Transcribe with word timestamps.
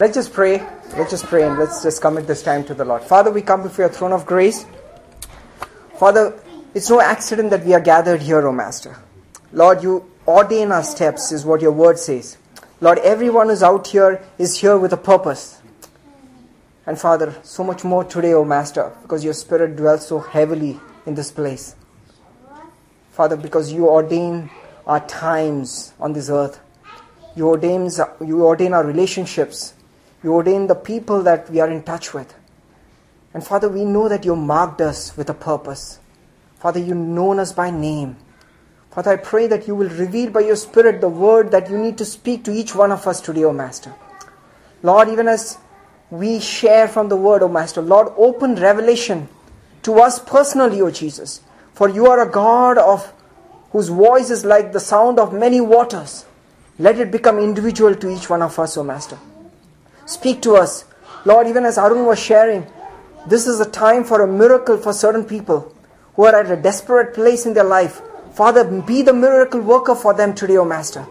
Let's 0.00 0.14
just 0.14 0.32
pray. 0.32 0.64
Let's 0.96 1.10
just 1.10 1.24
pray 1.24 1.42
and 1.42 1.58
let's 1.58 1.82
just 1.82 2.00
commit 2.00 2.28
this 2.28 2.44
time 2.44 2.62
to 2.66 2.74
the 2.74 2.84
Lord. 2.84 3.02
Father, 3.02 3.32
we 3.32 3.42
come 3.42 3.64
before 3.64 3.86
your 3.86 3.92
throne 3.92 4.12
of 4.12 4.26
grace. 4.26 4.64
Father, 5.98 6.40
it's 6.72 6.88
no 6.88 7.00
accident 7.00 7.50
that 7.50 7.64
we 7.64 7.74
are 7.74 7.80
gathered 7.80 8.22
here, 8.22 8.46
O 8.46 8.52
Master. 8.52 8.96
Lord, 9.52 9.82
you 9.82 10.08
ordain 10.24 10.70
our 10.70 10.84
steps, 10.84 11.32
is 11.32 11.44
what 11.44 11.60
your 11.60 11.72
word 11.72 11.98
says. 11.98 12.36
Lord, 12.80 12.98
everyone 12.98 13.48
who's 13.48 13.64
out 13.64 13.88
here 13.88 14.22
is 14.38 14.60
here 14.60 14.78
with 14.78 14.92
a 14.92 14.96
purpose. 14.96 15.60
And 16.86 16.96
Father, 16.96 17.34
so 17.42 17.64
much 17.64 17.82
more 17.82 18.04
today, 18.04 18.34
O 18.34 18.44
Master, 18.44 18.92
because 19.02 19.24
your 19.24 19.34
Spirit 19.34 19.74
dwells 19.74 20.06
so 20.06 20.20
heavily 20.20 20.78
in 21.06 21.16
this 21.16 21.32
place. 21.32 21.74
Father, 23.10 23.34
because 23.34 23.72
you 23.72 23.88
ordain 23.88 24.48
our 24.86 25.04
times 25.08 25.92
on 25.98 26.12
this 26.12 26.30
earth. 26.30 26.60
You 27.34 27.48
ordain, 27.48 27.90
you 28.24 28.44
ordain 28.44 28.74
our 28.74 28.86
relationships. 28.86 29.74
You 30.22 30.34
ordain 30.34 30.66
the 30.66 30.74
people 30.74 31.22
that 31.22 31.48
we 31.50 31.60
are 31.60 31.70
in 31.70 31.82
touch 31.82 32.12
with. 32.12 32.34
And 33.34 33.46
Father, 33.46 33.68
we 33.68 33.84
know 33.84 34.08
that 34.08 34.24
you 34.24 34.34
marked 34.34 34.80
us 34.80 35.16
with 35.16 35.30
a 35.30 35.34
purpose. 35.34 36.00
Father, 36.58 36.80
you 36.80 36.94
known 36.94 37.38
us 37.38 37.52
by 37.52 37.70
name. 37.70 38.16
Father, 38.90 39.12
I 39.12 39.16
pray 39.16 39.46
that 39.46 39.68
you 39.68 39.74
will 39.76 39.90
reveal 39.90 40.30
by 40.30 40.40
your 40.40 40.56
Spirit 40.56 41.00
the 41.00 41.08
word 41.08 41.52
that 41.52 41.70
you 41.70 41.78
need 41.78 41.98
to 41.98 42.04
speak 42.04 42.42
to 42.44 42.52
each 42.52 42.74
one 42.74 42.90
of 42.90 43.06
us 43.06 43.20
today, 43.20 43.44
O 43.44 43.52
Master. 43.52 43.94
Lord, 44.82 45.08
even 45.08 45.28
as 45.28 45.58
we 46.10 46.40
share 46.40 46.88
from 46.88 47.08
the 47.08 47.16
word, 47.16 47.42
O 47.42 47.48
Master, 47.48 47.80
Lord, 47.80 48.12
open 48.16 48.56
revelation 48.56 49.28
to 49.82 50.00
us 50.00 50.18
personally, 50.18 50.80
O 50.80 50.90
Jesus. 50.90 51.42
For 51.74 51.88
you 51.88 52.06
are 52.06 52.26
a 52.26 52.30
God 52.30 52.78
of 52.78 53.12
whose 53.70 53.88
voice 53.88 54.30
is 54.30 54.44
like 54.44 54.72
the 54.72 54.80
sound 54.80 55.20
of 55.20 55.32
many 55.32 55.60
waters. 55.60 56.24
Let 56.78 56.98
it 56.98 57.12
become 57.12 57.38
individual 57.38 57.94
to 57.94 58.10
each 58.10 58.28
one 58.28 58.42
of 58.42 58.58
us, 58.58 58.76
O 58.76 58.82
Master. 58.82 59.18
Speak 60.08 60.40
to 60.42 60.56
us. 60.56 60.86
Lord, 61.26 61.48
even 61.48 61.66
as 61.66 61.76
Arun 61.76 62.06
was 62.06 62.18
sharing, 62.18 62.66
this 63.26 63.46
is 63.46 63.60
a 63.60 63.68
time 63.68 64.04
for 64.04 64.22
a 64.22 64.26
miracle 64.26 64.78
for 64.78 64.94
certain 64.94 65.22
people 65.22 65.74
who 66.14 66.24
are 66.24 66.34
at 66.34 66.50
a 66.50 66.56
desperate 66.56 67.12
place 67.12 67.44
in 67.44 67.52
their 67.52 67.64
life. 67.64 68.00
Father, 68.32 68.64
be 68.64 69.02
the 69.02 69.12
miracle 69.12 69.60
worker 69.60 69.94
for 69.94 70.14
them 70.14 70.34
today, 70.34 70.56
O 70.56 70.64
Master. 70.64 71.06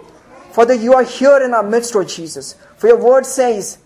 Father, 0.52 0.74
you 0.74 0.96
are 0.96 1.04
here 1.04 1.38
in 1.44 1.54
our 1.54 1.62
midst, 1.62 1.96
O 1.96 2.04
Jesus. 2.04 2.56
For 2.78 2.88
your 2.88 2.98
word 2.98 3.28
says, 3.28 3.78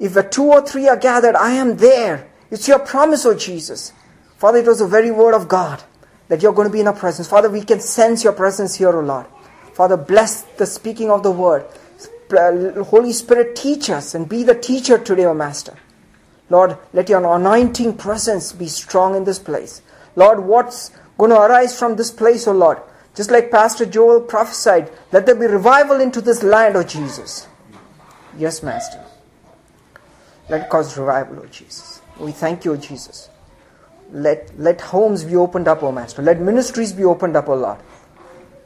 if 0.00 0.16
a 0.16 0.26
two 0.26 0.44
or 0.44 0.62
three 0.62 0.88
are 0.88 0.96
gathered, 0.96 1.34
I 1.34 1.50
am 1.52 1.76
there. 1.76 2.26
It's 2.50 2.66
your 2.66 2.78
promise, 2.78 3.26
O 3.26 3.34
Jesus. 3.34 3.92
Father, 4.38 4.58
it 4.58 4.66
was 4.66 4.78
the 4.78 4.86
very 4.86 5.10
word 5.10 5.34
of 5.34 5.48
God 5.48 5.84
that 6.28 6.42
you're 6.42 6.54
going 6.54 6.68
to 6.68 6.72
be 6.72 6.80
in 6.80 6.88
our 6.88 6.96
presence. 6.96 7.28
Father, 7.28 7.50
we 7.50 7.60
can 7.60 7.80
sense 7.80 8.24
your 8.24 8.32
presence 8.32 8.76
here, 8.76 8.88
O 8.88 9.00
Lord. 9.00 9.26
Father, 9.74 9.98
bless 9.98 10.42
the 10.56 10.64
speaking 10.64 11.10
of 11.10 11.22
the 11.22 11.30
word. 11.30 11.66
Uh, 12.32 12.84
Holy 12.84 13.12
Spirit, 13.12 13.56
teach 13.56 13.90
us 13.90 14.14
and 14.14 14.28
be 14.28 14.42
the 14.42 14.54
teacher 14.54 14.98
today, 14.98 15.24
O 15.24 15.34
Master. 15.34 15.74
Lord, 16.50 16.76
let 16.92 17.08
your 17.08 17.24
anointing 17.34 17.96
presence 17.96 18.52
be 18.52 18.68
strong 18.68 19.14
in 19.14 19.24
this 19.24 19.38
place. 19.38 19.82
Lord, 20.16 20.40
what's 20.40 20.90
going 21.18 21.30
to 21.30 21.40
arise 21.40 21.78
from 21.78 21.96
this 21.96 22.10
place, 22.10 22.46
O 22.46 22.52
Lord? 22.52 22.78
Just 23.14 23.30
like 23.30 23.50
Pastor 23.50 23.86
Joel 23.86 24.20
prophesied, 24.20 24.90
let 25.12 25.26
there 25.26 25.34
be 25.34 25.46
revival 25.46 26.00
into 26.00 26.20
this 26.20 26.42
land, 26.42 26.76
O 26.76 26.82
Jesus. 26.82 27.46
Yes, 28.36 28.62
Master. 28.62 29.04
Let 30.48 30.68
cause 30.68 30.98
revival, 30.98 31.40
O 31.40 31.46
Jesus. 31.46 32.02
We 32.18 32.32
thank 32.32 32.64
you, 32.64 32.72
O 32.72 32.76
Jesus. 32.76 33.30
Let, 34.12 34.58
let 34.58 34.80
homes 34.80 35.24
be 35.24 35.36
opened 35.36 35.68
up, 35.68 35.82
O 35.82 35.90
Master. 35.92 36.22
Let 36.22 36.40
ministries 36.40 36.92
be 36.92 37.04
opened 37.04 37.36
up, 37.36 37.48
O 37.48 37.54
Lord. 37.54 37.78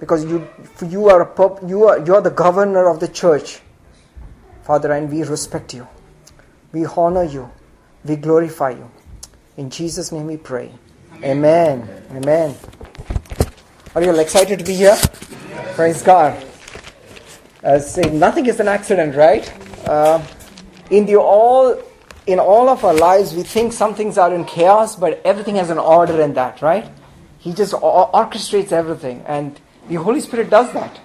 Because 0.01 0.25
you, 0.25 0.47
you, 0.87 1.09
are, 1.09 1.23
a, 1.23 1.67
you, 1.67 1.85
are, 1.85 2.05
you 2.05 2.15
are 2.15 2.21
the 2.21 2.31
governor 2.31 2.89
of 2.89 3.01
the 3.01 3.09
church, 3.09 3.61
Father, 4.63 4.93
and 4.93 5.11
we 5.11 5.23
respect 5.25 5.75
you. 5.75 5.87
We 6.73 6.87
honor 6.87 7.25
you. 7.25 7.51
We 8.05 8.17
glorify 8.17 8.71
you. 8.71 8.91
In 9.57 9.71
Jesus' 9.71 10.13
name 10.13 10.27
we 10.27 10.37
pray. 10.37 10.71
Amen. 11.23 11.89
Amen. 12.13 12.55
Are 13.95 14.03
you 14.03 14.11
all 14.11 14.19
excited 14.21 14.61
to 14.61 14.65
be 14.65 14.75
here? 14.75 14.97
Praise 15.75 16.03
God. 16.03 16.45
As 17.63 17.93
say, 17.93 18.03
nothing 18.11 18.47
is 18.47 18.61
an 18.61 18.69
accident, 18.69 19.17
right? 19.17 19.53
Uh, 19.89 20.25
in 20.91 21.07
the 21.07 21.17
all 21.17 21.83
in 22.29 22.39
all 22.39 22.69
of 22.69 22.85
our 22.85 22.95
lives, 22.95 23.35
we 23.35 23.43
think 23.43 23.73
some 23.73 23.95
things 23.95 24.19
are 24.19 24.33
in 24.33 24.45
chaos, 24.45 24.95
but 24.95 25.21
everything 25.25 25.57
has 25.57 25.71
an 25.71 25.79
order 25.79 26.21
in 26.21 26.35
that, 26.35 26.61
right? 26.61 26.89
He 27.39 27.55
just 27.55 27.73
orchestrates 27.73 28.71
everything, 28.71 29.25
and 29.27 29.59
the 29.89 29.97
Holy 29.97 30.21
Spirit 30.21 30.51
does 30.51 30.73
that. 30.73 31.01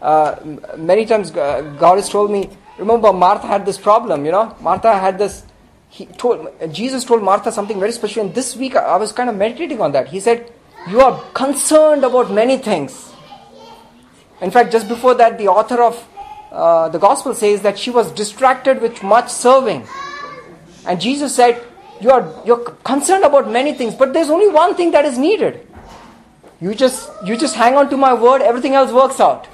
Uh, 0.00 0.36
many 0.76 1.06
times, 1.06 1.30
God 1.30 1.96
has 1.96 2.08
told 2.08 2.30
me. 2.30 2.50
Remember, 2.78 3.12
Martha 3.12 3.46
had 3.46 3.66
this 3.66 3.76
problem. 3.76 4.24
You 4.24 4.32
know, 4.32 4.56
Martha 4.60 4.96
had 4.96 5.18
this. 5.18 5.44
He 5.88 6.06
told 6.06 6.48
Jesus 6.72 7.04
told 7.04 7.22
Martha 7.22 7.50
something 7.50 7.80
very 7.80 7.92
special, 7.92 8.26
and 8.26 8.34
this 8.34 8.54
week 8.54 8.76
I 8.76 8.96
was 8.96 9.10
kind 9.10 9.28
of 9.28 9.36
meditating 9.36 9.80
on 9.80 9.92
that. 9.92 10.08
He 10.08 10.20
said, 10.20 10.52
"You 10.88 11.00
are 11.00 11.20
concerned 11.32 12.04
about 12.04 12.30
many 12.30 12.58
things." 12.58 13.12
In 14.40 14.52
fact, 14.52 14.70
just 14.70 14.86
before 14.86 15.14
that, 15.14 15.38
the 15.38 15.48
author 15.48 15.82
of 15.82 16.06
uh, 16.52 16.88
the 16.88 16.98
gospel 16.98 17.34
says 17.34 17.62
that 17.62 17.78
she 17.78 17.90
was 17.90 18.10
distracted 18.12 18.80
with 18.80 19.02
much 19.02 19.28
serving. 19.30 19.86
And 20.86 21.00
Jesus 21.00 21.34
said, 21.34 21.62
you 22.00 22.10
are, 22.10 22.42
You're 22.44 22.64
concerned 22.84 23.24
about 23.24 23.50
many 23.50 23.74
things, 23.74 23.94
but 23.94 24.12
there's 24.12 24.30
only 24.30 24.48
one 24.48 24.74
thing 24.74 24.92
that 24.92 25.04
is 25.04 25.18
needed. 25.18 25.66
You 26.60 26.74
just, 26.74 27.10
you 27.24 27.36
just 27.36 27.54
hang 27.54 27.76
on 27.76 27.88
to 27.90 27.96
my 27.96 28.14
word, 28.14 28.42
everything 28.42 28.74
else 28.74 28.92
works 28.92 29.20
out. 29.20 29.46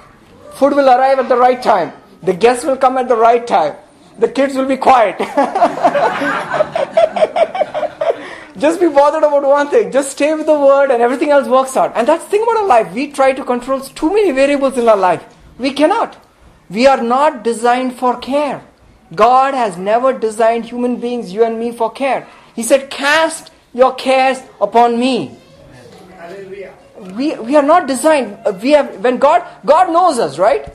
Food 0.54 0.74
will 0.74 0.88
arrive 0.88 1.18
at 1.18 1.28
the 1.28 1.36
right 1.36 1.62
time. 1.62 1.92
The 2.22 2.32
guests 2.32 2.64
will 2.64 2.76
come 2.76 2.96
at 2.96 3.08
the 3.08 3.16
right 3.16 3.46
time. 3.46 3.76
The 4.18 4.28
kids 4.28 4.54
will 4.54 4.66
be 4.66 4.76
quiet. 4.76 5.18
just 8.56 8.80
be 8.80 8.88
bothered 8.88 9.24
about 9.24 9.42
one 9.42 9.68
thing. 9.68 9.90
Just 9.90 10.12
stay 10.12 10.32
with 10.32 10.46
the 10.46 10.58
word 10.58 10.90
and 10.90 11.02
everything 11.02 11.30
else 11.30 11.48
works 11.48 11.76
out. 11.76 11.92
And 11.96 12.08
that's 12.08 12.24
the 12.24 12.30
thing 12.30 12.42
about 12.42 12.58
our 12.58 12.66
life. 12.66 12.92
We 12.92 13.10
try 13.10 13.32
to 13.32 13.44
control 13.44 13.80
too 13.80 14.14
many 14.14 14.30
variables 14.30 14.78
in 14.78 14.88
our 14.88 14.96
life. 14.96 15.24
We 15.58 15.72
cannot. 15.72 16.16
We 16.70 16.86
are 16.86 17.02
not 17.02 17.44
designed 17.44 17.96
for 17.96 18.18
care. 18.18 18.62
God 19.14 19.54
has 19.54 19.76
never 19.76 20.18
designed 20.18 20.64
human 20.64 21.00
beings, 21.00 21.32
you 21.32 21.44
and 21.44 21.58
me, 21.58 21.72
for 21.72 21.90
care. 21.90 22.26
He 22.54 22.62
said, 22.62 22.90
Cast 22.90 23.50
your 23.74 23.94
cares 23.94 24.38
upon 24.60 24.98
me. 24.98 25.36
We, 27.12 27.36
we 27.36 27.56
are 27.56 27.62
not 27.62 27.86
designed. 27.86 28.38
Uh, 28.44 28.52
we 28.62 28.70
have 28.70 29.02
when 29.02 29.18
God 29.18 29.44
God 29.64 29.92
knows 29.92 30.18
us, 30.18 30.38
right? 30.38 30.66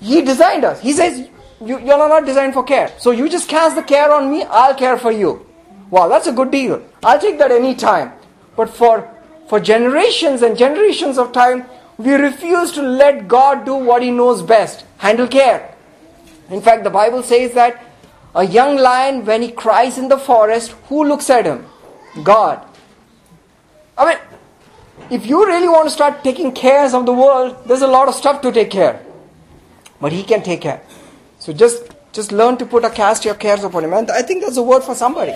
He 0.00 0.22
designed 0.22 0.64
us. 0.64 0.80
He 0.80 0.92
says, 0.92 1.28
you, 1.60 1.78
you 1.80 1.92
are 1.92 2.08
not 2.08 2.26
designed 2.26 2.54
for 2.54 2.62
care. 2.62 2.92
So 2.98 3.10
you 3.10 3.28
just 3.28 3.48
cast 3.48 3.76
the 3.76 3.82
care 3.82 4.12
on 4.12 4.30
me, 4.30 4.44
I'll 4.44 4.74
care 4.74 4.98
for 4.98 5.10
you. 5.10 5.46
Wow, 5.90 6.08
that's 6.08 6.26
a 6.26 6.32
good 6.32 6.50
deal. 6.50 6.82
I'll 7.02 7.20
take 7.20 7.38
that 7.38 7.50
any 7.50 7.74
time. 7.74 8.12
But 8.56 8.70
for 8.70 9.10
for 9.48 9.60
generations 9.60 10.42
and 10.42 10.56
generations 10.58 11.18
of 11.18 11.32
time, 11.32 11.66
we 11.98 12.12
refuse 12.14 12.72
to 12.72 12.82
let 12.82 13.28
God 13.28 13.64
do 13.64 13.74
what 13.74 14.02
He 14.02 14.10
knows 14.10 14.42
best 14.42 14.84
handle 14.98 15.28
care. 15.28 15.74
In 16.50 16.60
fact, 16.60 16.84
the 16.84 16.90
Bible 16.90 17.22
says 17.22 17.52
that 17.54 17.82
a 18.36 18.44
young 18.44 18.76
lion, 18.76 19.24
when 19.24 19.40
he 19.40 19.50
cries 19.50 19.96
in 19.96 20.08
the 20.08 20.18
forest, 20.18 20.72
who 20.88 21.04
looks 21.04 21.30
at 21.30 21.46
him? 21.46 21.66
God. 22.22 22.60
I 23.96 24.04
mean, 24.04 24.18
if 25.10 25.26
you 25.26 25.46
really 25.46 25.68
want 25.68 25.86
to 25.86 25.90
start 25.90 26.24
taking 26.24 26.52
cares 26.52 26.94
of 26.94 27.06
the 27.06 27.12
world, 27.12 27.56
there's 27.66 27.82
a 27.82 27.86
lot 27.86 28.08
of 28.08 28.14
stuff 28.14 28.40
to 28.42 28.52
take 28.52 28.70
care. 28.70 29.04
But 30.00 30.12
he 30.12 30.22
can 30.22 30.42
take 30.42 30.60
care. 30.60 30.82
So 31.38 31.52
just 31.52 31.92
just 32.12 32.32
learn 32.32 32.56
to 32.56 32.66
put 32.66 32.84
a 32.84 32.90
cast 32.90 33.24
your 33.24 33.34
cares 33.34 33.62
upon 33.62 33.84
him. 33.84 33.92
And 33.92 34.10
I 34.10 34.22
think 34.22 34.42
that's 34.42 34.56
a 34.56 34.62
word 34.62 34.82
for 34.82 34.94
somebody. 34.94 35.34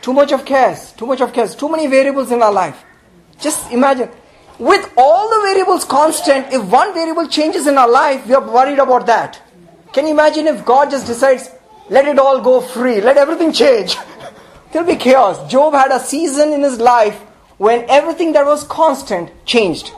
Too 0.00 0.12
much 0.12 0.32
of 0.32 0.44
cares, 0.44 0.92
too 0.92 1.06
much 1.06 1.20
of 1.20 1.32
cares, 1.32 1.56
too 1.56 1.68
many 1.68 1.86
variables 1.88 2.30
in 2.30 2.40
our 2.40 2.52
life. 2.52 2.84
Just 3.40 3.72
imagine. 3.72 4.08
With 4.58 4.88
all 4.96 5.28
the 5.28 5.40
variables 5.48 5.84
constant, 5.84 6.52
if 6.52 6.62
one 6.70 6.94
variable 6.94 7.26
changes 7.26 7.66
in 7.66 7.76
our 7.76 7.88
life, 7.88 8.26
we 8.28 8.34
are 8.34 8.48
worried 8.48 8.78
about 8.78 9.06
that. 9.06 9.40
Can 9.92 10.06
you 10.06 10.12
imagine 10.12 10.46
if 10.46 10.64
God 10.64 10.90
just 10.90 11.06
decides, 11.06 11.50
let 11.90 12.06
it 12.06 12.18
all 12.18 12.40
go 12.40 12.60
free, 12.60 13.00
let 13.00 13.16
everything 13.16 13.52
change? 13.52 13.96
There'll 14.72 14.86
be 14.86 14.96
chaos. 14.96 15.50
Job 15.50 15.74
had 15.74 15.90
a 15.90 15.98
season 15.98 16.52
in 16.52 16.62
his 16.62 16.78
life 16.78 17.20
when 17.58 17.88
everything 17.88 18.32
that 18.32 18.46
was 18.46 18.64
constant 18.64 19.30
changed. 19.44 19.92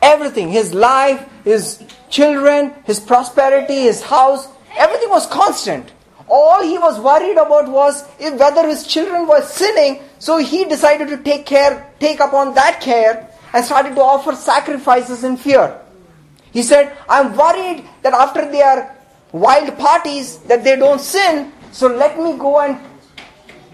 Everything, 0.00 0.48
his 0.48 0.74
life, 0.74 1.28
his 1.44 1.82
children, 2.10 2.74
his 2.84 2.98
prosperity, 2.98 3.82
his 3.82 4.02
house, 4.02 4.48
everything 4.76 5.10
was 5.10 5.26
constant. 5.26 5.92
All 6.28 6.62
he 6.62 6.78
was 6.78 6.98
worried 6.98 7.36
about 7.36 7.68
was 7.68 8.04
if 8.18 8.38
whether 8.38 8.66
his 8.66 8.86
children 8.86 9.26
were 9.26 9.42
sinning, 9.42 10.02
so 10.18 10.38
he 10.38 10.64
decided 10.64 11.08
to 11.08 11.18
take 11.18 11.46
care, 11.46 11.92
take 12.00 12.20
upon 12.20 12.54
that 12.54 12.80
care 12.80 13.28
and 13.52 13.64
started 13.64 13.94
to 13.94 14.00
offer 14.00 14.34
sacrifices 14.34 15.24
in 15.24 15.36
fear. 15.36 15.78
He 16.52 16.62
said, 16.62 16.96
I'm 17.08 17.36
worried 17.36 17.88
that 18.02 18.14
after 18.14 18.50
their 18.50 18.96
wild 19.32 19.78
parties 19.78 20.38
that 20.48 20.64
they 20.64 20.76
don't 20.76 21.00
sin, 21.00 21.52
so 21.70 21.86
let 21.88 22.18
me 22.18 22.36
go 22.36 22.60
and 22.60 22.78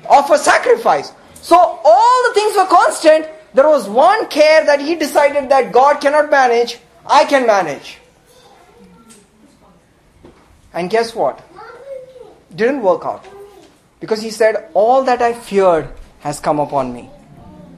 offer 0.08 0.37
sacrifice. 0.37 1.12
So 1.48 1.56
all 1.56 2.28
the 2.28 2.34
things 2.34 2.56
were 2.56 2.66
constant. 2.66 3.26
There 3.54 3.66
was 3.66 3.88
one 3.88 4.28
care 4.28 4.66
that 4.66 4.80
he 4.80 4.96
decided 4.96 5.48
that 5.48 5.72
God 5.72 6.00
cannot 6.02 6.30
manage, 6.30 6.78
I 7.06 7.24
can 7.24 7.46
manage. 7.46 7.98
And 10.74 10.90
guess 10.90 11.14
what? 11.14 11.42
didn't 12.54 12.82
work 12.82 13.04
out. 13.04 13.26
Because 14.00 14.20
he 14.20 14.30
said, 14.30 14.70
All 14.74 15.04
that 15.04 15.22
I 15.22 15.32
feared 15.32 15.88
has 16.20 16.40
come 16.40 16.60
upon 16.60 16.92
me. 16.92 17.08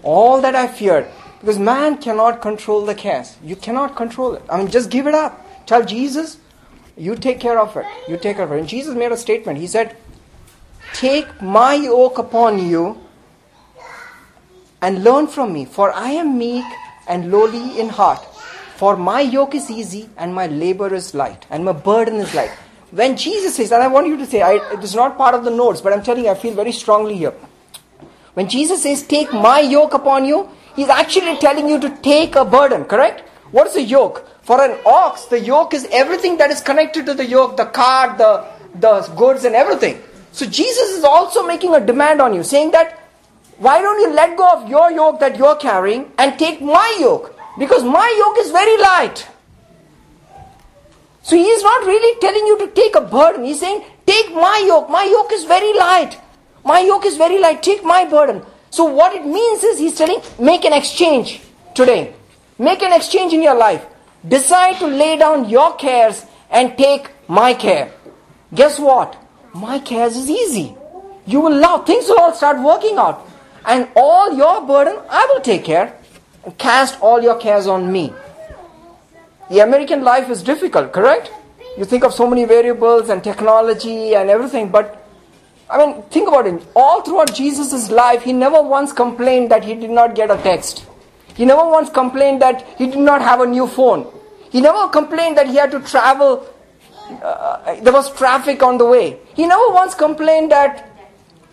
All 0.02 0.40
that 0.40 0.54
I 0.54 0.66
feared. 0.66 1.06
Because 1.40 1.58
man 1.58 1.98
cannot 1.98 2.42
control 2.42 2.84
the 2.84 2.94
cares. 2.94 3.36
You 3.42 3.56
cannot 3.56 3.96
control 3.96 4.34
it. 4.34 4.42
I 4.50 4.58
mean, 4.58 4.68
just 4.68 4.90
give 4.90 5.06
it 5.06 5.14
up. 5.14 5.46
Tell 5.66 5.84
Jesus, 5.84 6.38
you 6.96 7.14
take 7.14 7.40
care 7.40 7.58
of 7.58 7.76
it. 7.76 7.86
You 8.08 8.16
take 8.16 8.36
care 8.36 8.44
of 8.44 8.52
it. 8.52 8.58
And 8.58 8.68
Jesus 8.68 8.96
made 8.96 9.12
a 9.12 9.16
statement. 9.16 9.58
He 9.58 9.66
said, 9.66 9.96
Take 10.92 11.40
my 11.40 11.74
yoke 11.74 12.18
upon 12.18 12.58
you 12.66 13.00
and 14.82 15.04
learn 15.04 15.26
from 15.26 15.52
me, 15.52 15.64
for 15.64 15.92
I 15.92 16.10
am 16.12 16.38
meek 16.38 16.64
and 17.08 17.30
lowly 17.30 17.80
in 17.80 17.88
heart. 17.88 18.24
For 18.76 18.96
my 18.96 19.20
yoke 19.20 19.54
is 19.54 19.70
easy 19.70 20.08
and 20.16 20.34
my 20.34 20.46
labor 20.46 20.94
is 20.94 21.14
light, 21.14 21.46
and 21.50 21.64
my 21.64 21.72
burden 21.72 22.16
is 22.16 22.34
light. 22.34 22.50
When 22.90 23.16
Jesus 23.16 23.54
says, 23.54 23.70
and 23.72 23.82
I 23.82 23.88
want 23.88 24.08
you 24.08 24.16
to 24.16 24.26
say, 24.26 24.42
I, 24.42 24.54
it 24.72 24.82
is 24.82 24.94
not 24.94 25.16
part 25.16 25.34
of 25.34 25.44
the 25.44 25.50
notes, 25.50 25.80
but 25.80 25.92
I'm 25.92 26.02
telling 26.02 26.24
you, 26.24 26.30
I 26.30 26.34
feel 26.34 26.54
very 26.54 26.72
strongly 26.72 27.16
here. 27.16 27.34
When 28.34 28.48
Jesus 28.48 28.82
says, 28.82 29.02
Take 29.02 29.32
my 29.32 29.60
yoke 29.60 29.94
upon 29.94 30.24
you, 30.24 30.48
he's 30.74 30.88
actually 30.88 31.36
telling 31.38 31.68
you 31.68 31.78
to 31.80 31.90
take 31.98 32.36
a 32.36 32.44
burden, 32.44 32.84
correct? 32.84 33.20
What 33.50 33.66
is 33.66 33.76
a 33.76 33.82
yoke? 33.82 34.26
For 34.42 34.60
an 34.60 34.78
ox, 34.86 35.26
the 35.26 35.38
yoke 35.38 35.74
is 35.74 35.86
everything 35.92 36.38
that 36.38 36.50
is 36.50 36.60
connected 36.60 37.06
to 37.06 37.14
the 37.14 37.26
yoke, 37.26 37.56
the 37.56 37.66
cart, 37.66 38.18
the, 38.18 38.46
the 38.74 39.02
goods, 39.16 39.44
and 39.44 39.54
everything. 39.54 40.00
So 40.32 40.46
Jesus 40.46 40.90
is 40.90 41.04
also 41.04 41.46
making 41.46 41.74
a 41.74 41.84
demand 41.84 42.20
on 42.20 42.34
you, 42.34 42.42
saying 42.42 42.70
that 42.72 42.99
why 43.60 43.82
don't 43.82 44.00
you 44.00 44.10
let 44.14 44.38
go 44.38 44.48
of 44.52 44.70
your 44.70 44.90
yoke 44.90 45.20
that 45.20 45.36
you're 45.36 45.56
carrying 45.56 46.10
and 46.16 46.38
take 46.38 46.62
my 46.62 46.96
yoke? 46.98 47.36
Because 47.58 47.84
my 47.84 48.08
yoke 48.18 48.38
is 48.38 48.50
very 48.50 48.78
light. 48.78 49.28
So 51.22 51.36
he 51.36 51.44
is 51.44 51.62
not 51.62 51.84
really 51.84 52.18
telling 52.20 52.46
you 52.46 52.56
to 52.60 52.68
take 52.68 52.94
a 52.94 53.02
burden. 53.02 53.44
He's 53.44 53.60
saying, 53.60 53.84
take 54.06 54.32
my 54.32 54.64
yoke. 54.66 54.88
My 54.88 55.04
yoke 55.04 55.30
is 55.34 55.44
very 55.44 55.76
light. 55.78 56.18
My 56.64 56.80
yoke 56.80 57.04
is 57.04 57.18
very 57.18 57.38
light. 57.38 57.62
Take 57.62 57.84
my 57.84 58.06
burden. 58.06 58.42
So 58.70 58.84
what 58.84 59.14
it 59.14 59.26
means 59.26 59.62
is 59.62 59.78
he's 59.78 59.98
telling, 59.98 60.22
make 60.38 60.64
an 60.64 60.72
exchange 60.72 61.42
today. 61.74 62.14
Make 62.58 62.82
an 62.82 62.94
exchange 62.94 63.34
in 63.34 63.42
your 63.42 63.56
life. 63.56 63.84
Decide 64.26 64.78
to 64.78 64.86
lay 64.86 65.18
down 65.18 65.50
your 65.50 65.76
cares 65.76 66.24
and 66.50 66.78
take 66.78 67.10
my 67.28 67.52
care. 67.52 67.92
Guess 68.54 68.78
what? 68.78 69.22
My 69.52 69.80
cares 69.80 70.16
is 70.16 70.30
easy. 70.30 70.74
You 71.26 71.40
will 71.40 71.58
love. 71.60 71.86
Things 71.86 72.06
will 72.08 72.20
all 72.20 72.32
start 72.32 72.58
working 72.58 72.96
out 72.96 73.26
and 73.66 73.88
all 73.96 74.36
your 74.36 74.66
burden 74.66 74.98
I 75.08 75.26
will 75.32 75.40
take 75.40 75.64
care. 75.64 75.96
Cast 76.58 77.00
all 77.00 77.22
your 77.22 77.38
cares 77.38 77.66
on 77.66 77.92
me. 77.92 78.12
The 79.50 79.60
American 79.60 80.04
life 80.04 80.30
is 80.30 80.42
difficult, 80.42 80.92
correct? 80.92 81.30
You 81.76 81.84
think 81.84 82.04
of 82.04 82.14
so 82.14 82.26
many 82.26 82.44
variables 82.44 83.08
and 83.08 83.22
technology 83.22 84.14
and 84.14 84.30
everything, 84.30 84.70
but 84.70 84.96
I 85.68 85.78
mean, 85.78 86.02
think 86.04 86.28
about 86.28 86.46
it. 86.46 86.62
All 86.74 87.02
throughout 87.02 87.34
Jesus' 87.34 87.90
life, 87.90 88.22
he 88.22 88.32
never 88.32 88.60
once 88.60 88.92
complained 88.92 89.50
that 89.52 89.64
he 89.64 89.74
did 89.74 89.90
not 89.90 90.14
get 90.14 90.30
a 90.30 90.36
text. 90.36 90.84
He 91.34 91.44
never 91.44 91.68
once 91.68 91.88
complained 91.90 92.42
that 92.42 92.66
he 92.76 92.86
did 92.86 92.98
not 92.98 93.22
have 93.22 93.40
a 93.40 93.46
new 93.46 93.66
phone. 93.66 94.06
He 94.50 94.60
never 94.60 94.88
complained 94.88 95.36
that 95.38 95.46
he 95.46 95.56
had 95.56 95.70
to 95.70 95.80
travel, 95.80 96.46
uh, 97.22 97.76
there 97.82 97.92
was 97.92 98.12
traffic 98.16 98.62
on 98.62 98.78
the 98.78 98.84
way. 98.84 99.18
He 99.34 99.46
never 99.46 99.68
once 99.70 99.94
complained 99.94 100.50
that 100.50 100.89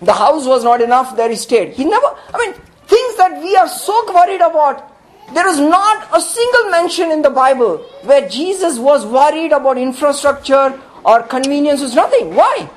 the 0.02 0.14
house 0.14 0.46
was 0.46 0.64
not 0.64 0.82
enough, 0.82 1.16
there 1.16 1.30
he 1.30 1.36
stayed. 1.36 1.74
He 1.74 1.86
never, 1.86 2.08
I 2.34 2.38
mean, 2.38 2.54
things 2.86 3.18
that 3.18 3.42
we 3.42 3.56
are 3.56 3.68
so 3.68 4.14
worried 4.14 4.42
about. 4.42 4.94
There 5.34 5.48
is 5.48 5.60
not 5.60 6.08
a 6.16 6.22
single 6.22 6.70
mention 6.70 7.12
in 7.12 7.22
the 7.22 7.30
Bible 7.30 7.78
where 8.04 8.30
Jesus 8.30 8.80
was 8.80 9.06
worried 9.06 9.52
about 9.52 9.78
infrastructure 9.78 10.80
or 11.04 11.24
conveniences, 11.24 11.96
nothing. 11.96 12.36
Why? 12.36 12.70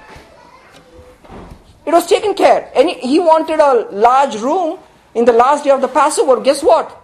It 1.87 1.93
was 1.93 2.06
taken 2.06 2.34
care. 2.34 2.70
And 2.75 2.90
he 2.90 3.20
wanted 3.20 3.61
a 3.61 3.88
large 3.90 4.37
room 4.37 4.78
in 5.14 5.25
the 5.25 5.32
last 5.32 5.64
day 5.64 5.70
of 5.70 5.81
the 5.81 5.88
Passover. 5.88 6.40
Guess 6.40 6.62
what? 6.62 6.96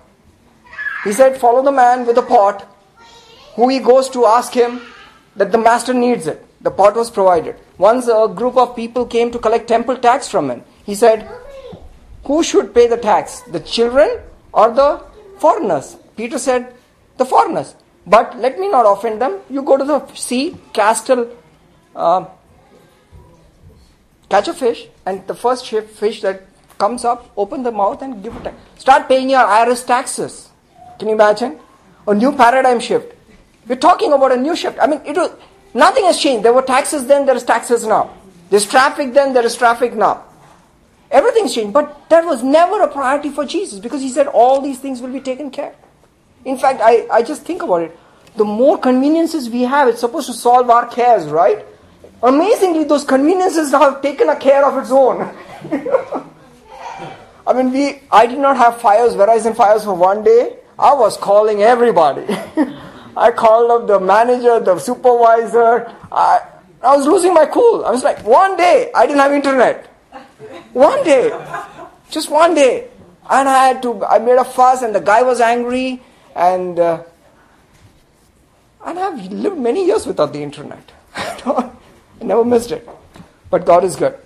He 1.04 1.12
said, 1.12 1.38
Follow 1.38 1.62
the 1.62 1.72
man 1.72 2.06
with 2.06 2.16
the 2.16 2.22
pot, 2.22 2.66
who 3.54 3.68
he 3.68 3.78
goes 3.78 4.08
to 4.10 4.26
ask 4.26 4.52
him 4.52 4.80
that 5.36 5.52
the 5.52 5.58
master 5.58 5.94
needs 5.94 6.26
it. 6.26 6.44
The 6.66 6.72
pot 6.72 6.96
was 6.96 7.10
provided. 7.12 7.54
Once 7.78 8.08
a 8.08 8.26
group 8.38 8.56
of 8.56 8.74
people 8.74 9.06
came 9.06 9.30
to 9.30 9.38
collect 9.38 9.68
temple 9.68 9.98
tax 9.98 10.26
from 10.28 10.50
him. 10.50 10.64
He 10.84 10.96
said, 10.96 11.28
Who 12.24 12.42
should 12.42 12.74
pay 12.74 12.88
the 12.88 12.96
tax? 12.96 13.42
The 13.42 13.60
children 13.60 14.18
or 14.52 14.74
the 14.74 14.88
foreigners? 15.38 15.96
Peter 16.16 16.40
said, 16.40 16.74
The 17.18 17.24
foreigners. 17.24 17.76
But 18.04 18.36
let 18.40 18.58
me 18.58 18.68
not 18.68 18.84
offend 18.84 19.22
them. 19.22 19.38
You 19.48 19.62
go 19.62 19.76
to 19.76 19.84
the 19.84 20.12
sea, 20.14 20.56
cast 20.72 21.08
a, 21.08 21.28
uh, 21.94 22.26
catch 24.28 24.48
a 24.48 24.52
fish, 24.52 24.88
and 25.06 25.24
the 25.28 25.36
first 25.36 25.68
fish 25.68 26.20
that 26.22 26.42
comes 26.78 27.04
up, 27.04 27.30
open 27.36 27.62
the 27.62 27.70
mouth 27.70 28.02
and 28.02 28.24
give 28.24 28.34
it. 28.44 28.52
Start 28.76 29.08
paying 29.08 29.30
your 29.30 29.46
IRS 29.46 29.86
taxes. 29.86 30.48
Can 30.98 31.06
you 31.10 31.14
imagine? 31.14 31.60
A 32.08 32.14
new 32.14 32.32
paradigm 32.32 32.80
shift. 32.80 33.14
We're 33.68 33.84
talking 33.90 34.12
about 34.12 34.32
a 34.32 34.36
new 34.36 34.56
shift. 34.56 34.78
I 34.80 34.88
mean, 34.88 35.02
it 35.04 35.16
was 35.16 35.30
Nothing 35.76 36.04
has 36.06 36.18
changed. 36.18 36.42
There 36.42 36.54
were 36.54 36.62
taxes 36.62 37.06
then, 37.06 37.26
there 37.26 37.36
is 37.36 37.44
taxes 37.44 37.86
now. 37.86 38.14
There's 38.48 38.64
traffic 38.64 39.12
then, 39.12 39.34
there 39.34 39.44
is 39.44 39.54
traffic 39.54 39.94
now. 39.94 40.24
Everything's 41.10 41.54
changed. 41.54 41.74
But 41.74 42.08
that 42.08 42.24
was 42.24 42.42
never 42.42 42.80
a 42.80 42.88
priority 42.88 43.28
for 43.28 43.44
Jesus 43.44 43.78
because 43.78 44.00
he 44.00 44.08
said 44.08 44.26
all 44.26 44.62
these 44.62 44.78
things 44.78 45.02
will 45.02 45.12
be 45.12 45.20
taken 45.20 45.50
care. 45.50 45.74
In 46.46 46.56
fact, 46.56 46.80
I, 46.82 47.06
I 47.12 47.22
just 47.22 47.42
think 47.42 47.62
about 47.62 47.82
it. 47.82 47.98
The 48.36 48.44
more 48.44 48.78
conveniences 48.78 49.50
we 49.50 49.62
have, 49.62 49.88
it's 49.88 50.00
supposed 50.00 50.28
to 50.28 50.32
solve 50.32 50.70
our 50.70 50.86
cares, 50.86 51.26
right? 51.26 51.62
Amazingly, 52.22 52.84
those 52.84 53.04
conveniences 53.04 53.70
have 53.72 54.00
taken 54.00 54.30
a 54.30 54.36
care 54.36 54.64
of 54.64 54.82
its 54.82 54.90
own. 54.90 55.20
I 57.46 57.52
mean, 57.52 57.70
we 57.70 58.00
I 58.10 58.24
did 58.26 58.38
not 58.38 58.56
have 58.56 58.76
Fios, 58.76 59.14
Verizon 59.14 59.54
Fios 59.54 59.84
for 59.84 59.92
one 59.92 60.24
day. 60.24 60.56
I 60.78 60.94
was 60.94 61.18
calling 61.18 61.62
everybody. 61.62 62.24
I 63.16 63.30
called 63.30 63.70
up 63.70 63.86
the 63.86 63.98
manager, 63.98 64.60
the 64.60 64.78
supervisor. 64.78 65.90
I, 66.12 66.46
I 66.82 66.96
was 66.96 67.06
losing 67.06 67.32
my 67.32 67.46
cool. 67.46 67.84
I 67.84 67.90
was 67.90 68.04
like, 68.04 68.22
one 68.24 68.56
day 68.56 68.90
I 68.94 69.06
didn't 69.06 69.20
have 69.20 69.32
internet. 69.32 69.86
One 70.72 71.02
day. 71.02 71.30
Just 72.10 72.30
one 72.30 72.54
day. 72.54 72.88
And 73.28 73.48
I 73.48 73.68
had 73.68 73.82
to, 73.82 74.04
I 74.04 74.18
made 74.18 74.36
a 74.36 74.44
fuss 74.44 74.82
and 74.82 74.94
the 74.94 75.00
guy 75.00 75.22
was 75.22 75.40
angry 75.40 76.02
and, 76.34 76.78
uh, 76.78 77.02
and 78.84 78.98
I've 78.98 79.32
lived 79.32 79.58
many 79.58 79.86
years 79.86 80.06
without 80.06 80.32
the 80.32 80.42
internet. 80.42 80.92
I 81.14 81.70
never 82.22 82.44
missed 82.44 82.70
it. 82.70 82.88
But 83.50 83.64
God 83.64 83.82
is 83.84 83.96
good. 83.96 84.16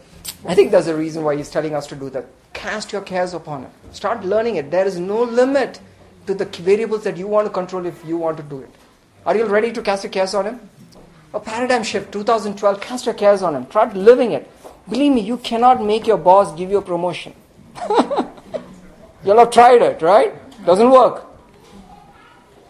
I 0.46 0.54
think 0.54 0.70
there's 0.70 0.88
a 0.88 0.96
reason 0.96 1.22
why 1.22 1.36
He's 1.36 1.50
telling 1.50 1.74
us 1.74 1.86
to 1.88 1.96
do 1.96 2.10
that. 2.10 2.26
Cast 2.53 2.93
your 2.93 3.03
cares 3.03 3.34
upon 3.34 3.62
Him. 3.62 3.70
Start 3.93 4.24
learning 4.24 4.56
it. 4.56 4.70
There 4.70 4.86
is 4.86 4.98
no 4.98 5.22
limit 5.22 5.81
to 6.26 6.34
the 6.34 6.44
variables 6.44 7.05
that 7.05 7.17
you 7.17 7.26
want 7.26 7.46
to 7.46 7.53
control 7.53 7.86
if 7.86 8.05
you 8.05 8.17
want 8.17 8.36
to 8.38 8.43
do 8.43 8.60
it. 8.60 8.70
Are 9.27 9.36
you 9.36 9.44
ready 9.44 9.72
to 9.72 9.82
cast 9.82 10.05
your 10.05 10.10
cares 10.10 10.34
on 10.34 10.46
Him? 10.46 10.60
A 11.34 11.41
paradigm 11.41 11.82
shift, 11.82 12.10
2012, 12.12 12.81
cast 12.81 13.06
your 13.06 13.15
cares 13.15 13.43
on 13.43 13.55
Him. 13.55 13.67
Try 13.67 13.93
living 13.93 14.32
it. 14.32 14.50
Believe 14.89 15.12
me, 15.12 15.20
you 15.20 15.36
cannot 15.39 15.84
make 15.84 16.06
your 16.06 16.17
boss 16.17 16.56
give 16.56 16.70
you 16.70 16.79
a 16.79 16.82
promotion. 16.82 17.34
You'll 19.24 19.39
have 19.39 19.50
tried 19.50 19.82
it, 19.82 20.03
right? 20.03 20.34
Doesn't 20.65 20.91
work. 20.91 21.27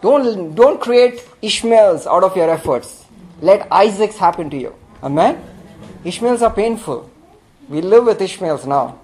Don't, 0.01 0.53
don't 0.55 0.81
create 0.81 1.25
Ishmaels 1.41 2.05
out 2.05 2.23
of 2.23 2.35
your 2.35 2.49
efforts. 2.49 3.05
Let 3.41 3.71
Isaacs 3.71 4.17
happen 4.17 4.49
to 4.49 4.57
you. 4.57 4.75
Amen? 5.01 5.41
Ishmaels 6.03 6.41
are 6.41 6.53
painful. 6.53 7.09
We 7.69 7.81
live 7.81 8.05
with 8.05 8.21
Ishmaels 8.21 8.65
now. 8.65 8.99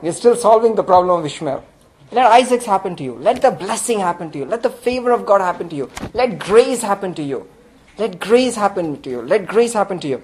We're 0.00 0.12
still 0.12 0.34
solving 0.34 0.74
the 0.74 0.82
problem 0.82 1.20
of 1.20 1.24
Ishmael. 1.24 1.64
Let 2.12 2.26
Isaacs 2.26 2.66
happen 2.66 2.94
to 2.96 3.02
you. 3.02 3.14
Let 3.14 3.40
the 3.40 3.50
blessing 3.50 3.98
happen 3.98 4.30
to 4.32 4.38
you. 4.38 4.44
Let 4.44 4.62
the 4.62 4.70
favor 4.70 5.12
of 5.12 5.24
God 5.24 5.40
happen 5.40 5.70
to 5.70 5.76
you. 5.76 5.90
Let 6.12 6.38
grace 6.38 6.82
happen 6.82 7.14
to 7.14 7.22
you. 7.22 7.48
Let 7.96 8.20
grace 8.20 8.54
happen 8.54 9.00
to 9.00 9.10
you. 9.10 9.22
Let 9.22 9.46
grace 9.46 9.72
happen 9.72 9.98
to 10.00 10.08
you. 10.08 10.22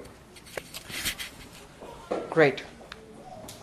Great. 2.29 2.63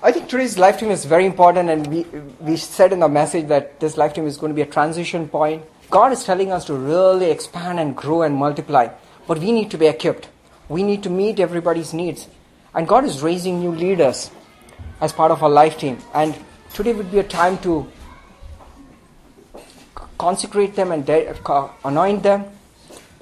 I 0.02 0.12
think 0.12 0.28
today's 0.28 0.58
life 0.58 0.80
team 0.80 0.92
is 0.92 1.06
very 1.06 1.26
important, 1.26 1.70
and 1.70 1.88
we, 1.88 2.06
we 2.40 2.58
said 2.58 2.94
in 2.94 3.00
the 3.00 3.10
message 3.10 3.48
that 3.48 3.80
this 3.80 3.96
life 3.96 4.14
team 4.14 4.28
is 4.28 4.38
going 4.38 4.52
to 4.52 4.56
be 4.56 4.62
a 4.62 4.72
transition 4.72 5.28
point. 5.28 5.64
God 5.90 6.12
is 6.12 6.24
telling 6.24 6.52
us 6.52 6.66
to 6.66 6.74
really 6.74 7.30
expand 7.30 7.80
and 7.80 7.96
grow 7.96 8.24
and 8.24 8.36
multiply, 8.36 8.90
but 9.28 9.38
we 9.38 9.52
need 9.52 9.72
to 9.72 9.78
be 9.78 9.86
equipped. 9.86 10.30
We 10.68 10.82
need 10.82 11.04
to 11.04 11.10
meet 11.10 11.40
everybody's 11.40 11.94
needs. 11.94 12.28
And 12.74 12.88
God 12.88 13.06
is 13.06 13.22
raising 13.22 13.60
new 13.60 13.72
leaders 13.72 14.32
as 15.00 15.14
part 15.14 15.32
of 15.32 15.44
our 15.44 15.50
life 15.50 15.78
team. 15.78 16.00
And 16.14 16.36
today 16.74 16.94
would 16.94 17.12
be 17.12 17.20
a 17.20 17.24
time 17.24 17.58
to 17.60 17.88
consecrate 20.18 20.76
them 20.76 20.92
and 20.92 21.06
de- 21.06 21.34
anoint 21.84 22.24
them. 22.24 22.46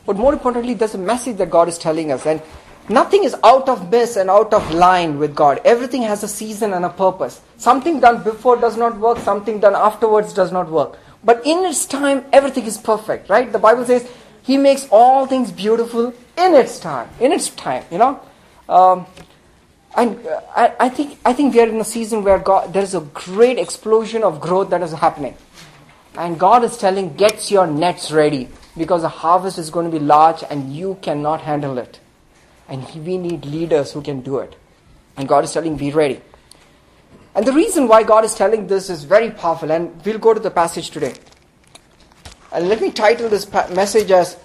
But 0.05 0.17
more 0.17 0.33
importantly, 0.33 0.73
there's 0.73 0.95
a 0.95 0.99
message 0.99 1.37
that 1.37 1.49
God 1.49 1.67
is 1.67 1.77
telling 1.77 2.11
us. 2.11 2.25
And 2.25 2.41
nothing 2.89 3.23
is 3.23 3.35
out 3.43 3.69
of 3.69 3.89
miss 3.89 4.15
and 4.17 4.29
out 4.29 4.53
of 4.53 4.71
line 4.73 5.17
with 5.17 5.33
God. 5.35 5.61
Everything 5.63 6.01
has 6.03 6.23
a 6.23 6.27
season 6.27 6.73
and 6.73 6.83
a 6.85 6.89
purpose. 6.89 7.41
Something 7.57 7.99
done 7.99 8.23
before 8.23 8.57
does 8.57 8.77
not 8.77 8.97
work, 8.99 9.17
something 9.19 9.59
done 9.59 9.75
afterwards 9.75 10.33
does 10.33 10.51
not 10.51 10.69
work. 10.69 10.97
But 11.23 11.45
in 11.45 11.63
its 11.63 11.85
time, 11.85 12.25
everything 12.33 12.65
is 12.65 12.77
perfect, 12.77 13.29
right? 13.29 13.49
The 13.49 13.59
Bible 13.59 13.85
says 13.85 14.09
He 14.41 14.57
makes 14.57 14.87
all 14.91 15.25
things 15.25 15.51
beautiful 15.51 16.13
in 16.37 16.53
its 16.53 16.79
time. 16.79 17.09
In 17.21 17.31
its 17.31 17.49
time, 17.49 17.85
you 17.89 17.97
know. 17.97 18.19
Um, 18.67 19.05
And 19.95 20.25
uh, 20.25 20.41
I, 20.55 20.73
I, 20.79 20.89
think, 20.89 21.19
I 21.23 21.33
think 21.33 21.53
we 21.53 21.61
are 21.61 21.67
in 21.67 21.79
a 21.79 21.85
season 21.85 22.23
where 22.23 22.39
God, 22.39 22.73
there 22.73 22.81
is 22.81 22.95
a 22.95 23.01
great 23.01 23.59
explosion 23.59 24.23
of 24.23 24.41
growth 24.41 24.71
that 24.71 24.81
is 24.81 24.91
happening. 24.91 25.35
And 26.15 26.39
God 26.39 26.63
is 26.63 26.77
telling, 26.77 27.15
get 27.15 27.49
your 27.49 27.65
nets 27.65 28.11
ready 28.11 28.49
because 28.77 29.01
the 29.01 29.09
harvest 29.09 29.57
is 29.57 29.69
going 29.69 29.89
to 29.89 29.91
be 29.91 30.03
large 30.03 30.43
and 30.49 30.75
you 30.75 30.97
cannot 31.01 31.41
handle 31.41 31.77
it. 31.77 31.99
And 32.67 32.87
we 33.05 33.17
need 33.17 33.45
leaders 33.45 33.91
who 33.91 34.01
can 34.01 34.21
do 34.21 34.39
it. 34.39 34.55
And 35.17 35.27
God 35.27 35.43
is 35.43 35.51
telling, 35.51 35.77
be 35.77 35.91
ready. 35.91 36.21
And 37.35 37.45
the 37.45 37.53
reason 37.53 37.87
why 37.87 38.03
God 38.03 38.25
is 38.25 38.35
telling 38.35 38.67
this 38.67 38.89
is 38.89 39.03
very 39.03 39.31
powerful. 39.31 39.71
And 39.71 40.03
we'll 40.05 40.19
go 40.19 40.33
to 40.33 40.39
the 40.39 40.51
passage 40.51 40.91
today. 40.91 41.15
And 42.51 42.69
let 42.69 42.79
me 42.79 42.91
title 42.91 43.29
this 43.29 43.51
message 43.71 44.11
as 44.11 44.37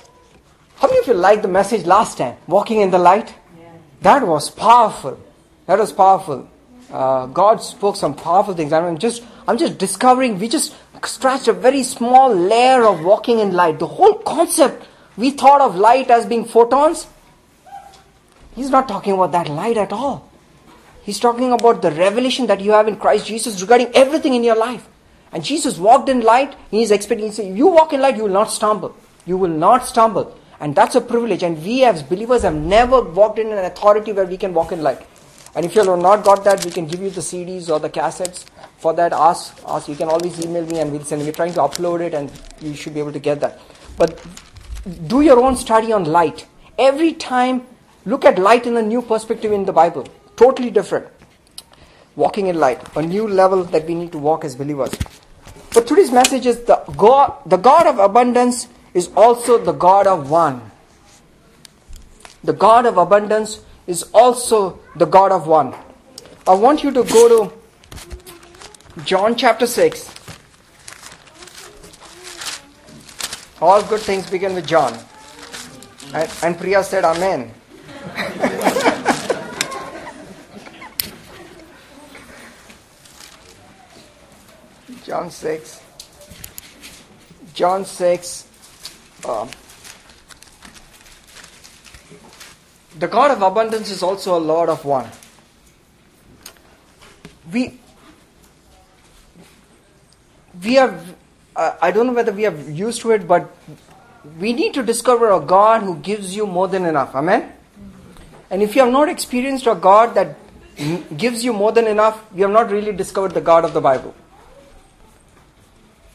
How 0.76 0.88
many 0.88 1.00
of 1.00 1.06
you 1.06 1.14
liked 1.14 1.42
the 1.42 1.48
message 1.48 1.84
last 1.84 2.16
time? 2.16 2.37
Walking 2.46 2.80
in 2.80 2.90
the 2.90 2.98
light? 2.98 3.34
Yeah. 3.58 3.72
That 4.00 4.26
was 4.26 4.50
powerful. 4.50 5.20
That 5.66 5.78
was 5.78 5.92
powerful. 5.92 6.48
Uh, 6.90 7.26
God 7.26 7.62
spoke 7.62 7.96
some 7.96 8.14
powerful 8.14 8.54
things. 8.54 8.72
I'm 8.72 8.96
just, 8.96 9.22
I'm 9.46 9.58
just 9.58 9.76
discovering, 9.76 10.38
we 10.38 10.48
just 10.48 10.75
scratched 11.07 11.49
a 11.49 11.52
very 11.52 11.83
small 11.83 12.35
layer 12.35 12.85
of 12.85 13.05
walking 13.05 13.38
in 13.40 13.52
light. 13.52 13.78
The 13.78 13.87
whole 13.87 14.14
concept, 14.14 14.87
we 15.17 15.31
thought 15.31 15.61
of 15.61 15.76
light 15.76 16.11
as 16.11 16.26
being 16.26 16.45
photons. 16.45 17.07
He's 18.55 18.71
not 18.71 18.88
talking 18.88 19.12
about 19.12 19.33
that 19.33 19.49
light 19.49 19.76
at 19.76 19.93
all. 19.93 20.31
He's 21.02 21.21
talking 21.21 21.52
about 21.52 21.81
the 21.81 21.90
revelation 21.90 22.47
that 22.49 22.61
you 22.61 22.73
have 22.73 22.88
in 22.88 22.97
Christ 22.97 23.26
Jesus 23.26 23.61
regarding 23.61 23.90
everything 23.95 24.35
in 24.35 24.45
your 24.45 24.57
life. 24.57 24.87
And 25.33 25.45
Jesus 25.45 25.78
walked 25.78 26.09
in 26.09 26.21
light. 26.21 26.55
He 26.71 26.83
is 26.83 26.90
expecting, 26.90 27.31
he 27.31 27.43
you 27.45 27.69
walk 27.69 27.93
in 27.93 28.00
light, 28.00 28.17
you 28.17 28.25
will 28.25 28.31
not 28.31 28.50
stumble. 28.50 28.97
You 29.25 29.37
will 29.37 29.49
not 29.49 29.87
stumble. 29.87 30.37
And 30.61 30.75
that's 30.75 30.97
a 30.97 31.00
privilege. 31.00 31.43
And 31.43 31.62
we 31.64 31.85
as 31.85 32.02
believers 32.02 32.43
have 32.43 32.55
never 32.55 33.00
walked 33.02 33.38
in 33.38 33.52
an 33.52 33.64
authority 33.64 34.12
where 34.12 34.26
we 34.26 34.37
can 34.37 34.52
walk 34.55 34.73
in 34.73 34.83
light. 34.83 35.00
And 35.55 35.64
if 35.64 35.75
you 35.75 35.83
have 35.83 35.99
not 35.99 36.25
got 36.25 36.45
that, 36.45 36.64
we 36.64 36.71
can 36.71 36.87
give 36.87 37.00
you 37.00 37.11
the 37.11 37.21
CDs 37.21 37.71
or 37.71 37.78
the 37.78 37.90
cassettes. 37.90 38.45
For 38.78 38.94
that, 38.94 39.12
ask, 39.12 39.61
ask. 39.66 39.88
You 39.88 39.97
can 39.97 40.08
always 40.08 40.44
email 40.44 40.64
me 40.64 40.78
and 40.78 40.92
we'll 40.92 41.04
send. 41.04 41.23
We're 41.23 41.32
trying 41.32 41.54
to 41.54 41.61
upload 41.61 42.00
it 42.00 42.14
and 42.14 42.30
you 42.61 42.75
should 42.75 42.94
be 42.94 43.00
able 43.00 43.12
to 43.12 43.18
get 43.18 43.40
that. 43.40 43.61
But 43.97 44.25
do 45.08 45.20
your 45.20 45.40
own 45.40 45.56
study 45.56 45.92
on 45.92 46.04
light. 46.04 46.47
Every 46.78 47.12
time, 47.12 47.66
look 48.06 48.25
at 48.25 48.38
light 48.38 48.66
in 48.66 48.76
a 48.76 48.82
new 48.82 49.02
perspective 49.02 49.50
in 49.50 49.64
the 49.64 49.73
Bible. 49.73 50.06
Totally 50.37 50.70
different. 50.70 51.08
Walking 52.14 52.47
in 52.47 52.58
light, 52.58 52.80
a 52.97 53.02
new 53.02 53.26
level 53.26 53.64
that 53.64 53.87
we 53.87 53.94
need 53.94 54.12
to 54.12 54.18
walk 54.18 54.44
as 54.44 54.54
believers. 54.54 54.90
But 55.75 55.87
today's 55.87 56.12
message 56.12 56.47
is 56.47 56.62
the 56.62 56.76
God, 56.97 57.37
the 57.47 57.56
God 57.56 57.87
of 57.87 57.99
abundance 57.99 58.68
is 58.94 59.11
also 59.16 59.58
the 59.58 59.73
God 59.73 60.06
of 60.06 60.30
one. 60.30 60.70
The 62.44 62.52
God 62.52 62.87
of 62.87 62.97
abundance 62.97 63.61
is 63.87 64.04
also 64.14 64.78
the 64.97 65.04
God 65.04 65.32
of 65.32 65.47
one. 65.47 65.75
I 66.47 66.54
want 66.54 66.82
you 66.82 66.90
to 66.92 67.02
go 67.02 67.28
to 67.28 67.58
John 69.05 69.37
chapter 69.37 69.67
6. 69.67 70.14
All 73.61 73.83
good 73.83 74.00
things 74.00 74.31
begin 74.31 74.55
with 74.55 74.67
John. 74.67 74.99
And, 76.14 76.31
and 76.43 76.59
Priya 76.59 76.83
said, 76.83 77.05
Amen. 77.05 77.52
John 85.05 85.31
6. 85.31 85.83
John 87.55 87.85
6. 87.85 88.47
Uh, 89.25 89.49
the 92.99 93.09
God 93.09 93.31
of 93.31 93.43
abundance 93.43 93.90
is 93.90 94.02
also 94.02 94.37
a 94.37 94.40
Lord 94.40 94.69
of 94.69 94.85
one. 94.85 95.09
We, 97.52 97.78
we 100.62 100.78
are, 100.78 100.98
uh, 101.56 101.74
I 101.80 101.90
don't 101.90 102.06
know 102.06 102.12
whether 102.12 102.32
we 102.32 102.46
are 102.46 102.54
used 102.54 103.00
to 103.02 103.10
it, 103.12 103.26
but 103.26 103.54
we 104.38 104.52
need 104.52 104.74
to 104.74 104.82
discover 104.82 105.30
a 105.30 105.40
God 105.40 105.82
who 105.82 105.96
gives 105.96 106.34
you 106.34 106.46
more 106.46 106.68
than 106.68 106.84
enough. 106.84 107.14
Amen? 107.14 107.52
And 108.50 108.62
if 108.62 108.74
you 108.74 108.82
have 108.82 108.92
not 108.92 109.08
experienced 109.08 109.66
a 109.66 109.74
God 109.74 110.14
that 110.14 110.36
gives 111.16 111.44
you 111.44 111.52
more 111.52 111.72
than 111.72 111.86
enough, 111.86 112.24
you 112.34 112.42
have 112.42 112.52
not 112.52 112.70
really 112.70 112.92
discovered 112.92 113.32
the 113.32 113.40
God 113.40 113.64
of 113.64 113.72
the 113.72 113.80
Bible. 113.80 114.14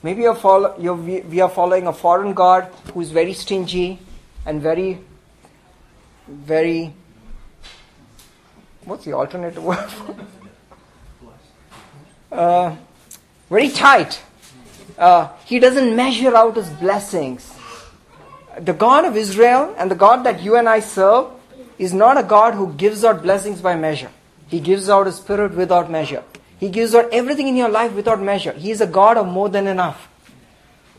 Maybe 0.02 0.24
you're 0.24 0.36
follow, 0.36 0.76
you're, 0.80 0.96
we 0.96 1.40
are 1.40 1.50
following 1.50 1.88
a 1.88 1.94
foreign 1.94 2.34
God 2.34 2.70
who 2.94 3.02
is 3.02 3.12
very 3.12 3.34
stingy 3.34 4.00
and 4.46 4.62
very 4.62 5.00
very 6.28 6.94
what's 8.86 9.06
the 9.06 9.14
alternate 9.14 9.58
word 9.62 9.90
uh, 12.32 12.76
very 13.50 13.70
tight 13.70 14.22
uh, 14.98 15.30
he 15.46 15.60
doesn't 15.60 15.96
measure 15.96 16.36
out 16.36 16.56
his 16.56 16.70
blessings 16.70 17.54
the 18.60 18.74
god 18.74 19.06
of 19.06 19.16
israel 19.16 19.74
and 19.78 19.90
the 19.90 19.96
god 19.96 20.24
that 20.24 20.42
you 20.42 20.56
and 20.56 20.70
i 20.70 20.80
serve 20.80 21.28
is 21.78 21.94
not 21.94 22.18
a 22.18 22.24
god 22.24 22.54
who 22.54 22.72
gives 22.74 23.04
out 23.04 23.24
blessings 23.24 23.62
by 23.62 23.76
measure 23.76 24.12
he 24.48 24.60
gives 24.60 24.90
out 24.90 25.06
his 25.06 25.16
spirit 25.16 25.56
without 25.56 25.90
measure 25.90 26.24
he 26.60 26.70
gives 26.70 26.94
out 26.94 27.10
everything 27.12 27.48
in 27.48 27.56
your 27.56 27.70
life 27.70 27.94
without 27.94 28.22
measure 28.22 28.54
he 28.54 28.70
is 28.72 28.82
a 28.82 28.88
god 28.88 29.18
of 29.18 29.28
more 29.28 29.50
than 29.50 29.68
enough 29.68 30.08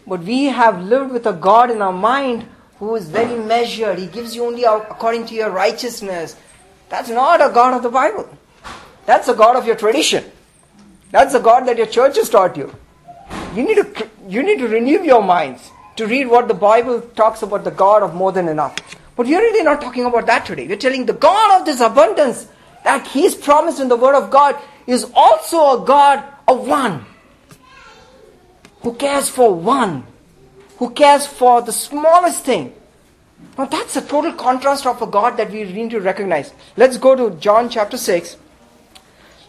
but 0.07 0.21
we 0.21 0.45
have 0.47 0.83
lived 0.83 1.13
with 1.13 1.27
a 1.27 1.33
god 1.33 1.71
in 1.71 1.81
our 1.81 1.93
mind 1.93 2.47
who 2.79 2.97
is 2.97 3.09
very 3.09 3.39
measured. 3.43 3.99
He 3.99 4.07
gives 4.07 4.35
you 4.35 4.45
only 4.45 4.65
according 4.65 5.27
to 5.27 5.35
your 5.35 5.51
righteousness. 5.51 6.37
That's 6.89 7.09
not 7.09 7.41
a 7.41 7.53
God 7.53 7.75
of 7.75 7.83
the 7.83 7.91
Bible. 7.91 8.29
That's 9.07 9.29
a 9.29 9.35
God 9.35 9.57
of 9.57 9.67
your 9.67 9.77
tradition. 9.77 10.25
That's 11.11 11.35
a 11.35 11.41
God 11.41 11.67
that 11.67 11.79
your 11.79 11.87
church 11.87 12.17
has 12.17 12.29
taught 12.29 12.57
you. 12.57 12.75
You 13.55 13.63
need 13.63 13.77
to, 13.77 14.11
you 14.29 14.43
need 14.43 14.59
to 14.59 14.69
renew 14.69 15.03
your 15.03 15.23
minds 15.23 15.71
to 15.97 16.07
read 16.07 16.27
what 16.27 16.49
the 16.49 16.55
Bible 16.55 17.01
talks 17.01 17.43
about 17.43 17.65
the 17.65 17.71
God 17.71 18.03
of 18.03 18.15
more 18.15 18.33
than 18.33 18.49
enough. 18.49 18.75
But 19.17 19.27
we're 19.27 19.39
really 19.39 19.63
not 19.63 19.81
talking 19.81 20.05
about 20.05 20.27
that 20.27 20.45
today. 20.45 20.67
We're 20.67 20.77
telling 20.77 21.07
the 21.07 21.13
God 21.13 21.61
of 21.61 21.67
this 21.67 21.81
abundance 21.81 22.49
that 22.83 23.07
He's 23.07 23.35
promised 23.35 23.81
in 23.81 23.89
the 23.89 23.97
Word 23.97 24.17
of 24.17 24.31
God 24.31 24.57
is 24.87 25.11
also 25.15 25.83
a 25.83 25.87
God 25.87 26.25
of 26.49 26.67
one 26.67 27.07
who 28.83 28.95
cares 28.95 29.29
for 29.29 29.55
one 29.55 30.05
who 30.79 30.91
cares 30.91 31.27
for 31.27 31.63
the 31.63 31.73
smallest 31.73 32.45
thing. 32.45 32.75
Now 33.57 33.67
that's 33.67 33.97
a 33.97 34.03
total 34.03 34.33
contrast 34.33 34.87
of 34.87 35.01
a 35.01 35.07
God 35.07 35.37
that 35.37 35.51
we 35.51 35.65
need 35.65 35.91
to 35.91 36.01
recognize. 36.01 36.53
Let's 36.77 36.99
go 36.99 37.15
to 37.15 37.37
John 37.39 37.71
chapter 37.71 37.97
6. 37.97 38.37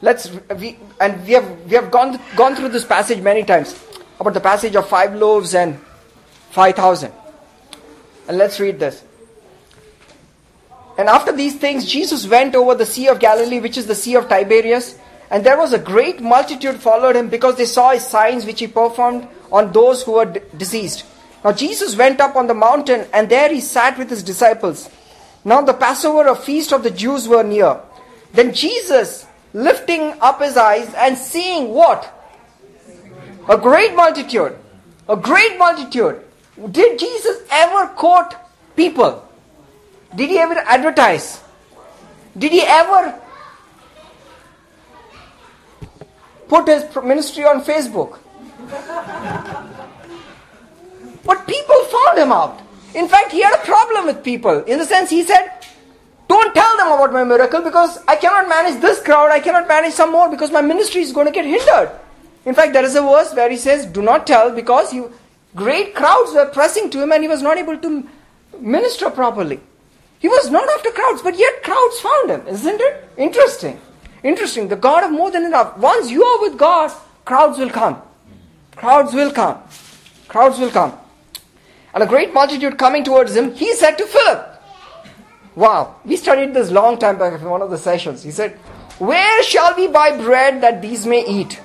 Let's 0.01 0.29
we 0.57 0.77
and 0.99 1.25
we 1.25 1.33
have 1.33 1.49
we 1.65 1.75
have 1.75 1.89
gone 1.89 2.19
gone 2.35 2.55
through 2.55 2.69
this 2.69 2.85
passage 2.85 3.21
many 3.21 3.43
times 3.43 3.73
about 4.19 4.33
the 4.33 4.41
passage 4.41 4.75
of 4.75 4.87
five 4.87 5.15
loaves 5.15 5.55
and 5.55 5.79
five 6.51 6.75
thousand. 6.75 7.11
And 8.27 8.37
let's 8.37 8.59
read 8.59 8.79
this. 8.79 9.03
And 10.97 11.09
after 11.09 11.31
these 11.31 11.55
things, 11.55 11.85
Jesus 11.85 12.25
went 12.25 12.55
over 12.55 12.73
the 12.73 12.85
Sea 12.85 13.09
of 13.09 13.19
Galilee, 13.19 13.59
which 13.59 13.77
is 13.77 13.85
the 13.85 13.95
Sea 13.95 14.15
of 14.15 14.29
Tiberias, 14.29 14.97
and 15.29 15.45
there 15.45 15.57
was 15.57 15.73
a 15.73 15.79
great 15.79 16.21
multitude 16.21 16.77
followed 16.77 17.15
him 17.15 17.29
because 17.29 17.57
they 17.57 17.65
saw 17.65 17.91
his 17.91 18.07
signs 18.07 18.45
which 18.45 18.61
he 18.61 18.67
performed 18.67 19.27
on 19.51 19.73
those 19.73 20.03
who 20.03 20.13
were 20.13 20.25
d- 20.25 20.39
diseased. 20.55 21.03
Now 21.43 21.51
Jesus 21.51 21.95
went 21.97 22.21
up 22.21 22.35
on 22.35 22.47
the 22.47 22.53
mountain, 22.53 23.07
and 23.11 23.27
there 23.27 23.51
he 23.51 23.59
sat 23.59 23.97
with 23.97 24.09
his 24.09 24.23
disciples. 24.23 24.89
Now 25.43 25.61
the 25.61 25.73
Passover, 25.73 26.27
a 26.29 26.35
feast 26.35 26.71
of 26.71 26.83
the 26.83 26.91
Jews, 26.91 27.27
were 27.27 27.43
near. 27.43 27.79
Then 28.33 28.53
Jesus, 28.53 29.27
lifting 29.53 30.15
up 30.21 30.41
his 30.41 30.57
eyes 30.57 30.93
and 30.95 31.17
seeing 31.17 31.69
what? 31.69 32.11
A 33.47 33.57
great 33.57 33.95
multitude. 33.95 34.57
A 35.07 35.15
great 35.15 35.57
multitude. 35.57 36.21
Did 36.71 36.99
Jesus 36.99 37.41
ever 37.51 37.87
quote 37.87 38.33
people? 38.75 39.27
Did 40.15 40.29
he 40.29 40.39
ever 40.39 40.55
advertise? 40.55 41.41
Did 42.37 42.51
he 42.51 42.61
ever 42.61 43.19
put 46.47 46.67
his 46.67 46.83
ministry 47.03 47.43
on 47.43 47.63
Facebook? 47.63 48.19
But 51.23 51.47
people 51.47 51.83
found 51.85 52.17
him 52.17 52.31
out. 52.31 52.61
In 52.93 53.07
fact, 53.07 53.31
he 53.31 53.41
had 53.41 53.53
a 53.53 53.65
problem 53.65 54.05
with 54.05 54.23
people. 54.23 54.63
In 54.63 54.79
the 54.79 54.85
sense, 54.85 55.09
he 55.09 55.23
said, 55.23 55.49
Don't 56.27 56.53
tell 56.53 56.77
them 56.77 56.87
about 56.87 57.11
my 57.11 57.23
miracle 57.23 57.61
because 57.61 57.99
I 58.07 58.15
cannot 58.15 58.47
manage 58.47 58.81
this 58.81 59.01
crowd, 59.01 59.31
I 59.31 59.39
cannot 59.39 59.67
manage 59.67 59.93
some 59.93 60.11
more 60.11 60.29
because 60.29 60.51
my 60.51 60.61
ministry 60.61 61.01
is 61.01 61.11
going 61.11 61.27
to 61.27 61.33
get 61.33 61.45
hindered. 61.45 61.91
In 62.45 62.53
fact, 62.53 62.73
there 62.73 62.85
is 62.85 62.95
a 62.95 63.01
verse 63.01 63.33
where 63.33 63.49
he 63.49 63.57
says, 63.57 63.85
Do 63.85 64.01
not 64.01 64.27
tell 64.27 64.51
because 64.51 64.93
you, 64.93 65.11
great 65.55 65.95
crowds 65.95 66.33
were 66.33 66.45
pressing 66.47 66.89
to 66.91 67.01
him 67.01 67.11
and 67.11 67.23
he 67.23 67.27
was 67.27 67.41
not 67.41 67.57
able 67.57 67.77
to 67.77 68.07
minister 68.59 69.09
properly. 69.09 69.59
He 70.19 70.27
was 70.27 70.49
not 70.49 70.67
after 70.69 70.91
crowds, 70.91 71.21
but 71.21 71.37
yet 71.37 71.63
crowds 71.63 71.99
found 71.99 72.29
him. 72.31 72.47
Isn't 72.47 72.81
it? 72.81 73.09
Interesting. 73.17 73.79
Interesting. 74.23 74.67
The 74.67 74.75
God 74.75 75.03
of 75.03 75.11
more 75.11 75.31
than 75.31 75.45
enough. 75.45 75.77
Once 75.77 76.09
you 76.09 76.23
are 76.23 76.41
with 76.41 76.57
God, 76.57 76.91
crowds 77.25 77.57
will 77.57 77.69
come. 77.69 78.01
Crowds 78.75 79.13
will 79.13 79.31
come. 79.31 79.59
Crowds 80.27 80.59
will 80.59 80.71
come 80.71 80.97
and 81.95 82.03
a 82.03 82.07
great 82.07 82.33
multitude 82.33 82.77
coming 82.77 83.05
towards 83.05 83.35
him, 83.35 83.55
he 83.55 83.73
said 83.73 83.95
to 83.95 84.05
Philip, 84.05 84.61
Wow, 85.55 85.95
we 86.03 86.17
studied 86.17 86.53
this 86.53 86.69
long 86.69 86.97
time 86.99 87.17
back 87.17 87.39
in 87.39 87.49
one 87.49 87.61
of 87.61 87.71
the 87.71 87.77
sessions. 87.77 88.21
He 88.21 88.31
said, 88.31 88.51
Where 88.99 89.43
shall 89.43 89.73
we 89.77 89.87
buy 89.87 90.17
bread 90.21 90.59
that 90.61 90.81
these 90.81 91.07
may 91.07 91.25
eat? 91.25 91.61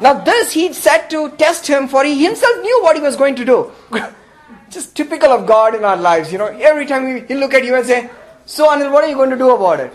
Now, 0.00 0.12
this 0.14 0.52
he 0.52 0.72
said 0.72 1.08
to 1.08 1.30
test 1.30 1.66
him, 1.66 1.88
for 1.88 2.04
he 2.04 2.22
himself 2.22 2.60
knew 2.60 2.82
what 2.82 2.96
he 2.96 3.02
was 3.02 3.16
going 3.16 3.34
to 3.36 3.44
do. 3.44 3.72
Just 4.70 4.94
typical 4.94 5.30
of 5.30 5.46
God 5.46 5.74
in 5.74 5.84
our 5.84 5.96
lives, 5.96 6.32
you 6.32 6.38
know. 6.38 6.46
Every 6.46 6.86
time 6.86 7.26
he'll 7.26 7.38
look 7.38 7.54
at 7.54 7.64
you 7.64 7.74
and 7.76 7.86
say, 7.86 8.10
So, 8.44 8.68
Anil, 8.68 8.92
what 8.92 9.04
are 9.04 9.08
you 9.08 9.14
going 9.14 9.30
to 9.30 9.38
do 9.38 9.50
about 9.54 9.80
it? 9.80 9.92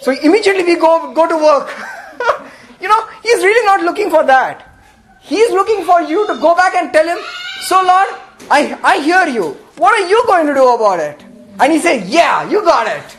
So, 0.00 0.10
immediately 0.10 0.64
we 0.64 0.76
go, 0.76 1.12
go 1.14 1.28
to 1.28 1.36
work. 1.36 1.70
you 2.80 2.88
know, 2.88 3.06
he's 3.22 3.44
really 3.44 3.64
not 3.64 3.82
looking 3.82 4.10
for 4.10 4.24
that. 4.24 4.68
He's 5.20 5.50
looking 5.50 5.84
for 5.84 6.02
you 6.02 6.26
to 6.26 6.34
go 6.40 6.56
back 6.56 6.74
and 6.74 6.92
tell 6.92 7.06
him, 7.06 7.18
So, 7.62 7.76
Lord, 7.76 8.08
I, 8.50 8.78
I 8.82 8.98
hear 9.00 9.26
you. 9.28 9.56
What 9.76 9.94
are 10.00 10.08
you 10.08 10.24
going 10.26 10.46
to 10.46 10.54
do 10.54 10.74
about 10.74 10.98
it? 10.98 11.22
And 11.60 11.72
he 11.72 11.78
said, 11.78 12.08
Yeah, 12.08 12.48
you 12.50 12.64
got 12.64 12.88
it. 12.88 13.16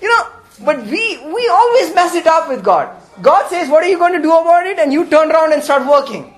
You 0.00 0.08
know, 0.08 0.28
but 0.64 0.84
we, 0.86 1.18
we 1.26 1.48
always 1.48 1.94
mess 1.94 2.14
it 2.14 2.26
up 2.26 2.48
with 2.48 2.62
God. 2.62 2.94
God 3.22 3.48
says, 3.48 3.68
What 3.68 3.82
are 3.84 3.88
you 3.88 3.98
going 3.98 4.12
to 4.12 4.22
do 4.22 4.32
about 4.32 4.66
it? 4.66 4.78
And 4.78 4.92
you 4.92 5.06
turn 5.06 5.30
around 5.30 5.52
and 5.52 5.62
start 5.62 5.86
working. 5.86 6.34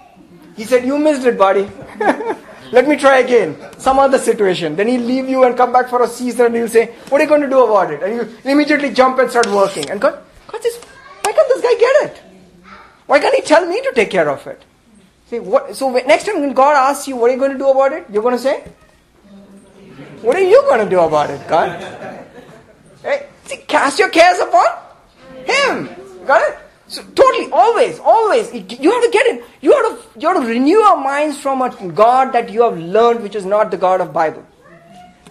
He 0.56 0.64
said, 0.64 0.84
You 0.84 0.98
missed 0.98 1.26
it, 1.26 1.38
buddy. 1.38 1.68
Let 2.72 2.88
me 2.88 2.96
try 2.96 3.18
again. 3.18 3.56
Some 3.78 3.98
other 3.98 4.18
situation. 4.18 4.76
Then 4.76 4.88
he'll 4.88 5.00
leave 5.02 5.28
you 5.28 5.44
and 5.44 5.56
come 5.56 5.72
back 5.72 5.88
for 5.88 6.02
a 6.02 6.08
season 6.08 6.46
and 6.46 6.56
he'll 6.56 6.68
say, 6.68 6.94
What 7.08 7.20
are 7.20 7.24
you 7.24 7.28
going 7.28 7.42
to 7.42 7.48
do 7.48 7.64
about 7.64 7.92
it? 7.92 8.02
And 8.02 8.14
you 8.14 8.50
immediately 8.50 8.92
jump 8.92 9.18
and 9.18 9.30
start 9.30 9.46
working. 9.46 9.88
And 9.90 10.00
God, 10.00 10.18
God 10.48 10.62
says, 10.62 10.76
Why 11.22 11.32
can't 11.32 11.48
this 11.48 11.62
guy 11.62 11.74
get 11.78 12.10
it? 12.10 12.22
Why 13.06 13.20
can't 13.20 13.34
he 13.34 13.42
tell 13.42 13.66
me 13.66 13.80
to 13.82 13.92
take 13.94 14.10
care 14.10 14.28
of 14.28 14.46
it? 14.46 14.62
Say, 15.28 15.40
what, 15.40 15.74
so 15.74 15.90
next 15.90 16.26
time 16.26 16.40
when 16.40 16.52
God 16.52 16.76
asks 16.76 17.08
you, 17.08 17.16
What 17.16 17.30
are 17.30 17.34
you 17.34 17.38
going 17.38 17.52
to 17.52 17.58
do 17.58 17.68
about 17.68 17.92
it? 17.92 18.06
You're 18.12 18.22
going 18.22 18.36
to 18.36 18.42
say, 18.42 18.64
What 20.22 20.36
are 20.36 20.40
you 20.40 20.60
going 20.62 20.84
to 20.84 20.90
do 20.90 21.00
about 21.00 21.30
it, 21.30 21.46
God? 21.48 21.80
Hey, 23.02 23.28
see, 23.44 23.58
cast 23.58 23.98
your 23.98 24.08
cares 24.08 24.38
upon 24.40 24.66
Him. 25.44 25.88
Got 26.26 26.50
it? 26.50 26.58
So 26.88 27.02
totally, 27.02 27.50
always, 27.50 27.98
always, 27.98 28.52
you 28.54 28.92
have 28.92 29.02
to 29.02 29.10
get 29.10 29.26
it. 29.26 29.44
You 29.60 29.72
have 29.72 29.86
to, 29.90 30.20
you 30.20 30.28
have 30.28 30.40
to 30.40 30.46
renew 30.46 30.78
our 30.78 30.96
minds 30.96 31.38
from 31.38 31.60
a 31.60 31.70
God 31.88 32.32
that 32.32 32.50
you 32.50 32.62
have 32.62 32.78
learned, 32.78 33.22
which 33.22 33.34
is 33.34 33.44
not 33.44 33.72
the 33.72 33.76
God 33.76 34.00
of 34.00 34.12
Bible. 34.12 34.46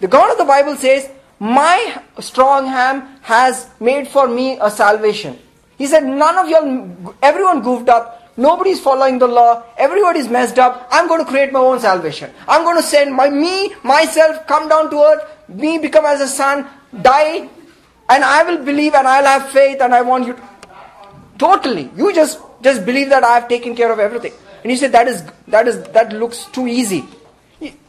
The 0.00 0.06
God 0.06 0.30
of 0.32 0.36
the 0.36 0.44
Bible 0.44 0.76
says, 0.76 1.08
"My 1.38 2.02
strong 2.20 2.66
hand 2.66 3.04
has 3.22 3.68
made 3.80 4.08
for 4.08 4.28
me 4.28 4.58
a 4.60 4.70
salvation." 4.70 5.38
He 5.78 5.86
said, 5.86 6.04
"None 6.04 6.36
of 6.36 6.50
y'all, 6.50 7.14
everyone 7.22 7.62
goofed 7.62 7.88
up. 7.88 8.12
Nobody's 8.36 8.80
following 8.80 9.18
the 9.18 9.26
law. 9.26 9.62
Everybody's 9.78 10.28
messed 10.28 10.58
up. 10.58 10.86
I'm 10.90 11.08
going 11.08 11.24
to 11.24 11.30
create 11.30 11.52
my 11.52 11.60
own 11.60 11.80
salvation. 11.80 12.30
I'm 12.46 12.64
going 12.64 12.76
to 12.76 12.82
send 12.82 13.14
my 13.14 13.30
me, 13.30 13.74
myself, 13.82 14.46
come 14.46 14.68
down 14.68 14.90
to 14.90 15.00
earth. 15.00 15.22
Me 15.48 15.78
become 15.78 16.04
as 16.04 16.20
a 16.20 16.28
son, 16.28 16.66
die, 17.00 17.48
and 18.10 18.24
I 18.24 18.42
will 18.42 18.58
believe 18.62 18.94
and 18.94 19.08
I'll 19.08 19.24
have 19.24 19.48
faith, 19.50 19.80
and 19.80 19.94
I 19.94 20.02
want 20.02 20.26
you." 20.26 20.34
To, 20.34 20.42
Totally. 21.38 21.90
You 21.96 22.14
just 22.14 22.40
just 22.62 22.84
believe 22.84 23.10
that 23.10 23.24
I 23.24 23.34
have 23.34 23.48
taken 23.48 23.74
care 23.74 23.92
of 23.92 23.98
everything. 23.98 24.32
And 24.62 24.70
you 24.70 24.76
say 24.76 24.88
that 24.88 25.08
is 25.08 25.24
that 25.48 25.68
is 25.68 25.82
that 25.92 26.12
looks 26.12 26.44
too 26.46 26.66
easy. 26.66 27.04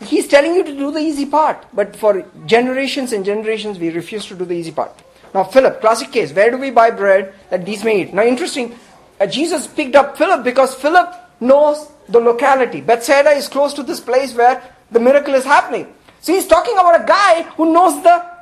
He's 0.06 0.28
telling 0.28 0.54
you 0.56 0.64
to 0.64 0.72
do 0.72 0.92
the 0.92 1.00
easy 1.00 1.26
part, 1.26 1.66
but 1.74 1.96
for 1.96 2.26
generations 2.46 3.12
and 3.12 3.26
generations 3.26 3.80
we 3.80 3.90
refuse 3.90 4.26
to 4.28 4.36
do 4.36 4.46
the 4.46 4.54
easy 4.54 4.72
part. 4.72 4.92
Now 5.34 5.44
Philip, 5.44 5.82
classic 5.82 6.12
case. 6.12 6.32
Where 6.32 6.52
do 6.52 6.58
we 6.58 6.72
buy 6.72 6.92
bread 6.92 7.34
that 7.50 7.66
these 7.66 7.84
may 7.84 8.02
eat? 8.02 8.14
Now 8.14 8.24
interesting. 8.24 8.78
Uh, 9.20 9.26
Jesus 9.26 9.68
picked 9.68 9.96
up 9.96 10.18
Philip 10.18 10.44
because 10.44 10.76
Philip 10.76 11.14
knows 11.40 11.92
the 12.08 12.20
locality. 12.20 12.82
Bethsaida 12.82 13.32
is 13.32 13.48
close 13.48 13.74
to 13.74 13.84
this 13.84 14.00
place 14.00 14.34
where 14.34 14.62
the 14.92 15.00
miracle 15.00 15.34
is 15.34 15.44
happening. 15.44 15.94
So 16.22 16.34
he's 16.34 16.48
talking 16.48 16.74
about 16.74 17.02
a 17.02 17.06
guy 17.06 17.44
who 17.56 17.74
knows 17.74 18.02
the 18.04 18.38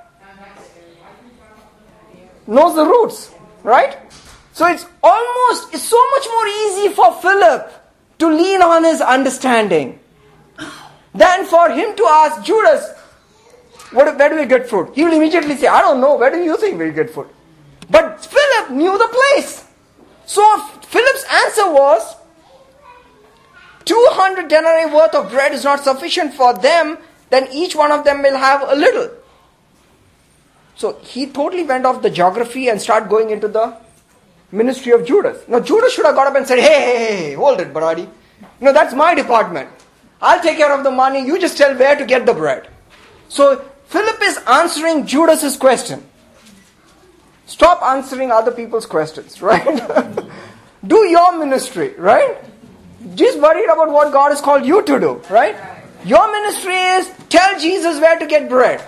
knows 2.47 2.75
the 2.75 2.85
roots, 2.85 3.31
right? 3.63 3.97
So 4.55 4.65
it's 4.67 4.85
almost, 5.03 5.73
it's 5.73 5.83
so 5.83 6.01
much 6.11 6.27
more 6.29 6.47
easy 6.47 6.93
for 6.93 7.13
Philip 7.21 7.73
to 8.19 8.27
lean 8.29 8.61
on 8.61 8.85
his 8.85 9.01
understanding 9.01 9.99
than 11.13 11.45
for 11.45 11.69
him 11.71 11.93
to 11.93 12.07
ask 12.09 12.41
Judas, 12.41 12.89
what, 13.91 14.17
where 14.17 14.29
do 14.29 14.37
we 14.37 14.45
get 14.45 14.69
food? 14.69 14.93
He 14.95 15.03
will 15.03 15.11
immediately 15.11 15.57
say, 15.57 15.67
I 15.67 15.81
don't 15.81 15.99
know, 15.99 16.15
where 16.15 16.31
do 16.31 16.37
you 16.37 16.55
think 16.55 16.79
we 16.79 16.89
get 16.91 17.09
food? 17.09 17.27
But 17.89 18.25
Philip 18.25 18.71
knew 18.71 18.97
the 18.97 19.09
place. 19.09 19.65
So 20.25 20.41
Philip's 20.83 21.25
answer 21.29 21.73
was, 21.73 22.15
200 23.83 24.47
denarii 24.47 24.89
worth 24.93 25.15
of 25.15 25.31
bread 25.31 25.51
is 25.51 25.65
not 25.65 25.83
sufficient 25.83 26.33
for 26.33 26.53
them, 26.53 26.97
then 27.29 27.49
each 27.51 27.75
one 27.75 27.91
of 27.91 28.05
them 28.05 28.21
will 28.21 28.37
have 28.37 28.61
a 28.61 28.75
little. 28.75 29.09
So 30.77 30.97
he 30.99 31.27
totally 31.27 31.63
went 31.63 31.85
off 31.85 32.01
the 32.01 32.09
geography 32.09 32.69
and 32.69 32.81
started 32.81 33.09
going 33.09 33.31
into 33.31 33.49
the 33.49 33.83
ministry 34.51 34.91
of 34.91 35.05
Judas. 35.05 35.47
Now, 35.47 35.59
Judas 35.59 35.93
should 35.93 36.05
have 36.05 36.15
got 36.15 36.27
up 36.27 36.35
and 36.35 36.47
said, 36.47 36.59
hey, 36.59 36.65
hey, 36.65 37.07
hey, 37.07 37.33
hold 37.33 37.59
it, 37.59 37.73
Baradi. 37.73 38.09
No, 38.59 38.73
that's 38.73 38.93
my 38.93 39.15
department. 39.15 39.69
I'll 40.21 40.41
take 40.41 40.57
care 40.57 40.71
of 40.71 40.83
the 40.83 40.91
money. 40.91 41.25
You 41.25 41.39
just 41.39 41.57
tell 41.57 41.75
where 41.77 41.95
to 41.95 42.05
get 42.05 42.25
the 42.25 42.33
bread. 42.33 42.69
So, 43.29 43.63
Philip 43.87 44.17
is 44.21 44.37
answering 44.47 45.05
Judas's 45.05 45.57
question. 45.57 46.03
Stop 47.45 47.83
answering 47.83 48.31
other 48.31 48.51
people's 48.51 48.85
questions, 48.85 49.41
right? 49.41 49.63
do 50.87 51.05
your 51.07 51.37
ministry, 51.37 51.93
right? 51.97 52.37
Just 53.13 53.39
worried 53.39 53.65
about 53.65 53.91
what 53.91 54.11
God 54.11 54.29
has 54.29 54.41
called 54.41 54.65
you 54.65 54.83
to 54.83 54.99
do, 54.99 55.21
right? 55.29 55.55
Your 56.05 56.31
ministry 56.31 56.75
is 56.75 57.11
tell 57.29 57.59
Jesus 57.59 57.99
where 57.99 58.17
to 58.17 58.25
get 58.25 58.49
bread. 58.49 58.83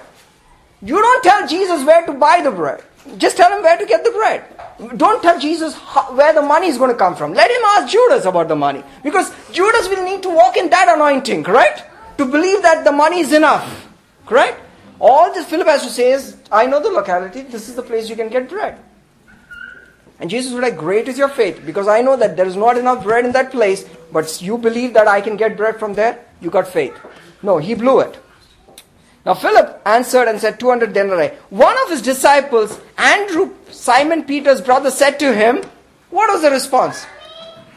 You 0.81 0.95
don't 0.95 1.23
tell 1.23 1.47
Jesus 1.47 1.83
where 1.83 2.05
to 2.05 2.13
buy 2.13 2.41
the 2.41 2.51
bread. 2.51 2.83
Just 3.17 3.37
tell 3.37 3.55
him 3.55 3.63
where 3.63 3.77
to 3.77 3.85
get 3.85 4.03
the 4.03 4.11
bread. 4.11 4.36
Don't 4.95 5.21
tell 5.21 5.39
Jesus 5.39 5.73
how, 5.75 6.15
where 6.15 6.33
the 6.33 6.41
money 6.41 6.67
is 6.67 6.77
going 6.77 6.91
to 6.91 6.97
come 6.97 7.15
from. 7.15 7.33
Let 7.33 7.49
him 7.49 7.61
ask 7.75 7.91
Judas 7.91 8.25
about 8.25 8.47
the 8.47 8.55
money. 8.55 8.83
Because 9.03 9.31
Judas 9.51 9.89
will 9.89 10.03
need 10.03 10.23
to 10.23 10.29
walk 10.29 10.57
in 10.57 10.69
that 10.69 10.87
anointing, 10.93 11.43
correct? 11.43 11.83
To 12.17 12.25
believe 12.25 12.61
that 12.61 12.83
the 12.83 12.91
money 12.91 13.19
is 13.19 13.33
enough, 13.33 13.87
correct? 14.25 14.61
All 14.99 15.33
this 15.33 15.47
Philip 15.47 15.67
has 15.67 15.83
to 15.83 15.89
say 15.89 16.11
is, 16.11 16.37
I 16.51 16.65
know 16.65 16.81
the 16.81 16.89
locality, 16.89 17.43
this 17.43 17.69
is 17.69 17.75
the 17.75 17.83
place 17.83 18.09
you 18.09 18.15
can 18.15 18.29
get 18.29 18.49
bread. 18.49 18.79
And 20.19 20.29
Jesus 20.29 20.51
was 20.51 20.61
like, 20.61 20.77
Great 20.77 21.07
is 21.07 21.17
your 21.17 21.29
faith, 21.29 21.61
because 21.65 21.87
I 21.87 22.01
know 22.01 22.15
that 22.15 22.35
there 22.35 22.47
is 22.47 22.55
not 22.55 22.77
enough 22.77 23.03
bread 23.03 23.25
in 23.25 23.31
that 23.33 23.51
place, 23.51 23.87
but 24.11 24.41
you 24.41 24.57
believe 24.57 24.93
that 24.93 25.07
I 25.07 25.21
can 25.21 25.37
get 25.37 25.55
bread 25.55 25.79
from 25.79 25.93
there, 25.93 26.25
you 26.41 26.49
got 26.49 26.67
faith. 26.67 26.97
No, 27.43 27.57
he 27.59 27.75
blew 27.75 27.99
it. 27.99 28.17
Now 29.27 29.33
Philip 29.33 29.81
answered 29.85 30.29
and 30.29 30.39
said, 30.39 30.57
200 30.57 30.93
denarii. 30.93 31.35
One 31.49 31.77
of 31.83 31.89
his 31.89 32.01
disciples, 32.01 32.79
Andrew, 32.97 33.53
Simon 33.71 34.23
Peter's 34.23 34.61
brother, 34.61 34.89
said 34.89 35.19
to 35.19 35.33
him, 35.35 35.63
What 36.11 36.31
was 36.31 36.43
the 36.43 36.49
response? 36.49 37.05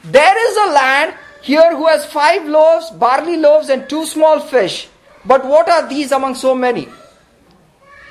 There 0.05 0.49
is 0.49 0.57
a 0.57 0.73
lad 0.73 1.19
here 1.43 1.77
who 1.77 1.89
has 1.89 2.07
five 2.07 2.47
loaves, 2.47 2.91
barley 2.91 3.37
loaves, 3.37 3.69
and 3.69 3.89
two 3.89 4.07
small 4.07 4.39
fish. 4.39 4.89
But 5.25 5.45
what 5.45 5.69
are 5.69 5.89
these 5.89 6.13
among 6.13 6.37
so 6.37 6.55
many? 6.55 6.89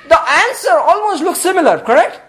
The 0.06 0.20
answer 0.20 0.76
almost 0.76 1.22
looks 1.22 1.40
similar, 1.40 1.80
correct? 1.80 2.20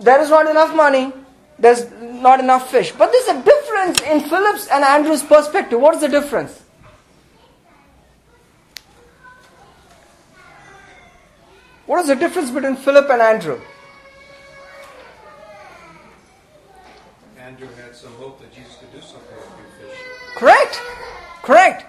There 0.00 0.22
is 0.22 0.30
not 0.30 0.48
enough 0.48 0.74
money, 0.74 1.12
there's 1.58 1.84
not 2.00 2.40
enough 2.40 2.70
fish. 2.70 2.92
But 2.92 3.12
there's 3.12 3.36
a 3.36 3.42
difference 3.42 4.00
in 4.00 4.20
Philip's 4.22 4.68
and 4.68 4.84
Andrew's 4.84 5.22
perspective. 5.22 5.78
What 5.78 5.96
is 5.96 6.00
the 6.00 6.08
difference? 6.08 6.62
What 11.88 12.00
is 12.00 12.08
the 12.08 12.16
difference 12.16 12.50
between 12.50 12.76
Philip 12.76 13.08
and 13.08 13.22
Andrew? 13.22 13.58
Andrew 17.40 17.68
had 17.82 17.96
some 17.96 18.12
hope 18.16 18.38
that 18.40 18.52
Jesus 18.52 18.76
could 18.76 18.92
do 18.92 19.00
something 19.00 19.34
with 19.34 19.90
fish. 19.90 19.98
Correct. 20.34 20.82
Correct. 21.42 21.86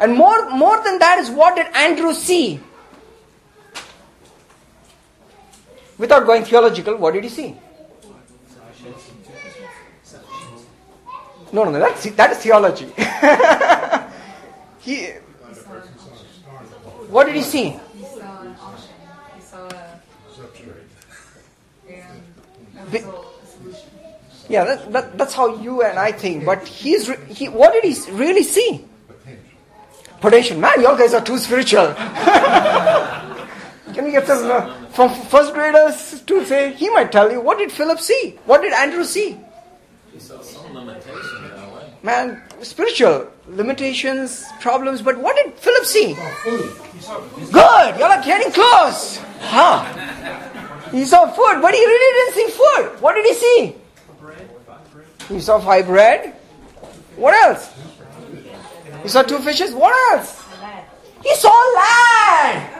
And 0.00 0.16
more, 0.16 0.50
more 0.50 0.82
than 0.82 0.98
that 0.98 1.20
is 1.20 1.30
what 1.30 1.54
did 1.54 1.66
Andrew 1.76 2.12
see? 2.12 2.58
Without 5.96 6.26
going 6.26 6.44
theological, 6.44 6.96
what 6.96 7.14
did 7.14 7.22
he 7.22 7.30
see? 7.30 7.54
No, 11.52 11.62
no, 11.62 11.70
no, 11.70 11.78
that's, 11.78 12.02
that 12.16 12.32
is 12.32 12.38
theology. 12.38 12.86
he, 14.80 15.06
what 17.08 17.26
did 17.26 17.36
he 17.36 17.42
see? 17.42 17.78
Yeah, 24.48 24.64
that, 24.64 24.92
that, 24.92 25.18
that's 25.18 25.34
how 25.34 25.56
you 25.60 25.82
and 25.82 25.98
I 25.98 26.12
think. 26.12 26.44
But 26.44 26.66
he's 26.66 27.10
he, 27.28 27.48
what 27.48 27.72
did 27.72 27.84
he 27.84 27.96
really 28.12 28.44
see? 28.44 28.84
Potential. 30.20 30.58
Man, 30.58 30.80
you 30.80 30.86
guys 30.96 31.14
are 31.14 31.20
too 31.20 31.38
spiritual. 31.38 31.92
Can 33.94 34.04
we 34.04 34.10
get 34.12 34.26
some 34.26 34.50
uh, 34.50 34.88
from 34.90 35.10
first 35.10 35.52
graders 35.52 36.22
to 36.22 36.44
say? 36.44 36.72
He 36.74 36.90
might 36.90 37.12
tell 37.12 37.30
you. 37.30 37.40
What 37.40 37.58
did 37.58 37.72
Philip 37.72 37.98
see? 37.98 38.38
What 38.44 38.62
did 38.62 38.72
Andrew 38.72 39.04
see? 39.04 39.38
He 40.12 40.18
saw 40.20 40.40
some 40.40 40.74
limitation 40.74 41.44
in 41.44 41.50
a 41.52 41.74
way. 41.74 41.92
Man, 42.02 42.42
spiritual 42.62 43.28
limitations, 43.48 44.44
problems. 44.60 45.02
But 45.02 45.18
what 45.18 45.36
did 45.36 45.54
Philip 45.54 45.84
see? 45.84 46.14
Good. 47.52 47.98
You're 47.98 48.08
like 48.08 48.24
getting 48.24 48.52
close. 48.52 49.18
Huh? 49.40 49.84
He 50.90 51.04
saw 51.04 51.30
food, 51.30 51.60
but 51.60 51.74
he 51.74 51.84
really 51.84 52.14
didn't 52.14 52.34
see 52.34 52.48
food. 52.56 53.00
What 53.00 53.14
did 53.14 53.26
he 53.26 53.34
see? 53.34 53.74
He 55.28 55.40
saw 55.40 55.60
five 55.60 55.86
bread. 55.86 56.34
What 57.16 57.34
else? 57.44 57.72
He 59.02 59.08
saw 59.08 59.22
two 59.22 59.38
fishes. 59.38 59.74
What 59.74 59.94
else? 60.12 60.42
He 61.22 61.34
saw 61.36 61.50
land. 61.74 62.72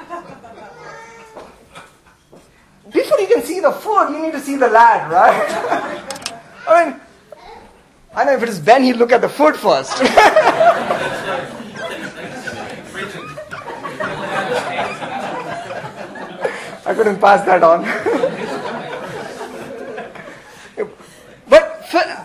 Before 2.93 3.21
you 3.21 3.27
can 3.27 3.43
see 3.43 3.61
the 3.61 3.73
food, 3.73 4.11
you 4.11 4.23
need 4.23 4.33
to 4.33 4.41
see 4.41 4.57
the 4.57 4.69
land, 4.69 5.11
right? 5.11 6.43
I 6.69 6.85
mean, 6.85 7.01
I 8.15 8.25
know 8.25 8.33
if 8.33 8.43
it 8.43 8.49
is 8.49 8.61
Ben, 8.61 8.83
he'll 8.83 8.97
look 8.97 9.13
at 9.13 9.21
the 9.21 9.29
food 9.29 9.57
first. 9.57 10.01
I 16.87 16.95
couldn't 16.95 17.21
pass 17.21 17.45
that 17.47 17.63
on. 17.65 17.83
but 21.49 21.67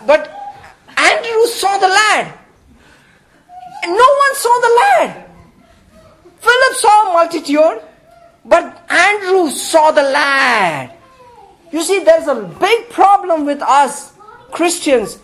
but 0.06 0.22
Andrew 0.96 1.46
saw 1.46 1.78
the 1.78 1.88
lad. 1.88 2.38
And 3.82 3.92
no 3.92 4.08
one 4.24 4.34
saw 4.36 4.60
the 4.60 4.72
lad. 4.82 5.30
Philip 6.38 6.74
saw 6.76 7.10
a 7.10 7.12
multitude, 7.12 7.82
but 8.44 8.84
Andrew 8.88 9.50
saw 9.50 9.90
the 9.90 10.02
lad. 10.02 10.92
You 11.72 11.82
see, 11.82 12.04
there's 12.04 12.28
a 12.28 12.42
big 12.60 12.90
problem 12.90 13.44
with 13.46 13.62
us 13.62 14.12
Christians. 14.52 15.18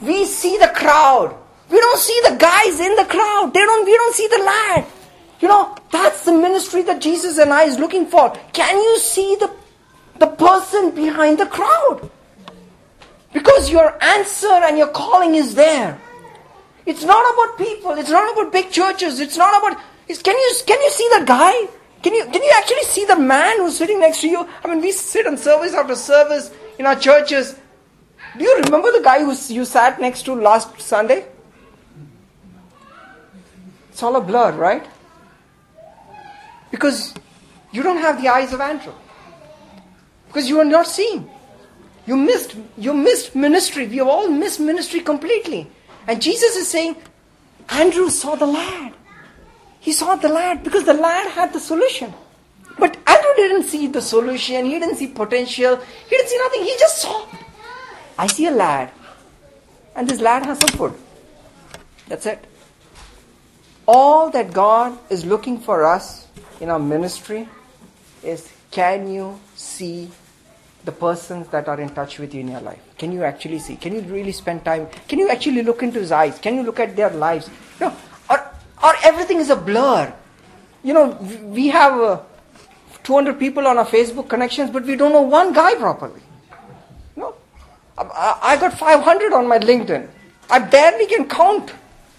We 0.00 0.24
see 0.26 0.56
the 0.58 0.68
crowd. 0.68 1.34
We 1.70 1.80
don't 1.80 1.98
see 1.98 2.20
the 2.28 2.36
guys 2.36 2.78
in 2.78 2.94
the 2.94 3.06
crowd. 3.06 3.50
They 3.54 3.60
don't, 3.60 3.84
we 3.86 3.94
don't 3.96 4.14
see 4.14 4.28
the 4.28 4.38
lad. 4.38 4.86
You 5.40 5.48
know, 5.48 5.76
that's 5.90 6.24
the 6.24 6.32
ministry 6.32 6.82
that 6.82 7.00
Jesus 7.00 7.38
and 7.38 7.52
I 7.52 7.64
is 7.64 7.78
looking 7.78 8.06
for. 8.06 8.30
Can 8.52 8.76
you 8.76 8.98
see 8.98 9.36
the, 9.38 9.50
the 10.18 10.26
person 10.26 10.94
behind 10.94 11.38
the 11.38 11.46
crowd? 11.46 12.10
Because 13.32 13.68
your 13.68 14.02
answer 14.02 14.46
and 14.46 14.78
your 14.78 14.88
calling 14.88 15.34
is 15.34 15.54
there. 15.54 16.00
It's 16.86 17.02
not 17.04 17.24
about 17.34 17.58
people. 17.58 17.92
It's 17.92 18.10
not 18.10 18.32
about 18.32 18.52
big 18.52 18.70
churches. 18.70 19.20
It's 19.20 19.36
not 19.36 19.58
about. 19.58 19.82
It's, 20.06 20.22
can 20.22 20.36
you 20.36 20.54
can 20.66 20.80
you 20.80 20.90
see 20.90 21.08
the 21.18 21.24
guy? 21.24 21.52
Can 22.02 22.14
you 22.14 22.24
can 22.26 22.42
you 22.42 22.52
actually 22.54 22.84
see 22.84 23.04
the 23.06 23.18
man 23.18 23.56
who's 23.58 23.76
sitting 23.76 24.00
next 24.00 24.20
to 24.20 24.28
you? 24.28 24.46
I 24.62 24.68
mean, 24.68 24.80
we 24.80 24.92
sit 24.92 25.26
on 25.26 25.36
service 25.36 25.74
after 25.74 25.96
service 25.96 26.52
in 26.78 26.86
our 26.86 26.94
churches. 26.94 27.56
Do 28.36 28.44
you 28.44 28.60
remember 28.62 28.92
the 28.92 29.02
guy 29.02 29.20
who 29.20 29.34
you 29.52 29.64
sat 29.64 30.00
next 30.00 30.24
to 30.24 30.34
last 30.34 30.80
Sunday? 30.80 31.26
It's 33.90 34.02
all 34.02 34.16
a 34.16 34.20
blur, 34.20 34.52
right? 34.52 34.86
Because 36.74 37.14
you 37.70 37.84
don't 37.84 37.98
have 37.98 38.20
the 38.20 38.26
eyes 38.26 38.52
of 38.52 38.60
Andrew. 38.60 38.92
Because 40.26 40.48
you 40.48 40.58
are 40.58 40.64
not 40.64 40.88
seeing. 40.88 41.30
You 42.04 42.16
missed 42.16 42.56
you 42.76 42.92
missed 42.92 43.36
ministry. 43.36 43.86
We 43.86 43.98
have 43.98 44.08
all 44.08 44.28
missed 44.28 44.58
ministry 44.58 44.98
completely. 44.98 45.68
And 46.08 46.20
Jesus 46.20 46.56
is 46.56 46.66
saying, 46.66 46.96
Andrew 47.68 48.08
saw 48.10 48.34
the 48.34 48.46
lad. 48.46 48.92
He 49.78 49.92
saw 49.92 50.16
the 50.16 50.28
lad 50.28 50.64
because 50.64 50.82
the 50.82 50.94
lad 50.94 51.30
had 51.30 51.52
the 51.52 51.60
solution. 51.60 52.12
But 52.76 52.96
Andrew 53.06 53.34
didn't 53.36 53.68
see 53.70 53.86
the 53.86 54.02
solution, 54.02 54.64
he 54.64 54.80
didn't 54.80 54.96
see 54.96 55.06
potential, 55.06 55.76
he 55.76 56.16
didn't 56.16 56.28
see 56.28 56.38
nothing, 56.38 56.64
he 56.64 56.74
just 56.76 57.02
saw. 57.02 57.24
I 58.18 58.26
see 58.26 58.46
a 58.46 58.50
lad, 58.50 58.90
and 59.94 60.08
this 60.08 60.20
lad 60.20 60.44
has 60.46 60.58
some 60.58 60.76
food. 60.76 60.94
That's 62.08 62.26
it. 62.26 62.44
All 63.86 64.30
that 64.30 64.52
God 64.52 64.98
is 65.08 65.24
looking 65.24 65.60
for 65.60 65.84
us 65.84 66.23
in 66.64 66.70
our 66.70 66.78
ministry 66.78 67.46
is 68.22 68.50
can 68.70 69.12
you 69.12 69.38
see 69.54 70.10
the 70.84 70.92
persons 70.92 71.48
that 71.48 71.68
are 71.68 71.80
in 71.80 71.90
touch 71.90 72.18
with 72.18 72.34
you 72.34 72.40
in 72.40 72.48
your 72.48 72.60
life? 72.60 72.80
Can 72.96 73.12
you 73.12 73.22
actually 73.22 73.58
see? 73.58 73.76
Can 73.76 73.94
you 73.94 74.00
really 74.00 74.32
spend 74.32 74.64
time? 74.64 74.86
Can 75.06 75.18
you 75.18 75.28
actually 75.28 75.62
look 75.62 75.82
into 75.82 75.98
his 75.98 76.10
eyes? 76.10 76.38
Can 76.38 76.56
you 76.56 76.62
look 76.62 76.80
at 76.80 76.96
their 76.96 77.10
lives? 77.10 77.50
Know, 77.80 77.94
or, 78.30 78.38
or 78.82 78.94
everything 79.02 79.38
is 79.38 79.50
a 79.50 79.56
blur. 79.56 80.12
You 80.82 80.94
know, 80.94 81.06
we 81.58 81.68
have 81.68 82.00
uh, 82.00 82.20
200 83.02 83.38
people 83.38 83.66
on 83.66 83.76
our 83.76 83.86
Facebook 83.86 84.28
connections, 84.28 84.70
but 84.70 84.84
we 84.84 84.96
don't 84.96 85.12
know 85.12 85.22
one 85.22 85.52
guy 85.52 85.74
properly. 85.74 86.22
No, 87.14 87.34
I, 87.98 88.38
I 88.42 88.56
got 88.56 88.78
500 88.78 89.34
on 89.34 89.46
my 89.46 89.58
LinkedIn. 89.58 90.08
I 90.48 90.58
barely 90.60 91.06
can 91.06 91.28
count 91.28 91.70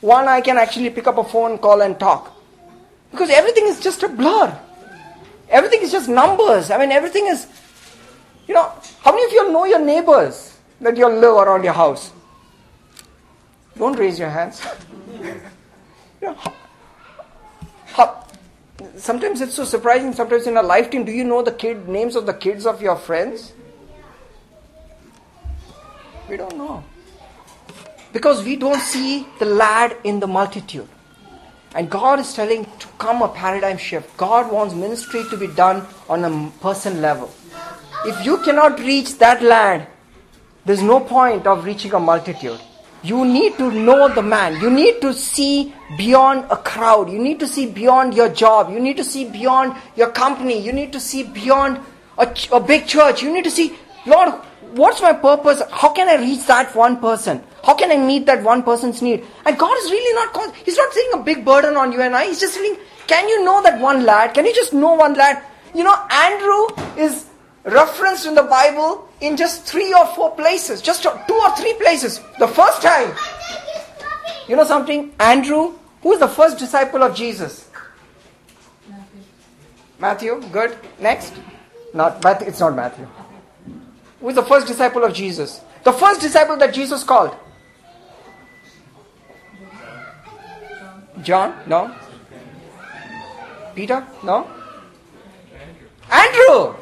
one 0.01 0.27
I 0.27 0.41
can 0.41 0.57
actually 0.57 0.91
pick 0.91 1.07
up 1.07 1.17
a 1.17 1.23
phone 1.23 1.57
call 1.57 1.81
and 1.81 1.99
talk. 1.99 2.34
Because 3.15 3.29
everything 3.29 3.67
is 3.67 3.79
just 3.79 4.03
a 4.03 4.09
blur. 4.09 4.59
Everything 5.47 5.81
is 5.83 5.89
just 5.89 6.09
numbers. 6.09 6.69
I 6.69 6.77
mean, 6.77 6.91
everything 6.91 7.27
is, 7.27 7.47
you 8.45 8.53
know, 8.53 8.69
how 8.99 9.11
many 9.11 9.23
of 9.23 9.31
you 9.31 9.53
know 9.53 9.63
your 9.63 9.79
neighbors 9.79 10.57
that 10.81 10.97
you 10.97 11.07
live 11.07 11.37
around 11.37 11.63
your 11.63 11.71
house? 11.71 12.11
Don't 13.77 13.97
raise 13.97 14.19
your 14.19 14.29
hands. 14.29 14.61
you 15.23 15.33
know, 16.23 16.35
how, 17.85 18.27
sometimes 18.97 19.39
it's 19.39 19.53
so 19.53 19.63
surprising. 19.63 20.11
Sometimes 20.11 20.45
in 20.45 20.57
a 20.57 20.61
life 20.61 20.89
team, 20.89 21.05
do 21.05 21.13
you 21.13 21.23
know 21.23 21.41
the 21.41 21.53
kid 21.53 21.87
names 21.87 22.17
of 22.17 22.25
the 22.25 22.33
kids 22.33 22.65
of 22.65 22.81
your 22.81 22.97
friends? 22.97 23.53
We 26.27 26.35
don't 26.35 26.57
know. 26.57 26.83
Because 28.11 28.43
we 28.43 28.57
don't 28.57 28.81
see 28.81 29.25
the 29.39 29.45
lad 29.45 29.95
in 30.03 30.19
the 30.19 30.27
multitude. 30.27 30.89
And 31.75 31.89
God 31.89 32.21
is 32.21 32.33
telling 32.33 32.63
to 32.79 32.87
come 32.97 33.21
a 33.21 33.27
paradigm 33.27 33.77
shift. 33.77 34.15
God 34.15 34.49
wants 34.51 34.73
ministry 34.73 35.25
to 35.29 35.35
be 35.35 35.47
done 35.47 35.85
on 36.07 36.23
a 36.23 36.49
person 36.61 37.01
level. 37.01 37.29
If 38.05 38.25
you 38.25 38.37
cannot 38.37 38.79
reach 38.79 39.17
that 39.17 39.43
land, 39.43 39.85
there's 40.63 40.81
no 40.81 41.01
point 41.01 41.45
of 41.45 41.65
reaching 41.65 41.93
a 41.93 41.99
multitude. 41.99 42.61
You 43.03 43.25
need 43.25 43.57
to 43.57 43.71
know 43.71 44.07
the 44.07 44.21
man. 44.21 44.59
You 44.61 44.69
need 44.69 45.01
to 45.01 45.13
see 45.13 45.73
beyond 45.97 46.45
a 46.49 46.55
crowd. 46.55 47.11
You 47.11 47.19
need 47.19 47.39
to 47.41 47.47
see 47.47 47.65
beyond 47.67 48.15
your 48.15 48.29
job. 48.29 48.71
You 48.71 48.79
need 48.79 48.97
to 48.97 49.03
see 49.03 49.29
beyond 49.29 49.75
your 49.95 50.09
company. 50.11 50.59
You 50.59 50.71
need 50.71 50.93
to 50.93 50.99
see 50.99 51.23
beyond 51.23 51.79
a, 52.17 52.33
a 52.51 52.59
big 52.59 52.87
church. 52.87 53.21
You 53.21 53.33
need 53.33 53.43
to 53.43 53.51
see, 53.51 53.75
Lord, 54.07 54.33
what's 54.75 55.01
my 55.01 55.13
purpose? 55.13 55.61
How 55.71 55.89
can 55.93 56.09
I 56.09 56.21
reach 56.21 56.45
that 56.47 56.75
one 56.75 56.99
person? 56.99 57.41
How 57.63 57.75
can 57.75 57.91
I 57.91 57.97
meet 57.97 58.25
that 58.25 58.43
one 58.43 58.63
person's 58.63 59.01
need? 59.01 59.23
And 59.45 59.57
God 59.57 59.75
is 59.83 59.91
really 59.91 60.13
not 60.15 60.55
He's 60.65 60.77
not 60.77 60.93
saying 60.93 61.09
a 61.13 61.23
big 61.23 61.45
burden 61.45 61.77
on 61.77 61.91
you 61.91 62.01
and 62.01 62.15
I. 62.15 62.27
He's 62.27 62.39
just 62.39 62.55
saying, 62.55 62.77
can 63.07 63.27
you 63.27 63.43
know 63.43 63.61
that 63.63 63.79
one 63.79 64.05
lad? 64.05 64.33
Can 64.33 64.45
you 64.45 64.53
just 64.53 64.73
know 64.73 64.93
one 64.93 65.13
lad? 65.13 65.41
You 65.73 65.83
know, 65.83 65.95
Andrew 66.09 66.67
is 66.97 67.27
referenced 67.63 68.25
in 68.25 68.35
the 68.35 68.43
Bible 68.43 69.07
in 69.21 69.37
just 69.37 69.65
three 69.65 69.93
or 69.93 70.05
four 70.07 70.31
places, 70.31 70.81
just 70.81 71.03
two 71.03 71.09
or 71.09 71.55
three 71.55 71.73
places. 71.73 72.21
The 72.39 72.47
first 72.47 72.81
time, 72.81 73.13
you 74.47 74.55
know 74.55 74.65
something? 74.65 75.13
Andrew, 75.19 75.73
who 76.01 76.13
is 76.13 76.19
the 76.19 76.27
first 76.27 76.59
disciple 76.59 77.03
of 77.03 77.15
Jesus? 77.15 77.69
Matthew. 79.99 80.35
Matthew, 80.35 80.49
Good. 80.51 80.77
Next. 80.99 81.33
Not 81.93 82.23
Matthew. 82.23 82.47
It's 82.47 82.59
not 82.59 82.75
Matthew. 82.75 83.07
Who 84.25 84.29
is 84.29 84.35
the 84.35 84.41
first 84.41 84.65
disciple 84.65 85.03
of 85.03 85.13
Jesus? 85.13 85.61
The 85.83 85.93
first 85.93 86.19
disciple 86.19 86.57
that 86.57 86.73
Jesus 86.73 87.03
called. 87.03 87.35
John? 91.21 91.53
No. 91.67 91.95
Peter? 93.75 94.03
No. 94.23 94.49
Andrew. 96.11 96.73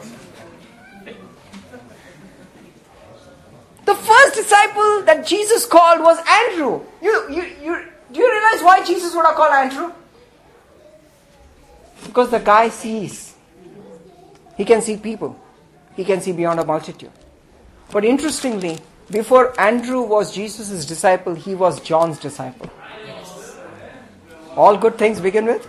The 3.83 3.95
first 3.95 4.35
disciple 4.35 5.03
that 5.03 5.27
Jesus 5.27 5.65
called 5.65 5.99
was 5.99 6.17
Andrew. 6.25 6.79
You, 7.01 7.29
you, 7.29 7.43
you, 7.61 7.85
do 8.13 8.21
you 8.21 8.31
realize 8.31 8.63
why 8.63 8.85
Jesus 8.85 9.13
would 9.13 9.25
have 9.25 9.35
called 9.35 9.53
Andrew? 9.53 9.91
Because 12.05 12.29
the 12.31 12.39
guy 12.39 12.69
sees. 12.69 13.35
He 14.55 14.63
can 14.63 14.81
see 14.81 14.95
people. 14.95 15.37
He 15.97 16.05
can 16.05 16.21
see 16.21 16.31
beyond 16.31 16.61
a 16.61 16.65
multitude. 16.65 17.11
But 17.91 18.05
interestingly, 18.05 18.79
before 19.11 19.59
Andrew 19.59 20.01
was 20.01 20.33
Jesus' 20.33 20.85
disciple, 20.85 21.35
he 21.35 21.55
was 21.55 21.81
John's 21.81 22.19
disciple. 22.19 22.69
All 24.55 24.77
good 24.77 24.97
things 24.97 25.19
begin 25.19 25.45
with? 25.45 25.67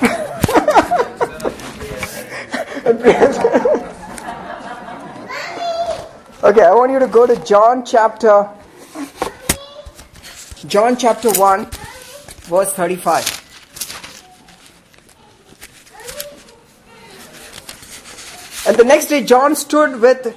okay, 6.42 6.62
I 6.62 6.74
want 6.74 6.92
you 6.92 6.98
to 6.98 7.06
go 7.06 7.26
to 7.26 7.36
John 7.44 7.84
chapter 7.84 8.48
John 10.66 10.96
chapter 10.96 11.30
1 11.30 11.70
verse 12.50 12.72
35. 12.72 13.38
And 18.66 18.76
the 18.76 18.84
next 18.84 19.06
day 19.06 19.24
John 19.24 19.56
stood 19.56 20.00
with 20.00 20.36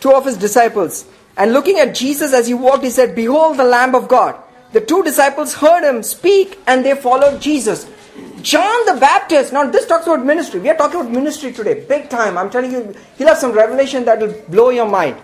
two 0.00 0.12
of 0.12 0.24
his 0.24 0.36
disciples 0.36 1.04
and 1.36 1.52
looking 1.52 1.78
at 1.78 1.94
Jesus 1.94 2.32
as 2.32 2.46
he 2.46 2.54
walked 2.54 2.84
he 2.84 2.90
said 2.90 3.14
behold 3.14 3.58
the 3.58 3.64
lamb 3.64 3.94
of 3.94 4.08
God. 4.08 4.36
The 4.72 4.80
two 4.80 5.02
disciples 5.02 5.54
heard 5.54 5.88
him 5.88 6.02
speak 6.02 6.58
and 6.66 6.84
they 6.84 6.94
followed 6.94 7.40
Jesus. 7.40 7.86
John 8.42 8.86
the 8.86 9.00
Baptist, 9.00 9.52
now 9.52 9.68
this 9.70 9.86
talks 9.86 10.06
about 10.06 10.24
ministry. 10.24 10.60
We 10.60 10.70
are 10.70 10.76
talking 10.76 11.00
about 11.00 11.12
ministry 11.12 11.52
today, 11.52 11.84
big 11.86 12.08
time. 12.08 12.38
I'm 12.38 12.50
telling 12.50 12.72
you, 12.72 12.94
he'll 13.18 13.28
have 13.28 13.38
some 13.38 13.52
revelation 13.52 14.04
that 14.04 14.20
will 14.20 14.34
blow 14.48 14.70
your 14.70 14.88
mind. 14.88 15.16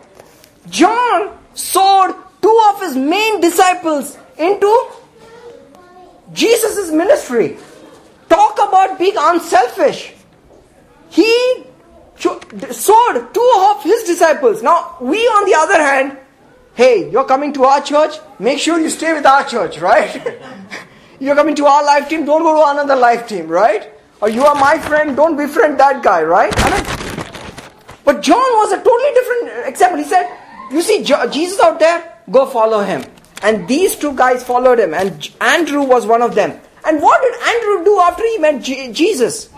John 0.69 1.39
sowed 1.55 2.15
two 2.41 2.61
of 2.71 2.81
his 2.81 2.97
main 2.97 3.41
disciples 3.41 4.19
into 4.39 4.91
Jesus' 6.33 6.91
ministry. 6.91 7.57
Talk 8.29 8.55
about 8.55 8.99
being 8.99 9.15
unselfish. 9.17 10.15
He 11.11 11.65
sowed 12.23 13.35
two 13.35 13.53
of 13.71 13.83
his 13.83 14.05
disciples. 14.05 14.63
Now, 14.63 14.97
we 15.01 15.19
on 15.19 15.45
the 15.45 15.55
other 15.59 15.83
hand, 15.83 16.19
hey, 16.75 17.11
you're 17.11 17.25
coming 17.25 17.53
to 17.55 17.65
our 17.65 17.83
church, 17.83 18.17
make 18.39 18.59
sure 18.59 18.79
you 18.79 18.91
stay 18.91 19.13
with 19.13 19.27
our 19.27 19.45
church, 19.45 19.79
right? 19.79 20.41
you're 21.21 21.35
coming 21.35 21.55
to 21.57 21.67
our 21.67 21.85
life 21.85 22.09
team, 22.09 22.25
don't 22.25 22.43
go 22.43 22.55
to 22.55 22.71
another 22.71 22.97
life 22.97 23.27
team, 23.29 23.49
right? 23.49 23.91
Or 24.21 24.29
you 24.29 24.45
are 24.45 24.55
my 24.55 24.79
friend, 24.79 25.17
don't 25.17 25.37
befriend 25.37 25.81
that 25.81 26.03
guy, 26.03 26.23
right? 26.23 26.55
But 28.05 28.23
John 28.23 28.39
was 28.39 28.73
a 28.73 28.77
totally 28.77 29.15
different 29.15 29.69
example. 29.69 29.99
He 29.99 30.05
said, 30.05 30.29
You 30.71 30.83
see 30.83 31.05
Jesus 31.05 31.61
out 31.61 31.79
there, 31.79 32.19
go 32.31 32.47
follow 32.47 32.83
him. 32.83 33.05
And 33.43 33.67
these 33.67 33.97
two 33.97 34.15
guys 34.15 34.45
followed 34.45 34.79
him, 34.79 34.95
and 34.95 35.29
Andrew 35.41 35.83
was 35.83 36.07
one 36.07 36.23
of 36.23 36.35
them. 36.35 36.59
And 36.85 37.03
what 37.03 37.21
did 37.23 37.35
Andrew 37.55 37.85
do 37.85 37.99
after 38.01 38.25
he 38.25 38.39
met 38.39 38.63
Jesus? 38.63 39.49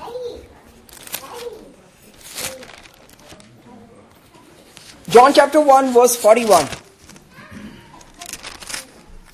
John 5.09 5.33
chapter 5.33 5.61
1, 5.61 5.93
verse 5.93 6.17
41. 6.17 6.67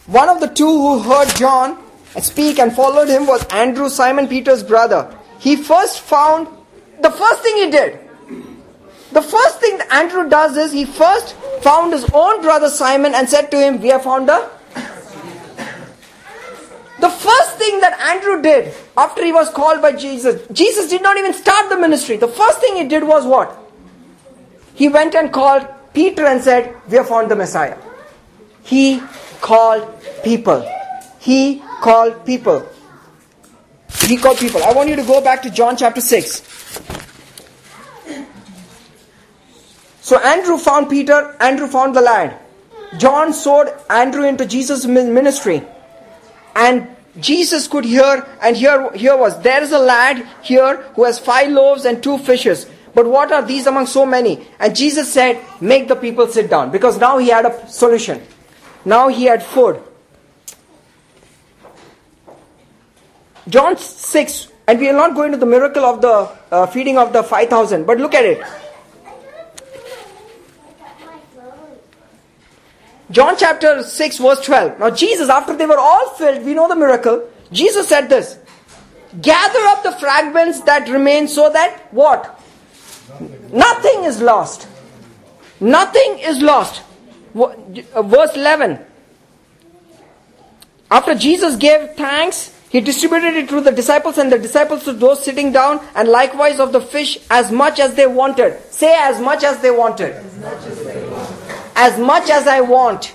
One 0.06 0.28
of 0.28 0.40
the 0.40 0.48
two 0.48 0.66
who 0.66 0.98
heard 1.00 1.28
John 1.36 1.78
speak 2.20 2.58
and 2.58 2.74
followed 2.74 3.08
him 3.08 3.26
was 3.26 3.46
Andrew, 3.46 3.88
Simon 3.88 4.26
Peter's 4.26 4.62
brother. 4.62 5.16
He 5.38 5.56
first 5.56 6.00
found, 6.00 6.48
the 7.00 7.10
first 7.10 7.42
thing 7.42 7.56
he 7.56 7.70
did, 7.70 8.00
the 9.12 9.22
first 9.22 9.60
thing 9.60 9.78
Andrew 9.90 10.28
does 10.28 10.56
is 10.56 10.72
he 10.72 10.84
first 10.84 11.34
found 11.62 11.92
his 11.92 12.04
own 12.12 12.42
brother 12.42 12.68
Simon 12.68 13.14
and 13.14 13.28
said 13.28 13.50
to 13.50 13.58
him, 13.58 13.80
We 13.80 13.88
have 13.88 14.02
found 14.02 14.28
a. 14.28 14.50
The 17.00 17.08
first 17.08 17.56
thing 17.56 17.80
that 17.80 17.98
Andrew 17.98 18.42
did 18.42 18.74
after 18.96 19.24
he 19.24 19.32
was 19.32 19.48
called 19.50 19.80
by 19.80 19.92
Jesus, 19.92 20.46
Jesus 20.52 20.90
did 20.90 21.02
not 21.02 21.16
even 21.16 21.32
start 21.32 21.70
the 21.70 21.78
ministry. 21.78 22.18
The 22.18 22.28
first 22.28 22.60
thing 22.60 22.76
he 22.76 22.84
did 22.84 23.04
was 23.04 23.24
what? 23.24 23.69
He 24.80 24.88
went 24.88 25.14
and 25.14 25.30
called 25.30 25.66
Peter 25.92 26.24
and 26.24 26.42
said, 26.42 26.74
We 26.88 26.96
have 26.96 27.06
found 27.06 27.30
the 27.30 27.36
Messiah. 27.36 27.76
He 28.62 29.02
called 29.42 29.86
people. 30.24 30.66
He 31.18 31.62
called 31.82 32.24
people. 32.24 32.66
He 34.06 34.16
called 34.16 34.38
people. 34.38 34.64
I 34.64 34.72
want 34.72 34.88
you 34.88 34.96
to 34.96 35.02
go 35.02 35.20
back 35.20 35.42
to 35.42 35.50
John 35.50 35.76
chapter 35.76 36.00
6. 36.00 36.40
So 40.00 40.18
Andrew 40.18 40.56
found 40.56 40.88
Peter, 40.88 41.36
Andrew 41.40 41.66
found 41.66 41.94
the 41.94 42.00
lad. 42.00 42.38
John 42.96 43.34
sowed 43.34 43.68
Andrew 43.90 44.24
into 44.24 44.46
Jesus' 44.46 44.86
ministry. 44.86 45.62
And 46.56 46.88
Jesus 47.18 47.68
could 47.68 47.84
hear, 47.84 48.26
and 48.40 48.56
here, 48.56 48.90
here 48.94 49.18
was, 49.18 49.38
there 49.42 49.62
is 49.62 49.72
a 49.72 49.78
lad 49.78 50.26
here 50.42 50.76
who 50.94 51.04
has 51.04 51.18
five 51.18 51.50
loaves 51.50 51.84
and 51.84 52.02
two 52.02 52.16
fishes. 52.16 52.64
But 52.94 53.06
what 53.06 53.32
are 53.32 53.42
these 53.42 53.66
among 53.66 53.86
so 53.86 54.04
many? 54.04 54.46
And 54.58 54.74
Jesus 54.74 55.12
said, 55.12 55.40
Make 55.60 55.88
the 55.88 55.96
people 55.96 56.26
sit 56.28 56.50
down. 56.50 56.70
Because 56.70 56.98
now 56.98 57.18
he 57.18 57.28
had 57.28 57.46
a 57.46 57.68
solution. 57.68 58.22
Now 58.84 59.08
he 59.08 59.24
had 59.24 59.42
food. 59.42 59.82
John 63.48 63.76
6, 63.76 64.48
and 64.66 64.78
we 64.78 64.88
are 64.88 64.94
not 64.94 65.14
going 65.14 65.32
to 65.32 65.38
the 65.38 65.46
miracle 65.46 65.84
of 65.84 66.00
the 66.00 66.30
uh, 66.52 66.66
feeding 66.66 66.98
of 66.98 67.12
the 67.12 67.22
5,000, 67.22 67.84
but 67.84 67.98
look 67.98 68.14
at 68.14 68.24
it. 68.24 68.42
John 73.10 73.34
chapter 73.36 73.82
6, 73.82 74.18
verse 74.18 74.40
12. 74.46 74.78
Now, 74.78 74.90
Jesus, 74.90 75.28
after 75.28 75.56
they 75.56 75.66
were 75.66 75.78
all 75.78 76.10
filled, 76.10 76.44
we 76.44 76.54
know 76.54 76.68
the 76.68 76.76
miracle. 76.76 77.28
Jesus 77.50 77.88
said 77.88 78.08
this 78.08 78.38
Gather 79.20 79.58
up 79.66 79.82
the 79.82 79.92
fragments 79.92 80.60
that 80.60 80.88
remain 80.88 81.26
so 81.26 81.50
that 81.50 81.92
what? 81.92 82.39
Nothing 83.52 84.04
is 84.04 84.20
lost. 84.20 84.68
Nothing 85.60 86.18
is 86.20 86.40
lost. 86.40 86.82
Uh, 87.34 88.02
verse 88.02 88.34
11. 88.34 88.78
After 90.90 91.14
Jesus 91.14 91.56
gave 91.56 91.92
thanks, 91.92 92.56
he 92.70 92.80
distributed 92.80 93.34
it 93.34 93.48
to 93.48 93.60
the 93.60 93.72
disciples 93.72 94.18
and 94.18 94.30
the 94.30 94.38
disciples 94.38 94.84
to 94.84 94.92
those 94.92 95.24
sitting 95.24 95.52
down, 95.52 95.84
and 95.94 96.08
likewise 96.08 96.60
of 96.60 96.72
the 96.72 96.80
fish 96.80 97.18
as 97.30 97.50
much 97.50 97.80
as 97.80 97.94
they 97.94 98.06
wanted. 98.06 98.60
Say 98.72 98.94
as 98.96 99.20
much 99.20 99.42
as 99.42 99.60
they 99.60 99.70
wanted. 99.70 100.14
As 100.14 100.38
much 100.38 100.66
as, 100.66 101.10
want. 101.10 101.76
As 101.76 101.98
much 101.98 102.30
as 102.30 102.46
I 102.46 102.60
want, 102.60 103.14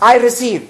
I 0.00 0.18
receive. 0.18 0.68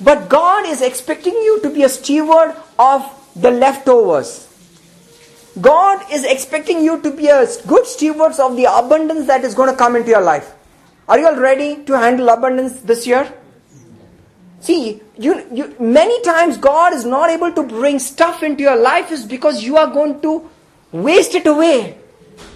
But 0.00 0.28
God 0.28 0.66
is 0.66 0.82
expecting 0.82 1.34
you 1.34 1.60
to 1.62 1.70
be 1.70 1.82
a 1.82 1.88
steward 1.88 2.54
of 2.78 3.02
the 3.34 3.50
leftovers. 3.50 4.45
God 5.60 6.04
is 6.12 6.24
expecting 6.24 6.84
you 6.84 7.00
to 7.00 7.10
be 7.10 7.28
a 7.28 7.46
good 7.66 7.86
stewards 7.86 8.38
of 8.38 8.56
the 8.56 8.64
abundance 8.64 9.26
that 9.26 9.44
is 9.44 9.54
going 9.54 9.70
to 9.70 9.76
come 9.76 9.96
into 9.96 10.10
your 10.10 10.20
life. 10.20 10.54
Are 11.08 11.18
you 11.18 11.26
all 11.26 11.36
ready 11.36 11.82
to 11.84 11.98
handle 11.98 12.28
abundance 12.28 12.80
this 12.80 13.06
year? 13.06 13.32
See, 14.60 15.00
you, 15.16 15.46
you, 15.52 15.74
many 15.78 16.20
times 16.22 16.56
God 16.56 16.92
is 16.92 17.04
not 17.04 17.30
able 17.30 17.52
to 17.52 17.62
bring 17.62 17.98
stuff 17.98 18.42
into 18.42 18.62
your 18.62 18.76
life 18.76 19.12
is 19.12 19.24
because 19.24 19.62
you 19.62 19.76
are 19.76 19.86
going 19.86 20.20
to 20.22 20.50
waste 20.92 21.34
it 21.34 21.46
away. 21.46 21.98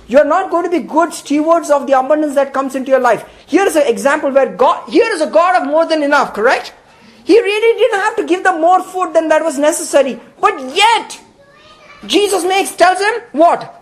You 0.08 0.18
are 0.18 0.24
not 0.24 0.50
going 0.50 0.64
to 0.64 0.70
be 0.70 0.80
good 0.80 1.14
stewards 1.14 1.70
of 1.70 1.86
the 1.86 1.98
abundance 1.98 2.34
that 2.34 2.52
comes 2.52 2.74
into 2.74 2.90
your 2.90 3.00
life. 3.00 3.24
Here 3.46 3.64
is 3.64 3.76
an 3.76 3.86
example 3.86 4.30
where 4.32 4.54
God, 4.54 4.88
here 4.90 5.10
is 5.12 5.20
a 5.20 5.30
God 5.30 5.62
of 5.62 5.68
more 5.68 5.86
than 5.86 6.02
enough, 6.02 6.34
correct? 6.34 6.74
He 7.22 7.40
really 7.40 7.78
didn't 7.78 8.00
have 8.00 8.16
to 8.16 8.24
give 8.24 8.42
them 8.42 8.60
more 8.60 8.82
food 8.82 9.14
than 9.14 9.28
that 9.28 9.44
was 9.44 9.58
necessary. 9.58 10.18
But 10.40 10.74
yet, 10.74 11.20
Jesus 12.06 12.44
makes 12.44 12.74
tells 12.74 12.98
him 12.98 13.14
what? 13.32 13.76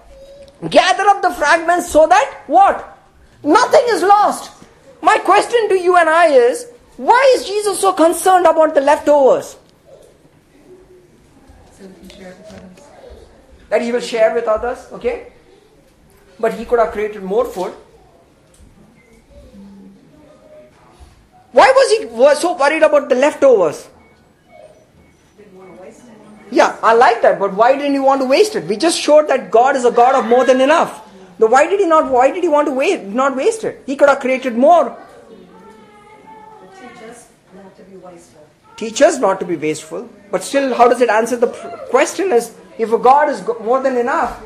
Gather 0.68 1.04
up 1.04 1.22
the 1.22 1.31
fragments 1.31 1.90
so 1.90 2.07
that 2.07 2.42
what? 2.46 2.98
Nothing 3.42 3.85
is 3.90 4.02
lost. 4.02 4.50
My 5.00 5.18
question 5.18 5.68
to 5.68 5.78
you 5.78 5.96
and 5.96 6.09
I 6.09 6.28
is 6.28 6.66
why 6.96 7.35
is 7.37 7.46
Jesus 7.46 7.81
so 7.81 7.92
concerned 7.92 8.46
about 8.46 8.74
the 8.74 8.81
leftovers? 8.81 9.57
that 13.68 13.83
he 13.83 13.92
will 13.92 14.00
share 14.00 14.35
with 14.35 14.44
others, 14.44 14.87
okay? 14.92 15.33
But 16.40 16.54
he 16.54 16.64
could 16.64 16.78
have 16.78 16.92
created 16.92 17.22
more 17.22 17.44
food. 17.44 17.74
Why 21.52 21.72
was 21.74 21.90
he 21.98 22.40
so 22.40 22.57
worried 22.57 22.83
about 22.83 23.09
the 23.09 23.14
leftovers? 23.14 23.88
Yeah, 26.50 26.76
I 26.82 26.94
like 26.94 27.22
that, 27.22 27.38
but 27.38 27.54
why 27.54 27.76
didn't 27.76 27.92
he 27.92 27.98
want 27.98 28.20
to 28.20 28.26
waste 28.26 28.56
it? 28.56 28.64
We 28.64 28.76
just 28.76 28.98
showed 28.98 29.28
that 29.28 29.50
God 29.50 29.76
is 29.76 29.84
a 29.84 29.90
God 29.90 30.14
of 30.14 30.26
more 30.26 30.44
than 30.44 30.61
enough. 30.61 31.04
Now, 31.38 31.46
why 31.46 31.66
did 31.66 31.80
he 31.80 31.87
not? 31.87 32.11
Why 32.11 32.30
did 32.30 32.42
he 32.42 32.48
want 32.48 32.66
to 32.68 32.74
waste, 32.74 33.04
not 33.04 33.37
waste 33.37 33.64
it? 33.64 33.82
He 33.87 33.96
could 33.96 34.08
have 34.08 34.20
created 34.20 34.56
more. 34.56 34.96
Teach 36.76 37.02
us 37.02 37.28
not 37.54 37.76
to 37.76 37.82
be 37.84 37.96
wasteful. 37.96 38.46
Teach 38.76 39.02
us 39.02 39.18
not 39.18 39.40
to 39.40 39.46
be 39.46 39.56
wasteful, 39.56 40.08
but 40.30 40.42
still, 40.42 40.74
how 40.74 40.88
does 40.88 41.00
it 41.00 41.08
answer 41.11 41.37
the 41.37 41.48
question? 41.90 42.32
Is 42.32 42.54
if 42.78 42.92
a 42.92 42.98
God 42.98 43.28
is 43.28 43.42
more 43.61 43.82
than 43.82 43.96
enough, 43.96 44.42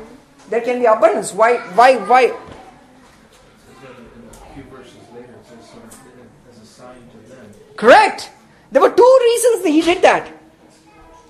there 0.49 0.61
can 0.61 0.79
be 0.79 0.85
abundance. 0.85 1.33
Why? 1.33 1.57
Why? 1.73 1.97
Why? 1.97 2.33
Correct. 7.75 8.31
There 8.71 8.81
were 8.81 8.91
two 8.91 9.19
reasons 9.21 9.63
that 9.63 9.69
he 9.69 9.81
did 9.81 10.01
that. 10.03 10.31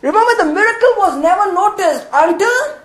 Remember, 0.03 0.35
the 0.37 0.53
miracle 0.53 0.93
was 0.97 1.17
never 1.23 1.53
noticed 1.53 2.05
until 2.11 2.83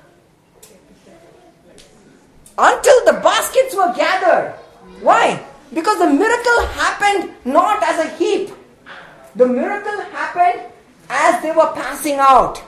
until 2.56 3.04
the 3.06 3.14
baskets 3.20 3.74
were 3.74 3.92
gathered. 3.96 4.54
Why? 5.00 5.44
Because 5.74 5.98
the 5.98 6.10
miracle 6.10 6.66
happened 6.78 7.34
not 7.44 7.82
as 7.82 8.06
a 8.06 8.08
heap. 8.16 8.50
The 9.34 9.46
miracle 9.46 10.00
happened 10.12 10.62
as 11.10 11.42
they 11.42 11.50
were 11.50 11.72
passing 11.74 12.18
out. 12.20 12.62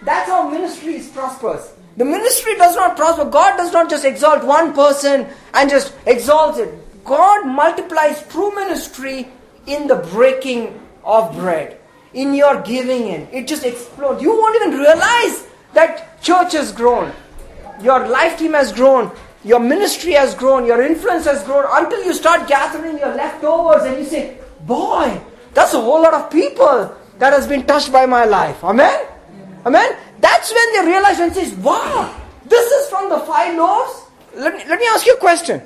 That's 0.00 0.30
how 0.30 0.48
ministry 0.48 0.94
is 0.94 1.08
prosperous. 1.08 1.74
The 1.98 2.06
ministry 2.06 2.54
does 2.56 2.74
not 2.74 2.96
prosper. 2.96 3.26
God 3.26 3.58
does 3.58 3.70
not 3.70 3.90
just 3.90 4.06
exalt 4.06 4.44
one 4.44 4.72
person 4.72 5.26
and 5.52 5.68
just 5.68 5.94
exalts 6.06 6.56
it. 6.56 6.72
God 7.04 7.46
multiplies 7.46 8.26
true 8.28 8.54
ministry 8.54 9.28
in 9.66 9.88
the 9.88 9.96
breaking 9.96 10.80
of 11.04 11.36
bread 11.36 11.81
in 12.14 12.34
your 12.34 12.60
giving 12.62 13.08
in. 13.08 13.28
It 13.32 13.46
just 13.46 13.64
explodes. 13.64 14.22
You 14.22 14.30
won't 14.30 14.56
even 14.56 14.78
realize 14.78 15.46
that 15.74 16.22
church 16.22 16.52
has 16.52 16.72
grown. 16.72 17.12
Your 17.82 18.06
life 18.08 18.38
team 18.38 18.52
has 18.52 18.72
grown. 18.72 19.10
Your 19.44 19.60
ministry 19.60 20.12
has 20.12 20.34
grown. 20.34 20.66
Your 20.66 20.82
influence 20.82 21.24
has 21.24 21.42
grown 21.44 21.64
until 21.70 22.04
you 22.04 22.14
start 22.14 22.48
gathering 22.48 22.98
your 22.98 23.14
leftovers 23.14 23.82
and 23.84 23.98
you 23.98 24.04
say, 24.04 24.38
Boy, 24.62 25.20
that's 25.54 25.74
a 25.74 25.80
whole 25.80 26.02
lot 26.02 26.14
of 26.14 26.30
people. 26.30 26.96
that 27.22 27.32
has 27.32 27.46
been 27.46 27.64
touched 27.64 27.92
by 27.92 28.04
my 28.04 28.24
life. 28.24 28.64
Amen? 28.64 29.06
Amen? 29.64 29.96
That's 30.18 30.52
when 30.52 30.72
they 30.74 30.90
realize 30.90 31.20
and 31.20 31.32
says, 31.32 31.54
wow, 31.54 32.12
this 32.44 32.70
is 32.72 32.88
from 32.88 33.10
the 33.10 33.20
five 33.20 33.56
loaves. 33.56 34.06
Let 34.34 34.54
me, 34.54 34.64
let 34.68 34.80
me 34.80 34.86
ask 34.90 35.06
you 35.06 35.14
a 35.14 35.18
question. 35.18 35.62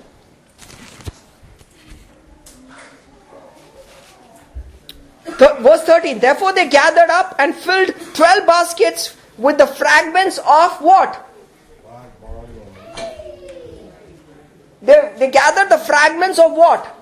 Th- 5.38 5.58
verse 5.60 5.82
13 5.82 6.18
Therefore 6.18 6.52
they 6.52 6.68
gathered 6.68 7.10
up 7.10 7.36
and 7.38 7.54
filled 7.54 7.94
12 8.14 8.46
baskets 8.46 9.16
with 9.36 9.58
the 9.58 9.66
fragments 9.66 10.38
of 10.38 10.72
what? 10.80 11.22
They, 14.82 15.14
they 15.18 15.30
gathered 15.30 15.68
the 15.68 15.78
fragments 15.78 16.38
of 16.38 16.52
what? 16.52 16.94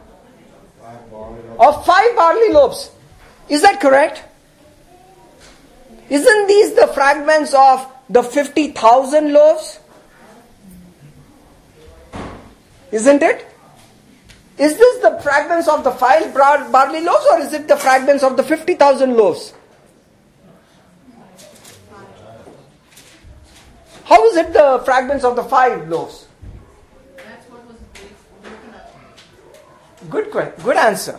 Of 1.59 1.87
five 1.87 2.17
barley 2.17 2.51
loaves. 2.51 2.91
Is 3.49 3.63
that 3.63 3.81
correct? 3.81 4.23
Isn't 6.09 6.47
these 6.47 6.75
the 6.75 6.87
fragments 6.89 7.55
of 7.55 7.87
the 8.09 8.23
50,000 8.23 9.33
loaves? 9.33 9.79
Isn't 12.91 13.23
it? 13.23 13.54
Is 14.57 14.79
this 14.79 15.03
the 15.03 15.19
fragments 15.21 15.67
of 15.69 15.83
the 15.83 15.91
five 15.91 16.33
bar- 16.33 16.69
barley 16.71 17.01
loaves 17.01 17.27
or 17.33 17.41
is 17.41 17.53
it 17.53 17.67
the 17.67 17.77
fragments 17.77 18.23
of 18.23 18.37
the 18.37 18.43
50,000 18.43 19.17
loaves? 19.17 19.53
How 24.05 24.25
is 24.27 24.37
it 24.37 24.53
the 24.53 24.83
fragments 24.85 25.25
of 25.25 25.35
the 25.35 25.43
five 25.43 25.89
loaves? 25.89 26.29
Good 30.09 30.31
question. 30.31 30.53
Good 30.63 30.77
answer. 30.77 31.19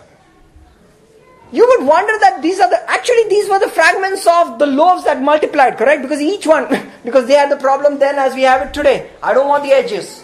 You 1.51 1.65
would 1.67 1.87
wonder 1.87 2.13
that 2.19 2.41
these 2.41 2.59
are 2.59 2.69
the 2.69 2.89
actually 2.89 3.27
these 3.29 3.49
were 3.49 3.59
the 3.59 3.69
fragments 3.69 4.27
of 4.27 4.59
the 4.59 4.65
loaves 4.65 5.03
that 5.05 5.21
multiplied, 5.21 5.77
correct? 5.77 6.01
Because 6.01 6.21
each 6.21 6.45
one, 6.45 6.67
because 7.03 7.27
they 7.27 7.33
had 7.33 7.51
the 7.51 7.57
problem 7.57 7.99
then 7.99 8.15
as 8.15 8.33
we 8.33 8.43
have 8.43 8.67
it 8.67 8.73
today. 8.73 9.09
I 9.21 9.33
don't 9.33 9.47
want 9.47 9.63
the 9.63 9.71
edges. 9.71 10.23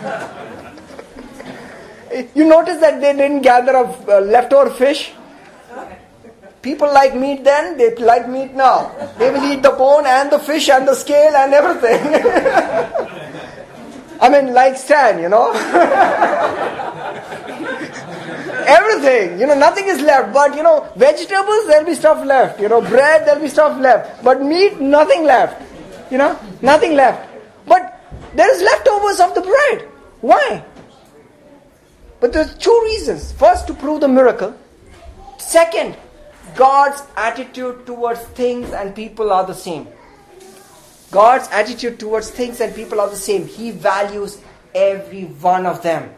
you 2.34 2.44
notice 2.44 2.80
that 2.80 3.00
they 3.00 3.12
didn't 3.12 3.42
gather 3.42 3.76
up 3.76 4.08
uh, 4.08 4.20
leftover 4.20 4.70
fish. 4.70 5.12
People 6.62 6.92
like 6.92 7.14
meat 7.14 7.42
then, 7.42 7.78
they 7.78 7.94
like 7.96 8.28
meat 8.28 8.54
now. 8.54 8.92
They 9.18 9.30
will 9.30 9.42
eat 9.50 9.62
the 9.62 9.70
bone 9.70 10.04
and 10.06 10.30
the 10.30 10.38
fish 10.38 10.68
and 10.68 10.86
the 10.86 10.94
scale 10.94 11.34
and 11.34 11.54
everything. 11.54 12.00
I 14.20 14.28
mean, 14.28 14.52
like 14.52 14.76
Stan, 14.76 15.22
you 15.22 15.30
know. 15.30 15.52
everything. 18.66 19.40
You 19.40 19.46
know, 19.46 19.54
nothing 19.54 19.86
is 19.86 20.00
left. 20.00 20.34
But, 20.34 20.54
you 20.54 20.62
know, 20.62 20.88
vegetables, 20.96 21.66
there'll 21.66 21.86
be 21.86 21.94
stuff 21.94 22.24
left. 22.24 22.60
You 22.60 22.68
know, 22.68 22.80
bread, 22.80 23.26
there'll 23.26 23.40
be 23.40 23.48
stuff 23.48 23.78
left. 23.80 24.22
But 24.22 24.42
meat, 24.42 24.80
nothing 24.80 25.24
left. 25.24 25.62
You 26.10 26.18
know, 26.18 26.38
nothing 26.60 26.94
left. 26.94 27.28
But 27.66 28.00
there 28.34 28.52
is 28.54 28.62
leftovers 28.62 29.20
of 29.20 29.34
the 29.34 29.42
bread. 29.42 29.88
Why? 30.20 30.64
But 32.20 32.32
there's 32.32 32.54
two 32.54 32.80
reasons. 32.84 33.32
First, 33.32 33.66
to 33.68 33.74
prove 33.74 34.02
the 34.02 34.08
miracle. 34.08 34.54
Second, 35.38 35.96
God's 36.54 37.02
attitude 37.16 37.86
towards 37.86 38.20
things 38.20 38.72
and 38.72 38.94
people 38.94 39.32
are 39.32 39.46
the 39.46 39.54
same. 39.54 39.88
God's 41.10 41.48
attitude 41.50 41.98
towards 41.98 42.30
things 42.30 42.60
and 42.60 42.74
people 42.74 43.00
are 43.00 43.08
the 43.08 43.16
same. 43.16 43.46
He 43.46 43.70
values 43.70 44.40
every 44.74 45.24
one 45.24 45.66
of 45.66 45.82
them. 45.82 46.14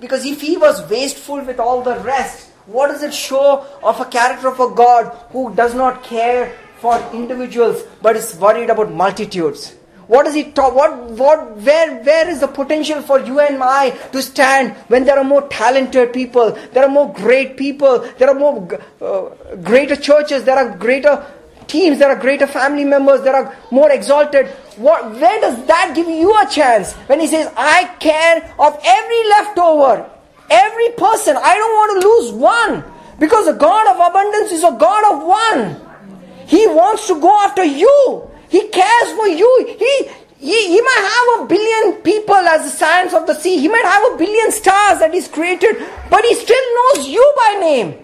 Because 0.00 0.24
if 0.24 0.40
he 0.40 0.56
was 0.56 0.88
wasteful 0.90 1.44
with 1.44 1.60
all 1.60 1.82
the 1.82 1.98
rest, 2.00 2.48
what 2.66 2.88
does 2.88 3.02
it 3.02 3.12
show 3.12 3.66
of 3.82 4.00
a 4.00 4.04
character 4.06 4.48
of 4.48 4.58
a 4.58 4.74
God 4.74 5.14
who 5.30 5.54
does 5.54 5.74
not 5.74 6.02
care 6.02 6.56
for 6.78 6.98
individuals 7.12 7.82
but 8.00 8.16
is 8.16 8.34
worried 8.36 8.70
about 8.70 8.90
multitudes? 8.92 9.74
What 10.10 10.24
does 10.24 10.34
he 10.34 10.42
talk? 10.50 10.74
What, 10.74 10.92
what, 11.10 11.56
where, 11.58 12.02
where 12.02 12.28
is 12.28 12.40
the 12.40 12.48
potential 12.48 13.00
for 13.00 13.20
you 13.20 13.38
and 13.38 13.62
I 13.62 13.90
to 14.10 14.20
stand 14.20 14.72
when 14.88 15.04
there 15.04 15.16
are 15.16 15.22
more 15.22 15.46
talented 15.46 16.12
people, 16.12 16.50
there 16.72 16.82
are 16.82 16.88
more 16.88 17.12
great 17.12 17.56
people, 17.56 18.00
there 18.18 18.28
are 18.28 18.34
more 18.34 18.56
uh, 19.00 19.54
greater 19.62 19.94
churches, 19.94 20.42
there 20.42 20.56
are 20.56 20.76
greater 20.76 21.24
teams, 21.68 22.00
there 22.00 22.08
are 22.08 22.16
greater 22.16 22.48
family 22.48 22.82
members, 22.84 23.22
there 23.22 23.36
are 23.36 23.56
more 23.70 23.92
exalted. 23.92 24.48
What, 24.78 25.12
where 25.12 25.40
does 25.40 25.64
that 25.66 25.92
give 25.94 26.08
you 26.08 26.36
a 26.42 26.50
chance? 26.50 26.94
When 27.06 27.20
he 27.20 27.28
says, 27.28 27.48
I 27.56 27.84
care 28.00 28.52
of 28.58 28.80
every 28.84 29.28
leftover, 29.28 30.10
every 30.50 30.88
person, 30.98 31.36
I 31.36 31.54
don't 31.54 31.74
want 31.76 32.02
to 32.02 32.08
lose 32.08 32.32
one. 32.32 32.84
Because 33.20 33.46
the 33.46 33.52
God 33.52 33.86
of 33.86 34.10
abundance 34.10 34.50
is 34.50 34.64
a 34.64 34.72
God 34.72 35.14
of 35.14 35.24
one. 35.24 36.48
He 36.48 36.66
wants 36.66 37.06
to 37.06 37.20
go 37.20 37.30
after 37.44 37.62
you. 37.62 38.29
He 38.50 38.68
cares 38.68 39.12
for 39.16 39.28
you. 39.28 39.76
He, 39.78 40.10
he, 40.38 40.68
he 40.68 40.80
might 40.80 41.04
have 41.16 41.40
a 41.40 41.46
billion 41.46 42.02
people 42.02 42.34
as 42.34 42.64
the 42.64 42.76
sands 42.76 43.14
of 43.14 43.26
the 43.26 43.34
sea. 43.34 43.58
He 43.58 43.68
might 43.68 43.84
have 43.84 44.12
a 44.12 44.16
billion 44.16 44.50
stars 44.50 44.98
that 44.98 45.14
He's 45.14 45.28
created, 45.28 45.76
but 46.10 46.24
He 46.24 46.34
still 46.34 46.66
knows 46.76 47.08
you 47.08 47.34
by 47.36 47.60
name. 47.60 47.94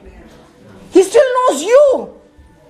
He 0.92 1.02
still 1.02 1.24
knows 1.35 1.62
you. 1.62 2.14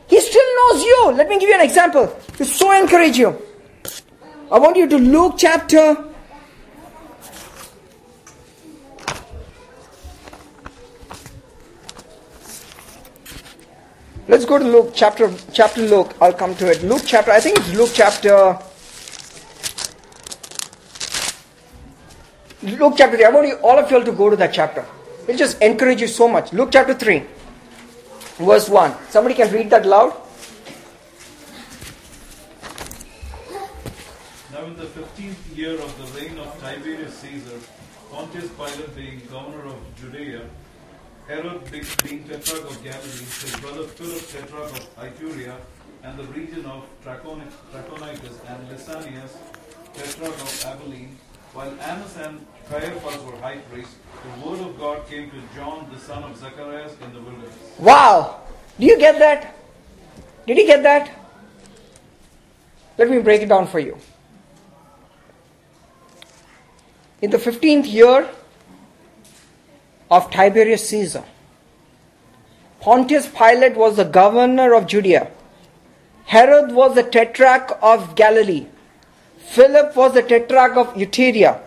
He 0.09 0.21
still 0.21 0.49
knows 0.57 0.85
you. 0.85 1.13
Let 1.17 1.29
me 1.29 1.39
give 1.39 1.49
you 1.49 1.55
an 1.55 1.61
example 1.61 2.17
to 2.39 2.45
so 2.45 2.73
encourage 2.73 3.19
you. 3.19 3.37
I 4.51 4.59
want 4.59 4.77
you 4.77 4.89
to 4.89 4.97
Luke 4.97 5.35
chapter. 5.37 6.05
Let's 14.29 14.45
go 14.45 14.59
to 14.59 14.65
Luke 14.65 14.91
chapter 14.93 15.33
chapter 15.53 15.83
Luke. 15.83 16.13
I'll 16.21 16.33
come 16.33 16.57
to 16.57 16.69
it. 16.69 16.83
Luke 16.83 17.03
chapter. 17.07 17.31
I 17.31 17.39
think 17.39 17.59
it's 17.59 17.73
Luke 17.75 17.91
chapter. 17.95 18.59
Luke 22.63 22.95
chapter 22.97 23.17
3. 23.17 23.25
I 23.25 23.31
want 23.31 23.47
you, 23.47 23.55
all 23.63 23.79
of 23.79 23.89
you 23.89 23.97
all 23.99 24.05
to 24.05 24.11
go 24.11 24.29
to 24.29 24.35
that 24.37 24.53
chapter. 24.53 24.85
It'll 25.29 25.39
just 25.39 25.63
encourage 25.63 26.01
you 26.01 26.09
so 26.09 26.27
much. 26.27 26.53
Luke 26.53 26.71
chapter 26.73 26.95
3, 26.95 27.23
verse 28.39 28.69
1. 28.69 28.95
Somebody 29.11 29.37
can 29.37 29.53
read 29.53 29.71
that 29.71 29.87
loud? 29.87 30.13
Now 34.53 34.65
in 34.65 34.77
the 34.77 34.87
fifteenth 34.87 35.57
year 35.57 35.75
of 35.75 35.99
of 36.39 36.61
Tiberius 36.61 37.15
Caesar, 37.19 37.59
Pontius 38.11 38.49
Pilate 38.51 38.97
being 38.97 39.23
governor 39.31 39.67
of 39.67 39.77
Judea, 40.01 40.43
Herod 41.29 41.71
be- 41.73 41.83
being 42.05 42.23
tetrarch 42.25 42.71
of 42.71 42.85
Galilee, 42.85 43.27
his 43.43 43.57
brother 43.61 43.83
Philip 43.85 44.23
tetrarch 44.31 44.71
of 44.71 44.97
Iturea, 44.97 45.57
and 46.05 46.17
the 46.19 46.25
region 46.25 46.65
of 46.67 46.85
Trachoni- 47.05 47.51
Trachonitis, 47.73 48.37
and 48.49 48.69
Lysanias 48.71 49.33
tetrarch 49.95 50.41
of 50.41 50.65
Abilene, 50.67 51.19
while 51.53 51.73
Annas 51.81 52.17
and 52.19 52.47
Caiaphas 52.69 53.23
were 53.25 53.37
high 53.39 53.59
priests, 53.71 53.97
the 54.23 54.49
word 54.49 54.61
of 54.61 54.79
God 54.79 55.09
came 55.09 55.31
to 55.31 55.41
John 55.57 55.89
the 55.93 55.99
son 55.99 56.23
of 56.23 56.37
Zacharias 56.37 56.93
in 57.03 57.13
the 57.13 57.21
wilderness. 57.21 57.55
Wow! 57.79 58.41
Do 58.79 58.87
you 58.87 58.99
get 58.99 59.19
that? 59.19 59.57
Did 60.47 60.59
you 60.59 60.67
get 60.67 60.83
that? 60.85 61.11
Let 62.99 63.11
me 63.11 63.19
break 63.19 63.43
it 63.43 63.49
down 63.49 63.67
for 63.67 63.81
you. 63.81 63.99
In 67.21 67.31
the 67.31 67.39
15th 67.39 67.91
year 67.91 68.29
of 70.11 70.31
Tiberius 70.31 70.89
Caesar, 70.89 71.25
Pontius 72.81 73.29
Pilate 73.29 73.77
was 73.77 73.97
the 73.97 74.05
governor 74.05 74.75
of 74.75 74.87
Judea. 74.87 75.31
Herod 76.27 76.73
was 76.73 76.95
the 76.95 77.03
tetrarch 77.03 77.79
of 77.83 78.15
Galilee. 78.15 78.67
Philip 79.39 79.97
was 79.97 80.15
the 80.15 80.23
tetrarch 80.23 80.77
of 80.77 80.95
Iturea. 80.95 81.61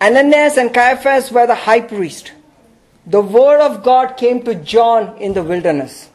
Ananias 0.00 0.56
and 0.56 0.72
Caiaphas 0.72 1.30
were 1.32 1.46
the 1.46 1.54
high 1.54 1.80
priest. 1.80 2.32
The 3.06 3.20
word 3.20 3.60
of 3.60 3.82
God 3.82 4.16
came 4.16 4.42
to 4.44 4.54
John 4.54 5.16
in 5.18 5.32
the 5.32 5.42
wilderness. 5.42 6.10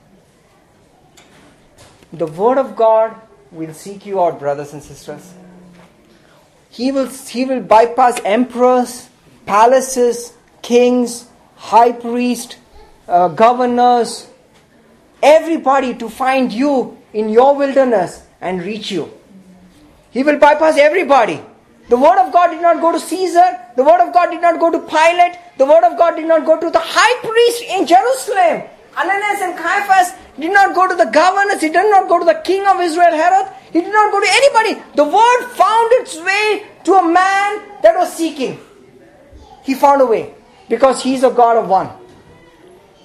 The 2.11 2.27
word 2.27 2.57
of 2.59 2.75
God 2.75 3.15
will 3.51 3.73
seek 3.73 4.05
you 4.05 4.21
out, 4.21 4.39
brothers 4.39 4.73
and 4.73 4.81
sisters. 4.81 5.33
He 6.73 6.91
will, 6.91 7.07
he 7.07 7.45
will 7.45 7.61
bypass 7.61 8.19
emperors, 8.25 9.07
palaces, 9.45 10.33
kings, 10.63 11.27
high 11.55 11.91
priests, 11.91 12.55
uh, 13.07 13.27
governors, 13.27 14.27
everybody 15.21 15.93
to 15.93 16.09
find 16.09 16.51
you 16.51 16.97
in 17.13 17.29
your 17.29 17.55
wilderness 17.55 18.25
and 18.41 18.63
reach 18.63 18.89
you. 18.89 19.13
He 20.09 20.23
will 20.23 20.39
bypass 20.39 20.79
everybody. 20.79 21.39
The 21.89 21.97
word 21.97 22.17
of 22.17 22.33
God 22.33 22.47
did 22.47 22.63
not 22.63 22.81
go 22.81 22.91
to 22.91 22.99
Caesar. 22.99 23.59
The 23.75 23.83
word 23.83 24.01
of 24.01 24.11
God 24.11 24.31
did 24.31 24.41
not 24.41 24.59
go 24.59 24.71
to 24.71 24.79
Pilate. 24.79 25.37
The 25.59 25.65
word 25.65 25.83
of 25.83 25.95
God 25.95 26.15
did 26.15 26.27
not 26.27 26.43
go 26.43 26.59
to 26.59 26.71
the 26.71 26.81
high 26.81 27.19
priest 27.21 27.61
in 27.69 27.85
Jerusalem. 27.85 28.63
Ananias 28.97 29.41
and 29.41 29.57
Caiaphas 29.57 30.13
did 30.39 30.51
not 30.51 30.73
go 30.73 30.87
to 30.87 30.95
the 30.95 31.11
governors. 31.11 31.61
He 31.61 31.69
did 31.69 31.91
not 31.91 32.09
go 32.09 32.17
to 32.17 32.25
the 32.25 32.41
king 32.43 32.65
of 32.65 32.81
Israel, 32.81 33.11
Herod. 33.11 33.53
He 33.73 33.81
did 33.81 33.91
not 33.91 34.11
go 34.11 34.19
to 34.19 34.27
anybody. 34.29 34.81
The 34.95 35.03
word 35.03 35.47
found 35.55 35.89
its 35.93 36.15
way 36.21 36.67
to 36.83 36.93
a 36.93 37.03
man 37.03 37.81
that 37.81 37.95
was 37.95 38.13
seeking. 38.13 38.59
He 39.63 39.73
found 39.73 40.01
a 40.01 40.05
way. 40.05 40.35
Because 40.69 41.01
He's 41.01 41.23
a 41.23 41.31
God 41.31 41.57
of 41.57 41.67
one. 41.67 41.89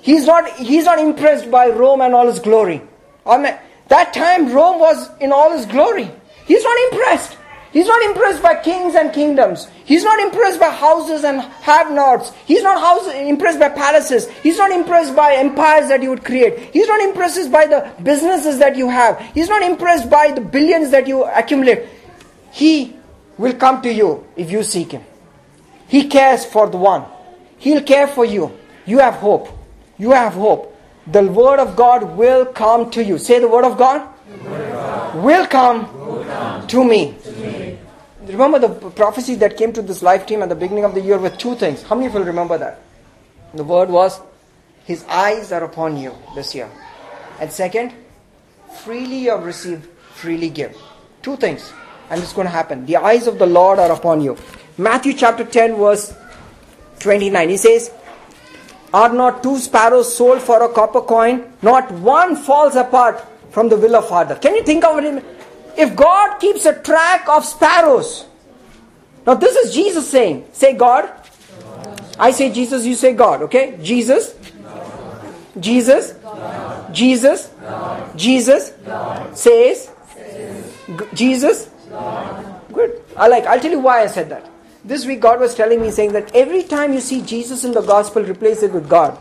He's 0.03 0.27
not, 0.27 0.51
he's 0.57 0.85
not 0.85 0.99
impressed 0.99 1.51
by 1.51 1.69
Rome 1.69 2.03
and 2.03 2.15
all 2.15 2.29
its 2.29 2.39
glory. 2.39 2.83
I 3.27 3.39
mean, 3.39 3.55
that 3.89 4.13
time 4.13 4.53
Rome 4.53 4.79
was 4.79 5.11
in 5.21 5.33
all 5.33 5.57
its 5.57 5.67
glory. 5.67 6.11
He's 6.47 6.63
not 6.63 6.93
impressed. 6.93 7.38
He's 7.73 7.87
not 7.87 8.03
impressed 8.03 8.43
by 8.43 8.55
kings 8.57 8.95
and 8.95 9.13
kingdoms. 9.13 9.69
He's 9.85 10.03
not 10.03 10.19
impressed 10.21 10.59
by 10.59 10.71
houses 10.71 11.25
and 11.25 11.41
have-nots. 11.41 12.33
He's 12.47 12.63
not 12.63 12.81
house, 12.81 13.13
impressed 13.15 13.61
by 13.61 13.69
palaces. 13.69 14.29
He's 14.43 14.57
not 14.57 14.71
impressed 14.71 15.15
by 15.15 15.35
empires 15.35 15.89
that 15.89 16.03
you 16.03 16.11
would 16.11 16.25
create. 16.25 16.73
He's 16.73 16.89
not 16.89 17.01
impressed 17.01 17.53
by 17.53 17.67
the 17.67 17.91
businesses 18.03 18.59
that 18.59 18.77
you 18.77 18.89
have. 18.89 19.21
He's 19.35 19.49
not 19.49 19.63
impressed 19.63 20.09
by 20.09 20.33
the 20.33 20.41
billions 20.41 20.91
that 20.93 21.07
you 21.07 21.25
accumulate. 21.25 21.87
He 22.53 22.97
will 23.37 23.55
come 23.55 23.83
to 23.83 23.93
you 23.93 24.27
if 24.37 24.51
you 24.51 24.63
seek 24.63 24.93
Him. 24.93 25.05
He 25.89 26.09
cares 26.09 26.45
for 26.45 26.69
the 26.69 26.79
one. 26.79 27.05
He'll 27.59 27.83
care 27.83 28.07
for 28.07 28.25
you. 28.25 28.57
You 28.87 28.99
have 28.99 29.15
hope. 29.15 29.49
You 29.99 30.13
have 30.13 30.33
hope. 30.33 30.75
The 31.07 31.23
Word 31.23 31.59
of 31.59 31.77
God 31.77 32.17
will 32.17 32.47
come 32.47 32.91
to 32.93 33.05
you. 33.05 33.19
Say 33.19 33.39
the 33.39 33.49
Word 33.49 33.65
of 33.65 33.77
God, 33.79 34.09
Will, 34.29 35.47
come 35.47 36.67
to 36.69 36.85
me. 36.85 37.17
Remember 38.27 38.59
the 38.59 38.69
prophecy 38.91 39.35
that 39.37 39.57
came 39.57 39.73
to 39.73 39.81
this 39.81 40.03
life 40.03 40.27
team 40.27 40.43
at 40.43 40.51
the 40.51 40.55
beginning 40.55 40.85
of 40.85 40.95
the 40.95 41.01
year 41.01 41.17
with 41.17 41.39
two 41.39 41.55
things. 41.55 41.83
How 41.83 41.95
many 41.95 42.09
of 42.09 42.15
you 42.15 42.23
remember 42.23 42.59
that? 42.59 42.81
The 43.55 43.65
word 43.65 43.89
was, 43.89 44.21
His 44.85 45.05
eyes 45.05 45.51
are 45.51 45.65
upon 45.65 45.97
you 45.97 46.15
this 46.35 46.55
year. 46.55 46.69
And 47.41 47.51
second, 47.51 47.95
freely 48.85 49.19
you 49.21 49.31
have 49.31 49.45
received, 49.45 49.87
freely 50.13 50.51
give. 50.51 50.77
Two 51.23 51.37
things. 51.37 51.73
And 52.11 52.23
it's 52.23 52.35
going 52.35 52.47
to 52.47 52.51
happen. 52.53 52.85
The 52.85 52.97
eyes 52.97 53.27
of 53.27 53.39
the 53.39 53.47
Lord 53.47 53.79
are 53.79 53.93
upon 53.93 54.21
you. 54.21 54.37
Matthew 54.77 55.15
chapter 55.15 55.45
10, 55.45 55.77
verse 55.77 56.15
29. 56.99 57.49
He 57.49 57.57
says, 57.57 57.91
Are 58.93 59.13
not 59.13 59.43
two 59.43 59.57
sparrows 59.59 60.15
sold 60.15 60.43
for 60.43 60.63
a 60.63 60.69
copper 60.73 61.01
coin? 61.01 61.51
Not 61.63 61.91
one 61.93 62.37
falls 62.37 62.77
apart 62.77 63.25
from 63.51 63.69
the 63.69 63.77
will 63.77 63.97
of 63.97 64.09
Father. 64.09 64.37
Can 64.37 64.55
you 64.55 64.63
think 64.65 64.85
of 64.85 64.99
it? 64.99 65.25
If 65.77 65.95
God 65.95 66.39
keeps 66.39 66.67
a 66.67 66.81
track 66.83 67.29
of 67.29 67.45
sparrows, 67.45 68.27
now 69.27 69.35
this 69.35 69.57
is 69.57 69.75
Jesus 69.75 70.11
saying, 70.11 70.47
say 70.53 70.75
God. 70.75 71.11
I 72.19 72.33
say 72.33 72.53
Jesus, 72.53 72.85
you 72.85 72.95
say 72.95 73.15
God, 73.15 73.43
okay? 73.43 73.79
Jesus, 73.83 74.35
Jesus, 75.61 76.15
Jesus, 76.93 77.51
Jesus 78.17 78.73
says, 79.35 79.91
Jesus. 81.15 81.71
Good. 82.73 83.03
I 83.17 83.29
like. 83.29 83.45
I'll 83.47 83.61
tell 83.61 83.71
you 83.71 83.81
why 83.81 84.03
I 84.03 84.07
said 84.07 84.31
that. 84.31 84.51
This 84.85 85.05
week, 85.05 85.21
God 85.21 85.41
was 85.41 85.55
telling 85.55 85.81
me, 85.83 85.91
saying 85.91 86.13
that 86.13 86.35
every 86.35 86.63
time 86.63 86.93
you 86.93 87.01
see 87.01 87.21
Jesus 87.23 87.65
in 87.65 87.73
the 87.73 87.83
gospel, 87.83 88.23
replace 88.23 88.63
it 88.63 88.73
with 88.73 88.89
God. 88.89 89.19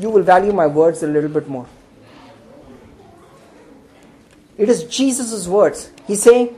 You 0.00 0.10
will 0.10 0.22
value 0.22 0.52
my 0.52 0.66
words 0.66 1.02
a 1.02 1.06
little 1.06 1.28
bit 1.28 1.46
more. 1.46 1.66
It 4.56 4.68
is 4.68 4.84
Jesus' 4.84 5.46
words. 5.46 5.90
He's 6.06 6.22
saying, 6.22 6.54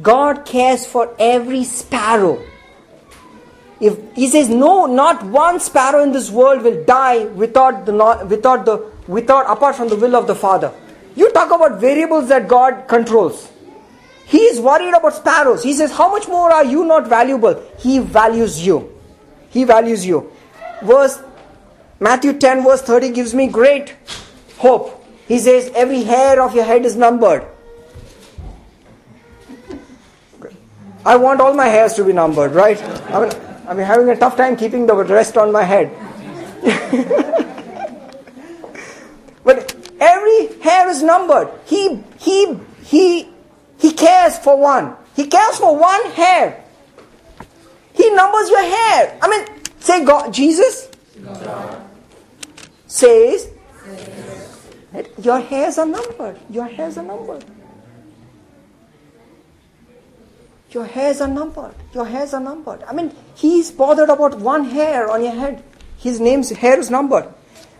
God 0.00 0.44
cares 0.46 0.86
for 0.86 1.14
every 1.18 1.64
sparrow. 1.64 2.42
If 3.80 3.98
he 4.14 4.28
says, 4.28 4.48
no, 4.48 4.86
not 4.86 5.24
one 5.24 5.58
sparrow 5.58 6.02
in 6.02 6.12
this 6.12 6.30
world 6.30 6.62
will 6.62 6.84
die 6.84 7.24
without 7.24 7.86
the 7.86 7.92
without 8.28 8.64
the 8.64 8.76
without 9.08 9.50
apart 9.50 9.74
from 9.76 9.88
the 9.88 9.96
will 9.96 10.14
of 10.16 10.26
the 10.26 10.34
Father. 10.34 10.72
You 11.16 11.30
talk 11.32 11.50
about 11.50 11.80
variables 11.80 12.28
that 12.28 12.46
God 12.46 12.86
controls. 12.88 13.50
He 14.26 14.38
is 14.38 14.60
worried 14.60 14.94
about 14.94 15.14
sparrows. 15.14 15.62
He 15.62 15.72
says, 15.72 15.90
How 15.92 16.10
much 16.10 16.28
more 16.28 16.52
are 16.52 16.64
you 16.64 16.84
not 16.84 17.08
valuable? 17.08 17.60
He 17.78 17.98
values 17.98 18.64
you. 18.64 18.96
He 19.50 19.64
values 19.64 20.06
you. 20.06 20.30
Verse 20.82 21.20
Matthew 22.00 22.32
10, 22.32 22.64
verse 22.64 22.82
30 22.82 23.10
gives 23.10 23.34
me 23.34 23.46
great 23.46 23.94
hope. 24.56 25.06
He 25.28 25.38
says, 25.38 25.70
Every 25.74 26.02
hair 26.02 26.42
of 26.42 26.54
your 26.54 26.64
head 26.64 26.86
is 26.86 26.96
numbered. 26.96 27.46
I 31.04 31.16
want 31.16 31.40
all 31.40 31.54
my 31.54 31.66
hairs 31.66 31.94
to 31.94 32.04
be 32.04 32.12
numbered, 32.12 32.52
right? 32.52 32.82
I 33.10 33.20
mean, 33.20 33.32
I'm 33.68 33.78
having 33.78 34.08
a 34.08 34.16
tough 34.16 34.36
time 34.36 34.56
keeping 34.56 34.86
the 34.86 34.94
rest 34.94 35.36
on 35.36 35.52
my 35.52 35.62
head. 35.62 35.90
but 39.44 39.76
every 40.00 40.60
hair 40.60 40.88
is 40.88 41.02
numbered. 41.02 41.50
He, 41.66 42.02
he, 42.18 42.56
he, 42.84 43.28
he 43.78 43.92
cares 43.92 44.38
for 44.38 44.58
one. 44.58 44.94
He 45.16 45.26
cares 45.26 45.58
for 45.58 45.76
one 45.76 46.10
hair. 46.12 46.64
He 47.92 48.10
numbers 48.10 48.50
your 48.50 48.62
hair. 48.62 49.18
I 49.22 49.28
mean, 49.28 49.46
say 49.80 50.04
God, 50.04 50.32
Jesus 50.32 50.90
God. 51.24 51.89
Says 52.90 53.48
your 55.22 55.40
hairs 55.40 55.78
are 55.78 55.86
numbered. 55.86 56.38
Your 56.50 56.66
hairs 56.66 56.98
are 56.98 57.04
numbered. 57.04 57.44
Your 60.70 60.84
hairs 60.84 61.20
are 61.20 61.28
numbered. 61.28 61.74
Your 61.94 62.04
hairs 62.04 62.34
are 62.34 62.40
numbered. 62.40 62.82
I 62.84 62.92
mean, 62.92 63.14
he's 63.34 63.70
bothered 63.70 64.08
about 64.08 64.38
one 64.38 64.64
hair 64.64 65.10
on 65.10 65.22
your 65.22 65.32
head. 65.32 65.62
His 65.98 66.20
name's 66.20 66.50
hair 66.50 66.78
is 66.78 66.90
numbered. 66.90 67.26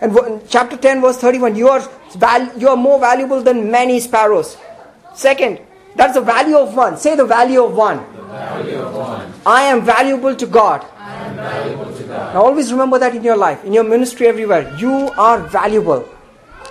And 0.00 0.16
chapter 0.48 0.76
10, 0.76 1.00
verse 1.00 1.18
31, 1.18 1.56
you 1.56 1.68
are, 1.68 1.80
val- 2.16 2.58
you 2.58 2.68
are 2.68 2.76
more 2.76 2.98
valuable 2.98 3.42
than 3.42 3.70
many 3.70 4.00
sparrows. 4.00 4.56
Second, 5.14 5.60
that's 5.96 6.14
the 6.14 6.20
value 6.20 6.56
of 6.56 6.74
one. 6.74 6.96
Say 6.96 7.16
the 7.16 7.26
value 7.26 7.64
of 7.64 7.74
one. 7.74 7.98
Value 8.30 8.78
of 8.78 8.94
one. 8.94 9.32
I 9.44 9.62
am 9.62 9.82
valuable 9.82 10.36
to 10.36 10.46
God. 10.46 10.86
I 10.96 11.24
am 11.26 11.34
valuable 11.34 11.96
to 11.96 12.02
God. 12.04 12.34
Now 12.34 12.42
always 12.44 12.70
remember 12.70 12.98
that 13.00 13.14
in 13.14 13.24
your 13.24 13.36
life, 13.36 13.64
in 13.64 13.72
your 13.72 13.82
ministry, 13.82 14.28
everywhere. 14.28 14.72
You 14.78 15.10
are 15.18 15.38
valuable. 15.40 16.08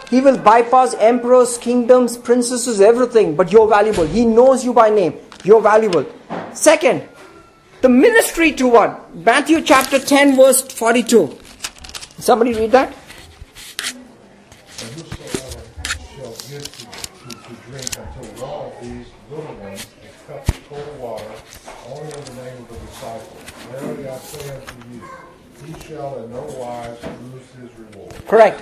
He 0.10 0.22
will 0.22 0.38
bypass 0.38 0.93
emperors, 0.95 1.57
kingdoms, 1.57 2.18
princesses, 2.18 2.80
everything, 2.80 3.36
but 3.36 3.51
you're 3.51 3.68
valuable. 3.68 4.05
He 4.05 4.26
knows 4.26 4.64
you 4.64 4.74
by 4.74 4.89
name. 4.89 5.20
You're 5.43 5.62
valuable. 5.62 6.05
Second, 6.53 7.07
the 7.82 7.89
ministry 7.89 8.53
to 8.53 8.68
one. 8.68 8.95
Matthew 9.14 9.62
chapter 9.62 9.99
10, 9.99 10.36
verse 10.38 10.62
42. 10.62 11.38
Somebody 12.20 12.53
read 12.53 12.72
that? 12.72 12.95
Water, 20.72 21.26
only 21.88 22.14
in 22.14 22.26
the 22.26 22.44
name 22.44 22.58
of 22.58 22.70
the 22.70 22.76
disciple, 22.86 23.38
verily 23.72 24.08
I 24.08 24.18
say 24.20 24.56
unto 24.56 24.74
you, 24.94 25.02
he 25.66 25.80
shall 25.80 26.24
in 26.24 26.32
no 26.32 26.42
wise 26.42 26.96
lose 27.34 27.50
his 27.60 27.80
reward. 27.80 28.14
Correct. 28.28 28.62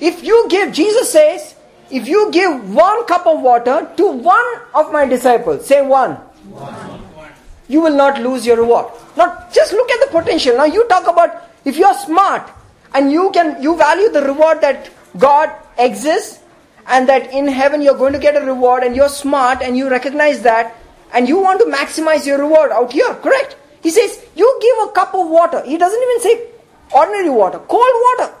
If 0.00 0.22
you 0.22 0.46
give, 0.50 0.74
Jesus 0.74 1.10
says, 1.10 1.54
if 1.90 2.06
you 2.06 2.30
give 2.30 2.74
one 2.74 3.06
cup 3.06 3.26
of 3.26 3.40
water 3.40 3.90
to 3.96 4.06
one 4.06 4.44
of 4.74 4.92
my 4.92 5.06
disciples, 5.06 5.66
say 5.66 5.80
one, 5.80 6.16
one, 6.50 7.32
you 7.68 7.80
will 7.80 7.96
not 7.96 8.20
lose 8.20 8.44
your 8.44 8.58
reward. 8.58 8.92
Now, 9.16 9.48
just 9.50 9.72
look 9.72 9.90
at 9.90 10.10
the 10.10 10.20
potential. 10.20 10.58
Now, 10.58 10.66
you 10.66 10.86
talk 10.88 11.08
about 11.08 11.48
if 11.64 11.78
you're 11.78 11.94
smart 11.94 12.50
and 12.92 13.10
you 13.10 13.30
can, 13.32 13.62
you 13.62 13.78
value 13.78 14.10
the 14.10 14.20
reward 14.20 14.60
that 14.60 14.90
God 15.16 15.50
exists 15.78 16.40
and 16.86 17.08
that 17.08 17.32
in 17.32 17.48
heaven 17.48 17.80
you're 17.80 17.96
going 17.96 18.12
to 18.12 18.18
get 18.18 18.36
a 18.36 18.44
reward 18.44 18.82
and 18.82 18.94
you're 18.94 19.08
smart 19.08 19.62
and 19.62 19.74
you 19.74 19.88
recognize 19.88 20.42
that 20.42 20.76
and 21.12 21.28
you 21.28 21.38
want 21.38 21.60
to 21.60 21.66
maximize 21.66 22.26
your 22.26 22.38
reward 22.38 22.70
out 22.70 22.92
here, 22.92 23.14
correct? 23.16 23.56
He 23.82 23.90
says, 23.90 24.24
you 24.34 24.58
give 24.60 24.88
a 24.88 24.92
cup 24.92 25.14
of 25.14 25.28
water. 25.28 25.62
He 25.64 25.76
doesn't 25.78 26.02
even 26.02 26.20
say 26.20 26.48
ordinary 26.92 27.30
water, 27.30 27.58
cold 27.58 27.94
water. 28.18 28.34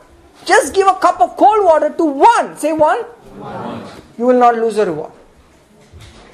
Just 0.44 0.74
give 0.74 0.86
a 0.86 0.94
cup 0.94 1.20
of 1.20 1.36
cold 1.36 1.64
water 1.64 1.90
to 1.90 2.04
one. 2.04 2.56
Say 2.56 2.72
one. 2.72 2.98
one. 3.38 3.84
You 4.18 4.26
will 4.26 4.38
not 4.38 4.54
lose 4.54 4.78
a 4.78 4.86
reward. 4.86 5.12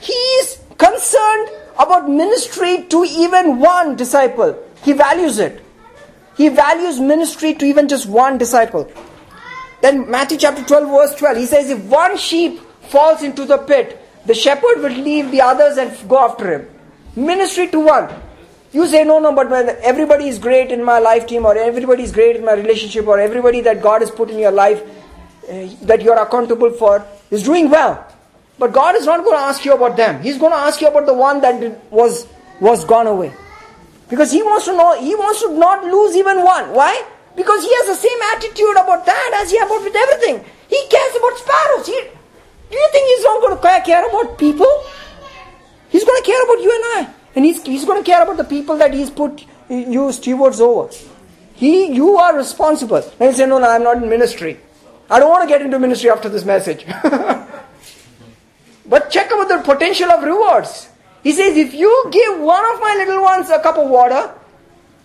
He 0.00 0.12
is 0.12 0.60
concerned 0.78 1.50
about 1.78 2.08
ministry 2.08 2.84
to 2.88 3.04
even 3.04 3.58
one 3.58 3.96
disciple. 3.96 4.58
He 4.84 4.92
values 4.92 5.38
it. 5.38 5.62
He 6.36 6.48
values 6.48 7.00
ministry 7.00 7.54
to 7.54 7.64
even 7.64 7.88
just 7.88 8.06
one 8.06 8.38
disciple. 8.38 8.90
Then 9.80 10.10
Matthew 10.10 10.38
chapter 10.38 10.62
12 10.64 10.90
verse 10.90 11.18
12, 11.18 11.36
he 11.36 11.46
says, 11.46 11.70
if 11.70 11.82
one 11.84 12.16
sheep 12.16 12.60
falls 12.88 13.22
into 13.22 13.44
the 13.44 13.58
pit, 13.58 14.05
the 14.26 14.34
shepherd 14.34 14.82
will 14.82 14.90
leave 14.90 15.30
the 15.30 15.40
others 15.40 15.78
and 15.78 16.08
go 16.08 16.18
after 16.18 16.58
him. 16.58 16.68
Ministry 17.14 17.68
to 17.68 17.80
one. 17.80 18.08
You 18.72 18.86
say, 18.86 19.04
no, 19.04 19.18
no, 19.18 19.32
but 19.32 19.50
everybody 19.82 20.28
is 20.28 20.38
great 20.38 20.70
in 20.70 20.84
my 20.84 20.98
life 20.98 21.26
team, 21.26 21.46
or 21.46 21.56
everybody 21.56 22.02
is 22.02 22.12
great 22.12 22.36
in 22.36 22.44
my 22.44 22.52
relationship, 22.52 23.06
or 23.06 23.18
everybody 23.18 23.60
that 23.62 23.80
God 23.80 24.02
has 24.02 24.10
put 24.10 24.28
in 24.28 24.38
your 24.38 24.50
life 24.50 24.82
uh, 25.48 25.68
that 25.82 26.02
you 26.02 26.12
are 26.12 26.26
accountable 26.26 26.70
for 26.72 27.06
is 27.30 27.44
doing 27.44 27.70
well. 27.70 28.04
But 28.58 28.72
God 28.72 28.96
is 28.96 29.06
not 29.06 29.24
going 29.24 29.36
to 29.36 29.42
ask 29.42 29.64
you 29.64 29.72
about 29.72 29.96
them. 29.96 30.22
He's 30.22 30.38
going 30.38 30.52
to 30.52 30.58
ask 30.58 30.80
you 30.80 30.88
about 30.88 31.06
the 31.06 31.14
one 31.14 31.40
that 31.42 31.90
was, 31.90 32.26
was 32.60 32.84
gone 32.84 33.06
away. 33.06 33.32
Because 34.08 34.32
He 34.32 34.42
wants 34.42 34.64
to 34.66 34.72
know, 34.72 35.00
He 35.00 35.14
wants 35.14 35.42
to 35.42 35.52
not 35.56 35.84
lose 35.84 36.16
even 36.16 36.42
one. 36.42 36.72
Why? 36.72 37.02
Because 37.36 37.62
He 37.62 37.70
has 37.70 37.86
the 37.86 38.08
same 38.08 38.18
attitude 38.34 38.76
about 38.82 39.06
that 39.06 39.40
as 39.42 39.50
He 39.50 39.58
has 39.58 39.70
about 39.70 39.84
with 39.84 39.94
everything. 39.94 40.44
He 40.68 40.86
cares 40.88 41.16
about 41.16 41.38
sparrows. 41.38 41.86
He, 41.86 42.02
do 42.70 42.76
you 42.76 42.88
think 42.92 43.08
He's 43.08 43.24
not 43.24 43.40
going 43.40 43.56
to 43.56 43.84
care 43.84 44.08
about 44.08 44.38
people? 44.38 44.84
He's 45.88 46.04
going 46.04 46.22
to 46.22 46.26
care 46.26 46.42
about 46.42 46.62
you 46.62 46.72
and 46.74 47.08
I. 47.08 47.14
And 47.34 47.44
he's, 47.44 47.62
he's 47.62 47.84
going 47.84 48.02
to 48.02 48.04
care 48.04 48.22
about 48.22 48.38
the 48.38 48.44
people 48.44 48.78
that 48.78 48.94
he's 48.94 49.10
put 49.10 49.44
you 49.68 50.10
stewards 50.12 50.60
over. 50.60 50.92
He, 51.54 51.92
you 51.92 52.16
are 52.16 52.36
responsible. 52.36 52.96
And 52.96 53.30
you 53.30 53.32
say, 53.32 53.46
no, 53.46 53.58
no, 53.58 53.68
I'm 53.68 53.82
not 53.82 54.02
in 54.02 54.08
ministry. 54.08 54.58
I 55.08 55.18
don't 55.18 55.30
want 55.30 55.42
to 55.42 55.48
get 55.48 55.62
into 55.62 55.78
ministry 55.78 56.10
after 56.10 56.28
this 56.28 56.44
message. 56.44 56.84
but 58.86 59.10
check 59.10 59.30
out 59.32 59.48
the 59.48 59.62
potential 59.64 60.10
of 60.10 60.22
rewards. 60.24 60.88
He 61.22 61.32
says, 61.32 61.56
if 61.56 61.74
you 61.74 62.08
give 62.10 62.40
one 62.40 62.64
of 62.74 62.80
my 62.80 62.94
little 62.98 63.22
ones 63.22 63.50
a 63.50 63.60
cup 63.60 63.78
of 63.78 63.88
water, 63.88 64.34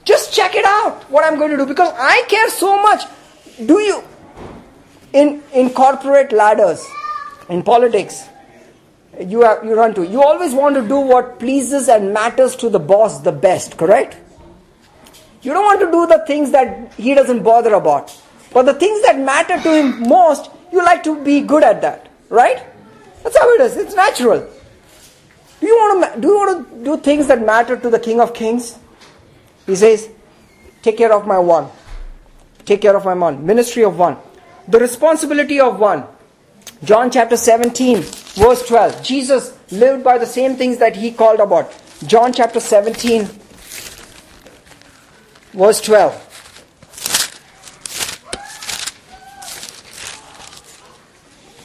just 0.03 0.33
check 0.33 0.55
it 0.55 0.65
out 0.65 1.03
what 1.11 1.23
I'm 1.23 1.37
going 1.37 1.51
to 1.51 1.57
do 1.57 1.65
because 1.65 1.93
I 1.97 2.23
care 2.27 2.49
so 2.49 2.81
much. 2.81 3.03
Do 3.65 3.79
you, 3.79 4.03
in, 5.13 5.43
in 5.53 5.69
corporate 5.71 6.31
ladders, 6.31 6.85
in 7.49 7.63
politics, 7.63 8.27
you, 9.19 9.41
have, 9.41 9.63
you 9.63 9.75
run 9.75 9.93
to, 9.95 10.05
you 10.05 10.21
always 10.21 10.53
want 10.53 10.75
to 10.75 10.87
do 10.87 10.99
what 10.99 11.39
pleases 11.39 11.89
and 11.89 12.13
matters 12.13 12.55
to 12.57 12.69
the 12.69 12.79
boss 12.79 13.21
the 13.21 13.31
best, 13.31 13.77
correct? 13.77 14.17
You 15.41 15.53
don't 15.53 15.63
want 15.63 15.79
to 15.81 15.91
do 15.91 16.07
the 16.07 16.23
things 16.25 16.51
that 16.51 16.93
he 16.93 17.13
doesn't 17.13 17.43
bother 17.43 17.73
about. 17.73 18.15
But 18.53 18.63
the 18.63 18.73
things 18.73 19.01
that 19.03 19.19
matter 19.19 19.59
to 19.61 19.75
him 19.75 20.07
most, 20.07 20.51
you 20.71 20.83
like 20.83 21.03
to 21.03 21.21
be 21.23 21.41
good 21.41 21.63
at 21.63 21.81
that, 21.81 22.09
right? 22.29 22.63
That's 23.23 23.37
how 23.37 23.49
it 23.55 23.61
is. 23.61 23.77
It's 23.77 23.95
natural. 23.95 24.47
Do 25.59 25.67
you 25.67 25.75
want 25.75 26.13
to 26.13 26.21
do 26.21 26.27
you 26.27 26.35
want 26.35 26.69
to 26.69 26.83
do 26.83 26.97
things 26.97 27.27
that 27.27 27.45
matter 27.45 27.77
to 27.77 27.89
the 27.89 27.99
King 27.99 28.19
of 28.19 28.33
Kings? 28.33 28.79
He 29.67 29.75
says, 29.75 30.09
"Take 30.81 30.97
care 30.97 31.13
of 31.13 31.27
my 31.27 31.37
one. 31.37 31.69
Take 32.65 32.81
care 32.81 32.95
of 32.95 33.05
my 33.05 33.13
one. 33.13 33.45
Ministry 33.45 33.83
of 33.83 33.97
one. 33.97 34.17
The 34.67 34.79
responsibility 34.79 35.59
of 35.59 35.79
one." 35.79 36.03
John 36.83 37.11
chapter 37.11 37.37
17, 37.37 38.01
verse 38.01 38.67
12. 38.67 39.03
Jesus 39.03 39.53
lived 39.71 40.03
by 40.03 40.17
the 40.17 40.25
same 40.25 40.55
things 40.55 40.77
that 40.77 40.95
he 40.95 41.11
called 41.11 41.39
about. 41.39 41.71
John 42.07 42.33
chapter 42.33 42.59
17, 42.59 43.29
verse 45.53 45.81
12. 45.81 46.27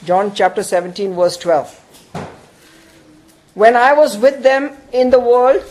John 0.05 0.35
chapter 0.35 0.63
17, 0.63 1.15
verse 1.15 1.37
12. 1.39 1.83
When 3.55 3.75
I 3.75 3.95
was 3.95 4.19
with 4.19 4.43
them 4.43 4.77
in 4.93 5.11
the 5.11 5.19
world, 5.19 5.65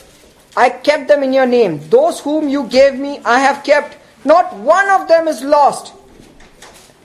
I 0.57 0.69
kept 0.69 1.07
them 1.07 1.21
in 1.21 1.33
your 1.33 1.45
name. 1.45 1.87
Those 1.89 2.19
whom 2.19 2.49
you 2.49 2.67
gave 2.67 2.95
me, 2.95 3.19
I 3.23 3.39
have 3.39 3.63
kept. 3.63 3.97
Not 4.25 4.55
one 4.55 4.89
of 4.89 5.07
them 5.07 5.27
is 5.27 5.43
lost, 5.43 5.93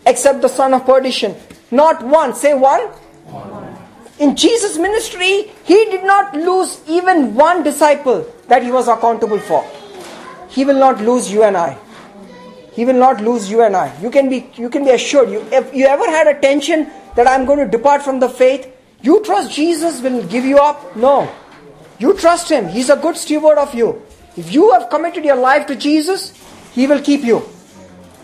except 0.07 0.41
the 0.41 0.49
son 0.49 0.73
of 0.73 0.87
perdition. 0.87 1.37
Not 1.71 2.05
one. 2.05 2.35
Say 2.35 2.55
one. 2.55 2.81
one. 3.27 3.77
In 4.19 4.37
Jesus' 4.37 4.77
ministry, 4.77 5.51
he 5.65 5.85
did 5.87 6.05
not 6.05 6.35
lose 6.35 6.81
even 6.87 7.35
one 7.35 7.63
disciple 7.63 8.27
that 8.49 8.63
he 8.63 8.71
was 8.71 8.89
accountable 8.89 9.39
for. 9.39 9.65
He 10.49 10.65
will 10.65 10.79
not 10.79 11.01
lose 11.01 11.33
you 11.33 11.43
and 11.43 11.57
I. 11.57 11.79
He 12.73 12.85
will 12.85 12.99
not 12.99 13.21
lose 13.21 13.51
you 13.51 13.63
and 13.63 13.77
I. 13.77 13.99
You 14.01 14.11
can 14.11 14.29
be 14.29 14.51
you 14.57 14.69
can 14.69 14.85
be 14.85 14.91
assured. 14.91 15.31
You 15.31 15.41
if 15.53 15.73
you 15.73 15.87
ever 15.87 16.05
had 16.05 16.27
a 16.27 16.39
tension 16.41 16.91
that 17.17 17.27
I'm 17.27 17.47
going 17.47 17.59
to 17.59 17.67
depart 17.67 18.03
from 18.03 18.21
the 18.21 18.29
faith, 18.29 18.69
you 19.03 19.23
trust 19.25 19.53
Jesus 19.53 20.03
will 20.03 20.23
give 20.27 20.45
you 20.45 20.59
up? 20.59 20.97
No. 20.97 21.33
You 21.99 22.15
trust 22.15 22.51
Him. 22.51 22.69
He's 22.69 22.91
a 22.91 22.97
good 22.97 23.17
steward 23.17 23.59
of 23.59 23.75
you. 23.75 24.03
If 24.37 24.53
you 24.53 24.73
have 24.73 24.89
committed 24.91 25.25
your 25.25 25.37
life 25.37 25.67
to 25.67 25.77
Jesus, 25.77 26.33
He 26.73 26.87
will 26.87 27.01
keep 27.01 27.23
you. 27.23 27.43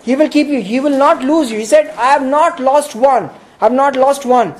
He 0.06 0.14
will 0.14 0.28
keep 0.28 0.46
you. 0.46 0.62
He 0.62 0.78
will 0.78 0.96
not 0.96 1.24
lose 1.24 1.50
you. 1.50 1.58
He 1.58 1.64
said, 1.64 1.88
I 1.96 2.12
have 2.12 2.22
not 2.22 2.60
lost 2.60 2.94
one. 2.94 3.28
I 3.60 3.64
have 3.64 3.72
not 3.72 3.96
lost 3.96 4.24
one. 4.24 4.54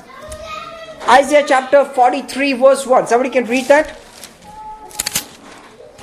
Isaiah 1.07 1.45
chapter 1.47 1.85
43, 1.85 2.51
verse 2.51 2.85
1. 2.85 3.07
Somebody 3.07 3.29
can 3.29 3.45
read 3.45 3.63
that? 3.69 3.97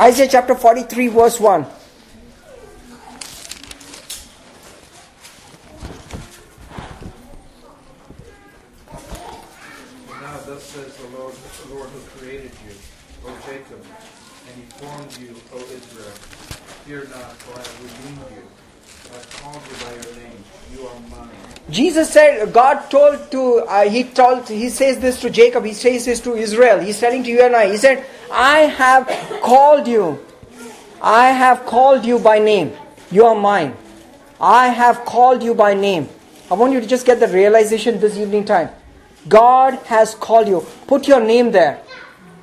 Isaiah 0.01 0.29
chapter 0.31 0.55
43, 0.55 1.09
verse 1.09 1.39
1. 1.39 1.61
Now 1.61 1.69
thus 10.47 10.63
says 10.63 10.97
the 10.97 11.09
Lord, 11.19 11.35
the 11.35 11.75
Lord 11.75 11.91
who 11.91 12.01
created 12.19 12.53
you, 12.67 12.75
O 13.27 13.37
Jacob, 13.45 13.85
and 14.49 14.57
he 14.57 14.63
formed 14.81 15.19
you, 15.19 15.37
O 15.53 15.59
Israel. 15.59 16.15
Fear 16.87 17.09
not, 17.11 17.37
for 17.43 17.53
I 17.53 17.59
have 17.59 17.83
redeemed 17.83 18.25
you. 18.39 18.45
Jesus 21.71 22.11
said, 22.11 22.53
God 22.53 22.91
told 22.91 23.31
to, 23.31 23.57
uh, 23.67 23.89
he 23.89 24.05
told, 24.05 24.49
he 24.49 24.69
says 24.69 24.99
this 24.99 25.21
to 25.23 25.31
Jacob, 25.31 25.65
he 25.65 25.73
says 25.73 26.05
this 26.05 26.21
to 26.21 26.35
Israel, 26.35 26.79
he's 26.81 27.01
telling 27.01 27.25
to 27.25 27.31
you 27.31 27.43
and 27.43 27.57
I, 27.57 27.71
he 27.71 27.79
said, 27.79 28.05
I 28.31 28.61
have 28.61 29.09
called 29.43 29.89
you, 29.89 30.25
I 31.01 31.31
have 31.31 31.65
called 31.67 32.05
you 32.05 32.19
by 32.19 32.39
name, 32.39 32.73
you 33.11 33.25
are 33.25 33.35
mine. 33.35 33.75
I 34.41 34.69
have 34.69 35.05
called 35.05 35.43
you 35.43 35.55
by 35.55 35.75
name. 35.75 36.09
I 36.51 36.55
want 36.55 36.73
you 36.73 36.81
to 36.81 36.87
just 36.87 37.07
get 37.07 37.21
the 37.21 37.29
realization 37.29 37.99
this 37.99 38.17
evening 38.19 38.45
time. 38.45 38.69
God 39.27 39.75
has 39.87 40.15
called 40.15 40.49
you. 40.49 40.67
Put 40.87 41.09
your 41.09 41.21
name 41.21 41.51
there. 41.51 41.81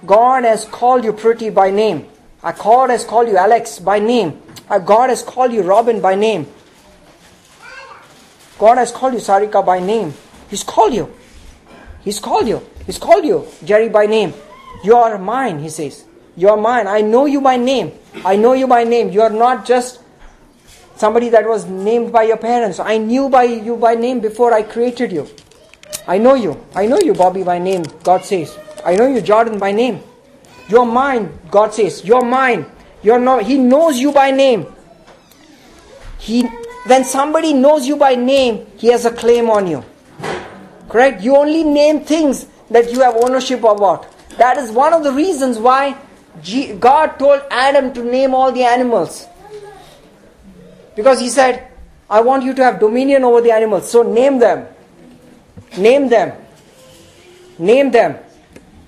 God 0.06 0.44
has 0.44 0.66
called 0.66 1.04
you 1.04 1.14
pretty 1.14 1.52
by 1.52 1.70
name. 1.70 2.08
God 2.42 2.90
has 2.90 3.04
called 3.04 3.28
you 3.28 3.38
Alex 3.38 3.80
by 3.80 4.00
name. 4.00 4.42
God 4.86 5.10
has 5.10 5.22
called 5.22 5.52
you 5.54 5.62
Robin 5.62 6.02
by 6.02 6.16
name. 6.16 6.48
God 8.58 8.78
has 8.78 8.92
called 8.92 9.14
you 9.14 9.20
Sarika 9.20 9.66
by 9.66 9.80
name. 9.80 10.14
He's 10.50 10.64
called 10.64 10.94
you. 10.94 11.14
He's 12.02 12.20
called 12.20 12.48
you. 12.48 12.66
He's 12.86 12.98
called 12.98 13.26
you 13.26 13.48
Jerry 13.64 13.90
by 13.90 14.06
name. 14.06 14.34
You 14.84 14.96
are 14.96 15.18
mine, 15.18 15.60
he 15.60 15.70
says. 15.70 16.06
You 16.36 16.50
are 16.50 16.58
mine. 16.58 16.88
I 16.88 17.02
know 17.02 17.26
you 17.26 17.42
by 17.42 17.58
name. 17.58 17.92
I 18.26 18.36
know 18.36 18.54
you 18.54 18.68
by 18.68 18.84
name. 18.84 19.10
You 19.10 19.22
are 19.22 19.30
not 19.30 19.66
just 19.66 20.00
somebody 20.96 21.30
that 21.30 21.48
was 21.48 21.66
named 21.66 22.12
by 22.12 22.24
your 22.24 22.38
parents. 22.38 22.80
I 22.80 22.98
knew 22.98 23.30
by 23.30 23.44
you 23.44 23.76
by 23.78 23.96
name 23.96 24.20
before 24.20 24.54
I 24.54 24.64
created 24.64 25.12
you. 25.12 25.28
I 26.08 26.18
know 26.18 26.34
you. 26.34 26.64
I 26.74 26.88
know 26.88 27.00
you, 27.00 27.14
Bobby, 27.14 27.44
by 27.44 27.60
name, 27.60 27.84
God 28.04 28.26
says. 28.26 28.58
I 28.84 28.96
know 28.96 29.08
you, 29.08 29.22
Jordan, 29.22 29.60
by 29.60 29.72
name. 29.72 30.02
You're 30.72 30.86
mine, 30.86 31.38
God 31.52 31.74
says. 31.74 32.06
You're 32.06 32.24
mine. 32.24 32.66
You're 33.04 33.20
not, 33.20 33.44
he 33.44 33.58
knows 33.58 34.00
you 34.00 34.14
by 34.14 34.32
name. 34.32 34.68
He, 36.18 36.44
when 36.86 37.04
somebody 37.04 37.54
knows 37.54 37.86
you 37.86 37.98
by 37.98 38.16
name, 38.16 38.66
he 38.78 38.88
has 38.88 39.04
a 39.04 39.12
claim 39.12 39.50
on 39.50 39.68
you. 39.68 39.84
Correct? 40.88 41.22
You 41.22 41.36
only 41.36 41.66
name 41.66 42.06
things 42.06 42.48
that 42.70 42.90
you 42.90 43.02
have 43.02 43.16
ownership 43.16 43.60
about. 43.60 44.08
That 44.38 44.58
is 44.58 44.72
one 44.72 44.94
of 44.94 45.04
the 45.04 45.12
reasons 45.12 45.58
why 45.58 45.98
G- 46.42 46.74
God 46.76 47.20
told 47.20 47.42
Adam 47.52 47.94
to 47.94 48.04
name 48.04 48.34
all 48.34 48.54
the 48.54 48.64
animals. 48.64 49.28
Because 50.96 51.20
he 51.20 51.28
said, 51.28 51.68
I 52.10 52.22
want 52.22 52.46
you 52.46 52.54
to 52.54 52.64
have 52.64 52.80
dominion 52.80 53.26
over 53.26 53.42
the 53.42 53.52
animals. 53.52 53.92
So 53.92 54.04
name 54.04 54.40
them. 54.40 54.68
Name 55.78 56.08
them. 56.08 56.32
Name 57.60 57.92
them. 57.92 58.18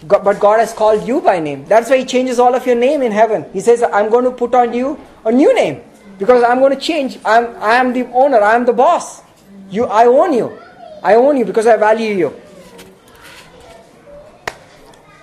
But 0.08 0.40
God 0.40 0.60
has 0.60 0.74
called 0.74 1.08
you 1.08 1.22
by 1.22 1.40
name. 1.40 1.66
That's 1.66 1.90
why 1.90 1.98
He 1.98 2.06
changes 2.06 2.40
all 2.40 2.54
of 2.56 2.66
your 2.66 2.76
name 2.76 3.02
in 3.02 3.12
heaven. 3.12 3.46
He 3.54 3.62
says, 3.62 3.84
I'm 3.84 4.10
going 4.10 4.26
to 4.26 4.32
put 4.32 4.54
on 4.54 4.74
you 4.74 5.00
a 5.26 5.32
new 5.32 5.54
name. 5.56 5.82
Because 6.20 6.44
I'm 6.44 6.60
going 6.60 6.74
to 6.74 6.80
change. 6.80 7.18
I'm, 7.26 7.56
I 7.62 7.76
am 7.76 7.94
the 7.94 8.06
owner. 8.12 8.40
I 8.40 8.56
am 8.56 8.66
the 8.66 8.74
boss. 8.74 9.22
You, 9.70 9.86
I 9.86 10.06
own 10.06 10.34
you. 10.34 10.58
I 11.02 11.16
own 11.16 11.38
you 11.38 11.46
because 11.46 11.68
I 11.68 11.78
value 11.78 12.14
you. 12.14 12.34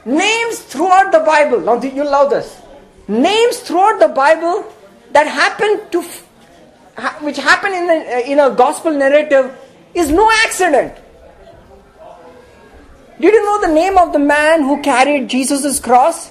Names 0.05 0.61
throughout 0.61 1.13
the 1.13 1.21
Bible. 1.21 1.61
Now 1.61 1.81
you 1.81 2.05
love 2.05 2.31
this. 2.31 2.61
Names 3.07 3.59
throughout 3.61 4.01
the 4.01 4.09
Bible 4.09 4.65
that 5.13 5.27
happen 5.27 5.91
to, 5.91 6.03
which 7.21 7.37
happen 7.37 7.73
in, 7.73 7.87
the, 7.87 8.31
in 8.31 8.41
a 8.41 8.51
gospel 8.55 8.93
narrative 8.93 9.57
is 9.95 10.11
no 10.11 10.31
accident. 10.45 10.97
Did 13.21 13.35
you 13.35 13.45
know 13.45 13.61
the 13.61 13.73
name 13.75 13.99
of 13.99 14.15
the 14.15 14.19
man 14.19 14.63
who 14.63 14.81
carried 14.81 15.29
Jesus' 15.29 15.79
cross? 15.79 16.31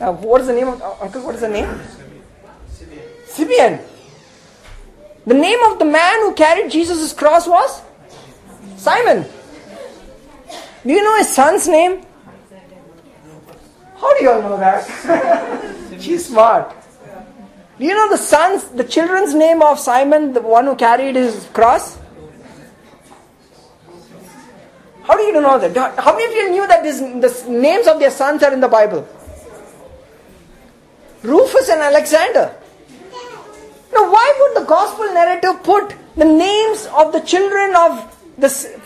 Uh, 0.00 0.12
what 0.12 0.40
is 0.40 0.48
the 0.48 0.52
name 0.52 0.66
of 0.66 0.82
uh, 0.82 0.94
uncle? 1.00 1.22
What 1.22 1.36
is 1.36 1.42
the 1.42 1.48
name? 1.48 1.80
Simeon. 3.26 3.78
The 5.26 5.34
name 5.34 5.60
of 5.70 5.78
the 5.78 5.84
man 5.84 6.20
who 6.22 6.34
carried 6.34 6.72
Jesus' 6.72 7.12
cross 7.12 7.46
was 7.46 7.82
Simon. 8.76 9.24
Do 10.84 10.92
you 10.92 11.04
know 11.04 11.16
his 11.18 11.32
son's 11.32 11.68
name? 11.68 12.02
How 13.96 14.18
do 14.18 14.24
you 14.24 14.30
all 14.30 14.42
know 14.42 14.56
that? 14.56 14.86
She's 16.00 16.26
smart. 16.26 16.74
Do 17.78 17.84
you 17.84 17.94
know 17.94 18.08
the 18.08 18.16
son's, 18.16 18.64
the 18.68 18.84
children's 18.84 19.34
name 19.34 19.60
of 19.60 19.78
Simon, 19.78 20.32
the 20.32 20.40
one 20.40 20.64
who 20.64 20.76
carried 20.76 21.14
his 21.14 21.46
cross? 21.52 21.98
How 25.02 25.16
do 25.16 25.22
you 25.22 25.32
know 25.40 25.58
that? 25.58 25.98
How 25.98 26.12
many 26.16 26.24
of 26.24 26.32
you 26.32 26.50
knew 26.50 26.66
that 26.66 26.82
this, 26.82 27.00
the 27.00 27.50
names 27.50 27.86
of 27.86 27.98
their 27.98 28.10
sons 28.10 28.42
are 28.42 28.52
in 28.52 28.60
the 28.60 28.68
Bible? 28.68 29.06
Rufus 31.22 31.68
and 31.68 31.80
Alexander. 31.80 32.56
Now, 33.92 34.10
why 34.10 34.34
would 34.40 34.62
the 34.62 34.66
gospel 34.66 35.12
narrative 35.12 35.62
put 35.62 35.94
the 36.16 36.24
names 36.24 36.86
of 36.96 37.12
the 37.12 37.20
children 37.20 37.76
of 37.76 38.16
the, 38.38 38.80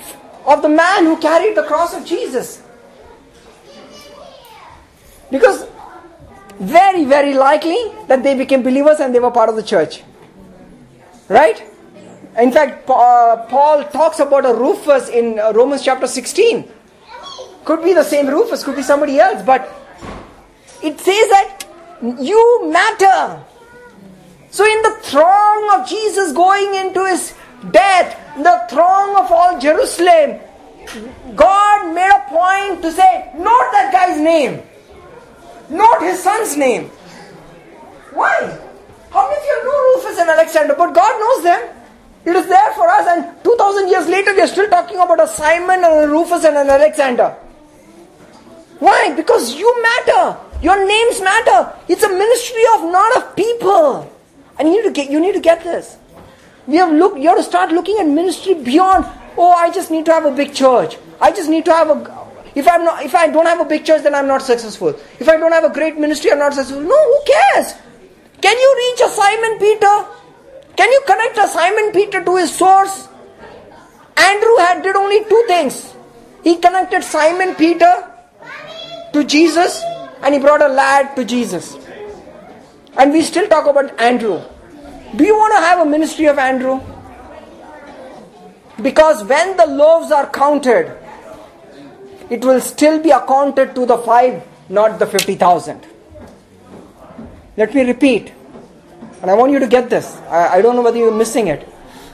of 0.47 0.63
the 0.63 0.69
man 0.69 1.05
who 1.05 1.17
carried 1.19 1.57
the 1.57 1.63
cross 1.63 1.95
of 1.95 2.05
Jesus? 2.05 2.63
Because 5.31 5.67
very, 6.61 7.05
very 7.05 7.35
likely 7.35 7.79
that 8.07 8.23
they 8.23 8.35
became 8.37 8.63
believers 8.63 9.01
and 9.01 9.15
they 9.15 9.19
were 9.19 9.31
part 9.31 9.49
of 9.49 9.57
the 9.57 9.63
church. 9.63 10.03
Right? 11.29 11.63
In 12.39 12.53
fact, 12.53 12.89
uh, 12.89 13.47
Paul 13.49 13.85
talks 13.85 14.21
about 14.21 14.45
a 14.45 14.55
Rufus 14.55 15.09
in 15.09 15.39
uh, 15.39 15.53
Romans 15.53 15.83
chapter 15.83 16.07
16. 16.07 16.71
Could 17.65 17.83
be 17.83 17.93
the 17.93 18.05
same 18.05 18.29
Rufus, 18.29 18.63
could 18.63 18.77
be 18.77 18.83
somebody 18.83 19.19
else, 19.19 19.43
but 19.43 19.69
it 20.83 21.01
says 21.01 21.29
that 21.31 21.65
you 22.03 22.71
matter. 22.71 23.43
So, 24.51 24.65
in 24.65 24.83
the 24.83 24.97
throng 25.03 25.81
of 25.81 25.89
Jesus 25.89 26.33
going 26.33 26.75
into 26.75 27.07
his 27.07 27.35
death, 27.71 28.19
the 28.37 28.67
throng 28.69 29.17
of 29.17 29.31
all 29.31 29.61
Jerusalem, 29.61 30.41
God 31.37 31.95
made 31.95 32.11
a 32.11 32.29
point 32.29 32.83
to 32.83 32.91
say, 32.91 33.31
not 33.37 33.73
that 33.73 33.91
guy's 33.93 34.21
name, 34.21 34.63
not 35.71 36.03
his 36.03 36.23
son's 36.23 36.57
name. 36.57 36.91
Why? 38.13 38.59
How 39.11 39.29
many 39.29 39.37
of 39.37 39.45
you 39.45 39.65
know 39.65 39.95
Rufus 39.95 40.19
and 40.19 40.31
Alexander? 40.31 40.75
But 40.77 40.95
God 40.95 41.21
knows 41.21 41.45
them. 41.45 41.77
It 42.25 42.37
is 42.37 42.47
there 42.49 42.73
for 42.75 42.87
us, 42.89 43.07
and 43.07 43.43
2000 43.43 43.89
years 43.89 44.07
later, 44.07 44.35
we 44.35 44.43
are 44.43 44.47
still 44.47 44.69
talking 44.69 44.99
about 44.99 45.23
a 45.23 45.27
Simon 45.27 45.83
and 45.83 46.05
a 46.05 46.09
Rufus 46.09 46.45
and 46.45 46.57
an 46.57 46.69
Alexander. 46.69 47.35
Why? 48.79 49.15
Because 49.15 49.55
you 49.55 49.83
matter. 49.83 50.37
Your 50.63 50.87
names 50.87 51.21
matter. 51.21 51.73
It's 51.89 52.03
a 52.03 52.09
ministry 52.09 52.63
of 52.75 52.83
not 52.91 53.17
of 53.17 53.37
people. 53.37 54.11
And 54.59 54.69
you 54.69 54.77
need 54.77 54.89
to 54.89 54.93
get 54.93 55.11
you 55.11 55.21
need 55.21 55.33
to 55.33 55.41
get 55.41 55.65
this. 55.65 55.97
We 56.67 56.77
have 56.77 56.93
look 56.93 57.17
you 57.17 57.29
have 57.29 57.39
to 57.39 57.43
start 57.43 57.73
looking 57.73 57.99
at 57.99 58.07
ministry 58.07 58.55
beyond, 58.55 59.07
oh, 59.39 59.53
I 59.53 59.71
just 59.71 59.91
need 59.91 60.05
to 60.07 60.13
have 60.13 60.27
a 60.27 60.31
big 60.31 60.55
church. 60.55 60.99
I 61.21 61.33
just 61.33 61.49
need 61.49 61.65
to 61.65 61.73
have 61.73 61.89
a 61.89 62.30
if 62.55 62.69
I'm 62.69 62.85
not 62.85 63.05
if 63.05 63.15
I 63.15 63.29
don't 63.29 63.47
have 63.47 63.61
a 63.61 63.65
big 63.65 63.85
church, 63.85 64.03
then 64.03 64.15
I'm 64.15 64.27
not 64.27 64.43
successful. 64.43 64.89
If 65.19 65.29
I 65.29 65.37
don't 65.37 65.53
have 65.53 65.65
a 65.65 65.73
great 65.73 65.99
ministry, 65.99 66.33
I'm 66.33 66.39
not 66.39 66.55
successful. 66.55 66.83
No, 66.83 66.97
who 66.97 67.33
cares? 67.33 67.75
Can 68.41 68.57
you 68.57 68.77
reach 68.83 69.01
a 69.01 69.09
Simon 69.11 69.59
Peter? 69.59 70.07
Can 70.77 70.91
you 70.91 71.03
connect 71.07 71.39
a 71.39 71.49
Simon 71.49 71.93
Peter 71.93 72.25
to 72.25 72.37
his 72.37 72.55
source? 72.55 73.09
Andrew 74.17 74.57
had 74.59 74.83
did 74.83 74.97
only 74.97 75.25
two 75.25 75.45
things. 75.47 75.95
He 76.43 76.57
connected 76.57 77.03
Simon 77.03 77.55
Peter 77.55 77.93
to 79.13 79.25
Jesus 79.25 79.83
and 80.23 80.35
he 80.35 80.41
brought 80.41 80.63
a 80.63 80.69
lad 80.69 81.15
to 81.17 81.25
Jesus. 81.25 81.77
And 82.97 83.13
we 83.13 83.23
still 83.23 83.49
talk 83.49 83.67
about 83.67 83.99
Andrew. 84.01 84.43
Do 85.17 85.25
you 85.25 85.35
want 85.35 85.55
to 85.55 85.61
have 85.61 85.79
a 85.81 85.85
ministry 85.85 86.27
of 86.27 86.39
Andrew? 86.39 86.81
Because 88.83 89.25
when 89.25 89.57
the 89.57 89.67
loaves 89.67 90.11
are 90.11 90.29
counted, 90.31 90.97
it 92.31 92.45
will 92.45 92.61
still 92.61 93.03
be 93.03 93.11
accounted 93.11 93.75
to 93.75 93.85
the 93.85 93.99
five, 93.99 94.43
not 94.69 94.99
the 94.99 95.07
50,000. 95.07 95.87
Let 97.57 97.75
me 97.75 97.83
repeat. 97.83 98.33
And 99.21 99.31
I 99.31 99.35
want 99.35 99.53
you 99.53 99.59
to 99.59 99.67
get 99.67 99.91
this. 99.91 100.17
I, 100.29 100.59
I 100.59 100.63
don't 100.63 100.77
know 100.77 100.83
whether 100.83 100.97
you're 100.97 101.15
missing 101.15 101.49
it. 101.49 101.63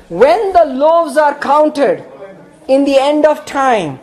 When 0.09 0.53
the 0.53 0.65
loaves 0.65 1.17
are 1.17 1.39
counted 1.39 2.05
in 2.67 2.85
the 2.85 2.97
end 2.99 3.27
of 3.27 3.45
time, 3.45 4.01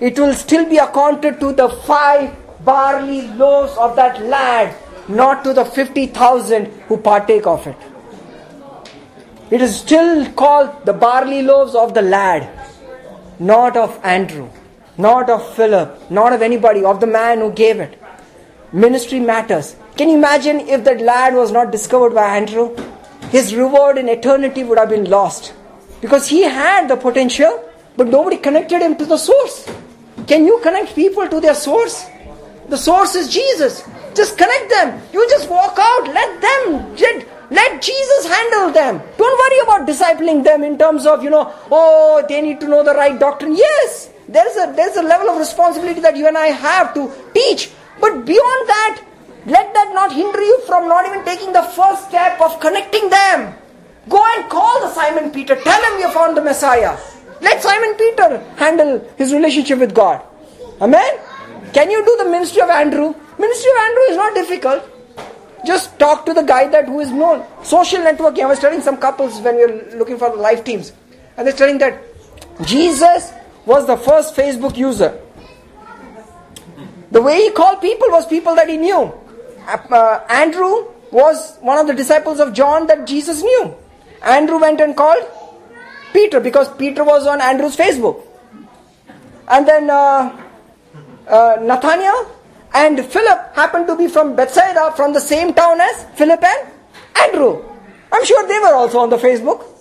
it 0.00 0.18
will 0.18 0.34
still 0.34 0.68
be 0.68 0.76
accounted 0.76 1.40
to 1.40 1.52
the 1.52 1.68
five 1.68 2.36
barley 2.64 3.28
loaves 3.28 3.76
of 3.76 3.96
that 3.96 4.22
lad, 4.22 4.76
not 5.08 5.44
to 5.44 5.52
the 5.52 5.64
50,000 5.64 6.66
who 6.88 6.96
partake 6.98 7.46
of 7.46 7.66
it. 7.66 7.76
It 9.50 9.62
is 9.62 9.78
still 9.78 10.30
called 10.32 10.84
the 10.84 10.92
barley 10.92 11.42
loaves 11.42 11.74
of 11.74 11.94
the 11.94 12.02
lad, 12.02 12.48
not 13.38 13.76
of 13.76 13.98
Andrew, 14.02 14.50
not 14.96 15.28
of 15.28 15.54
Philip, 15.54 16.10
not 16.10 16.32
of 16.32 16.42
anybody, 16.42 16.84
of 16.84 17.00
the 17.00 17.06
man 17.06 17.38
who 17.38 17.52
gave 17.52 17.80
it. 17.80 18.00
Ministry 18.72 19.20
matters. 19.20 19.76
Can 19.96 20.08
you 20.08 20.16
imagine 20.16 20.60
if 20.60 20.84
that 20.84 21.00
lad 21.00 21.34
was 21.34 21.52
not 21.52 21.70
discovered 21.70 22.14
by 22.14 22.36
Andrew? 22.36 22.76
His 23.30 23.54
reward 23.54 23.98
in 23.98 24.08
eternity 24.08 24.64
would 24.64 24.78
have 24.78 24.90
been 24.90 25.10
lost. 25.10 25.54
Because 26.00 26.28
he 26.28 26.42
had 26.42 26.88
the 26.88 26.96
potential, 26.96 27.68
but 27.96 28.08
nobody 28.08 28.36
connected 28.36 28.82
him 28.82 28.96
to 28.96 29.06
the 29.06 29.16
source. 29.16 29.68
Can 30.26 30.44
you 30.44 30.60
connect 30.62 30.94
people 30.94 31.28
to 31.28 31.40
their 31.40 31.54
source? 31.54 32.06
The 32.68 32.76
source 32.76 33.14
is 33.14 33.28
Jesus. 33.28 33.84
Just 34.14 34.38
connect 34.38 34.70
them. 34.70 35.00
You 35.12 35.28
just 35.28 35.50
walk 35.50 35.76
out. 35.78 36.06
Let 36.08 36.40
them. 36.40 36.96
Let, 37.50 37.82
Jesus 37.82 38.26
handle 38.26 38.72
them. 38.72 39.02
Don't 39.18 39.38
worry 39.38 39.60
about 39.60 39.88
discipling 39.88 40.42
them 40.44 40.64
in 40.64 40.78
terms 40.78 41.06
of, 41.06 41.22
you 41.22 41.30
know, 41.30 41.52
oh, 41.70 42.24
they 42.28 42.40
need 42.40 42.58
to 42.60 42.68
know 42.68 42.82
the 42.82 42.94
right 42.94 43.18
doctrine. 43.18 43.54
Yes, 43.54 44.10
there's 44.28 44.56
a, 44.56 44.72
there's 44.74 44.96
a 44.96 45.02
level 45.02 45.30
of 45.30 45.38
responsibility 45.38 46.00
that 46.00 46.16
you 46.16 46.26
and 46.26 46.36
I 46.36 46.48
have 46.48 46.94
to 46.94 47.10
teach. 47.34 47.70
But 48.00 48.24
beyond 48.24 48.68
that, 48.68 49.04
let 49.46 49.74
that 49.74 49.92
not 49.92 50.12
hinder 50.12 50.40
you 50.40 50.60
from 50.66 50.88
not 50.88 51.06
even 51.06 51.24
taking 51.24 51.52
the 51.52 51.62
first 51.62 52.08
step 52.08 52.40
of 52.40 52.58
connecting 52.60 53.10
them. 53.10 53.54
Go 54.08 54.22
and 54.36 54.48
call 54.50 54.80
the 54.80 54.90
Simon 54.92 55.30
Peter. 55.30 55.56
Tell 55.56 55.82
him 55.82 56.00
you 56.00 56.12
found 56.12 56.36
the 56.36 56.42
Messiah. 56.42 56.96
Let 57.40 57.62
Simon 57.62 57.94
Peter 57.94 58.38
handle 58.56 59.06
his 59.16 59.32
relationship 59.32 59.78
with 59.78 59.94
God. 59.94 60.22
Amen? 60.80 61.18
Can 61.72 61.90
you 61.90 62.04
do 62.04 62.16
the 62.22 62.30
ministry 62.30 62.62
of 62.62 62.70
Andrew? 62.70 63.14
Ministry 63.38 63.70
of 63.70 63.76
Andrew 63.76 64.02
is 64.10 64.16
not 64.16 64.34
difficult. 64.34 64.90
Just 65.66 65.98
talk 65.98 66.26
to 66.26 66.34
the 66.34 66.42
guy 66.42 66.68
that 66.68 66.86
who 66.86 67.00
is 67.00 67.10
known. 67.10 67.44
Social 67.62 68.00
networking. 68.00 68.44
I 68.44 68.46
was 68.46 68.58
telling 68.58 68.80
some 68.80 68.96
couples 68.96 69.40
when 69.40 69.56
we 69.56 69.66
were 69.66 69.96
looking 69.96 70.18
for 70.18 70.34
life 70.36 70.64
teams. 70.64 70.92
And 71.36 71.46
they're 71.46 71.54
telling 71.54 71.78
that 71.78 72.02
Jesus 72.64 73.32
was 73.66 73.86
the 73.86 73.96
first 73.96 74.34
Facebook 74.34 74.76
user. 74.76 75.20
The 77.10 77.22
way 77.22 77.42
he 77.42 77.50
called 77.50 77.80
people 77.80 78.08
was 78.10 78.26
people 78.26 78.54
that 78.56 78.68
he 78.68 78.76
knew. 78.76 79.12
Uh, 79.66 80.20
Andrew 80.28 80.88
was 81.10 81.56
one 81.60 81.78
of 81.78 81.86
the 81.86 81.94
disciples 81.94 82.40
of 82.40 82.52
John 82.52 82.86
that 82.88 83.06
Jesus 83.06 83.42
knew. 83.42 83.74
Andrew 84.22 84.58
went 84.58 84.80
and 84.80 84.96
called 84.96 85.24
Peter 86.12 86.40
because 86.40 86.74
Peter 86.76 87.04
was 87.04 87.26
on 87.26 87.40
Andrew's 87.40 87.76
Facebook. 87.76 88.20
And 89.48 89.68
then 89.68 89.90
uh, 89.90 90.44
uh, 91.28 91.56
Nathaniel 91.62 92.30
and 92.74 93.04
Philip 93.04 93.54
happened 93.54 93.86
to 93.86 93.96
be 93.96 94.08
from 94.08 94.34
Bethsaida, 94.34 94.92
from 94.96 95.12
the 95.12 95.20
same 95.20 95.54
town 95.54 95.80
as 95.80 96.04
Philip 96.16 96.42
and 96.42 96.72
Andrew. 97.16 97.64
I'm 98.10 98.24
sure 98.24 98.46
they 98.46 98.58
were 98.58 98.74
also 98.74 98.98
on 98.98 99.10
the 99.10 99.18
Facebook. 99.18 99.73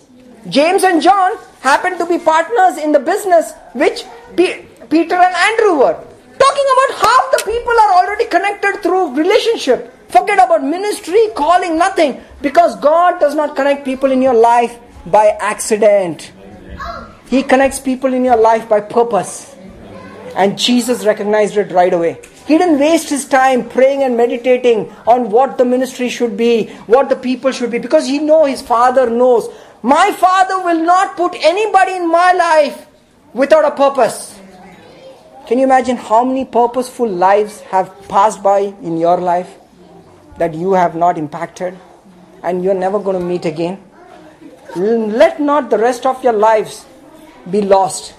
James 0.50 0.84
and 0.84 1.02
John 1.02 1.38
happened 1.62 1.98
to 2.00 2.06
be 2.06 2.20
partners 2.20 2.78
in 2.78 2.92
the 2.92 3.00
business 3.00 3.54
which 3.74 4.04
P- 4.36 4.66
Peter 4.90 5.16
and 5.16 5.36
Andrew 5.36 5.78
were. 5.80 5.94
Talking 6.38 6.68
about 6.74 7.00
half 7.00 7.32
the 7.32 7.44
people 7.46 7.74
are 7.84 7.94
already 8.04 8.26
connected 8.26 8.82
through 8.84 9.16
relationship. 9.16 9.94
Forget 10.10 10.44
about 10.44 10.64
ministry, 10.64 11.30
calling, 11.36 11.78
nothing. 11.78 12.22
Because 12.42 12.76
God 12.80 13.20
does 13.20 13.36
not 13.36 13.56
connect 13.56 13.86
people 13.86 14.12
in 14.12 14.22
your 14.22 14.34
life 14.34 14.78
by 15.06 15.28
accident. 15.40 16.32
He 17.28 17.42
connects 17.42 17.80
people 17.80 18.14
in 18.14 18.26
your 18.26 18.38
life 18.38 18.68
by 18.68 18.82
purpose. 18.82 19.56
And 20.36 20.58
Jesus 20.60 21.06
recognized 21.06 21.56
it 21.58 21.72
right 21.72 21.94
away. 21.94 22.20
He 22.46 22.58
didn't 22.58 22.80
waste 22.80 23.10
his 23.10 23.26
time 23.26 23.70
praying 23.70 24.04
and 24.04 24.18
meditating 24.18 24.92
on 25.08 25.30
what 25.30 25.58
the 25.58 25.64
ministry 25.64 26.10
should 26.10 26.36
be, 26.36 26.68
what 26.88 27.08
the 27.08 27.16
people 27.16 27.54
should 27.54 27.72
be, 27.72 27.78
because 27.78 28.06
he 28.06 28.20
know 28.20 28.44
his 28.44 28.62
father 28.62 29.10
knows. 29.10 29.48
My 29.86 30.14
father 30.14 30.64
will 30.64 30.82
not 30.82 31.18
put 31.18 31.36
anybody 31.36 31.98
in 31.98 32.10
my 32.10 32.32
life 32.32 32.88
without 33.34 33.66
a 33.66 33.72
purpose. 33.72 34.40
Can 35.46 35.58
you 35.58 35.66
imagine 35.66 35.98
how 35.98 36.24
many 36.24 36.46
purposeful 36.46 37.06
lives 37.06 37.60
have 37.72 37.92
passed 38.08 38.42
by 38.42 38.60
in 38.60 38.98
your 38.98 39.18
life 39.18 39.58
that 40.38 40.54
you 40.54 40.72
have 40.72 40.96
not 40.96 41.18
impacted 41.18 41.78
and 42.44 42.64
you're 42.64 42.74
never 42.74 42.98
going 42.98 43.20
to 43.20 43.26
meet 43.26 43.44
again? 43.44 43.84
Let 44.78 45.42
not 45.42 45.70
the 45.70 45.78
rest 45.78 46.06
of 46.06 46.24
your 46.24 46.32
lives 46.32 46.86
be 47.52 47.60
lost. 47.60 48.16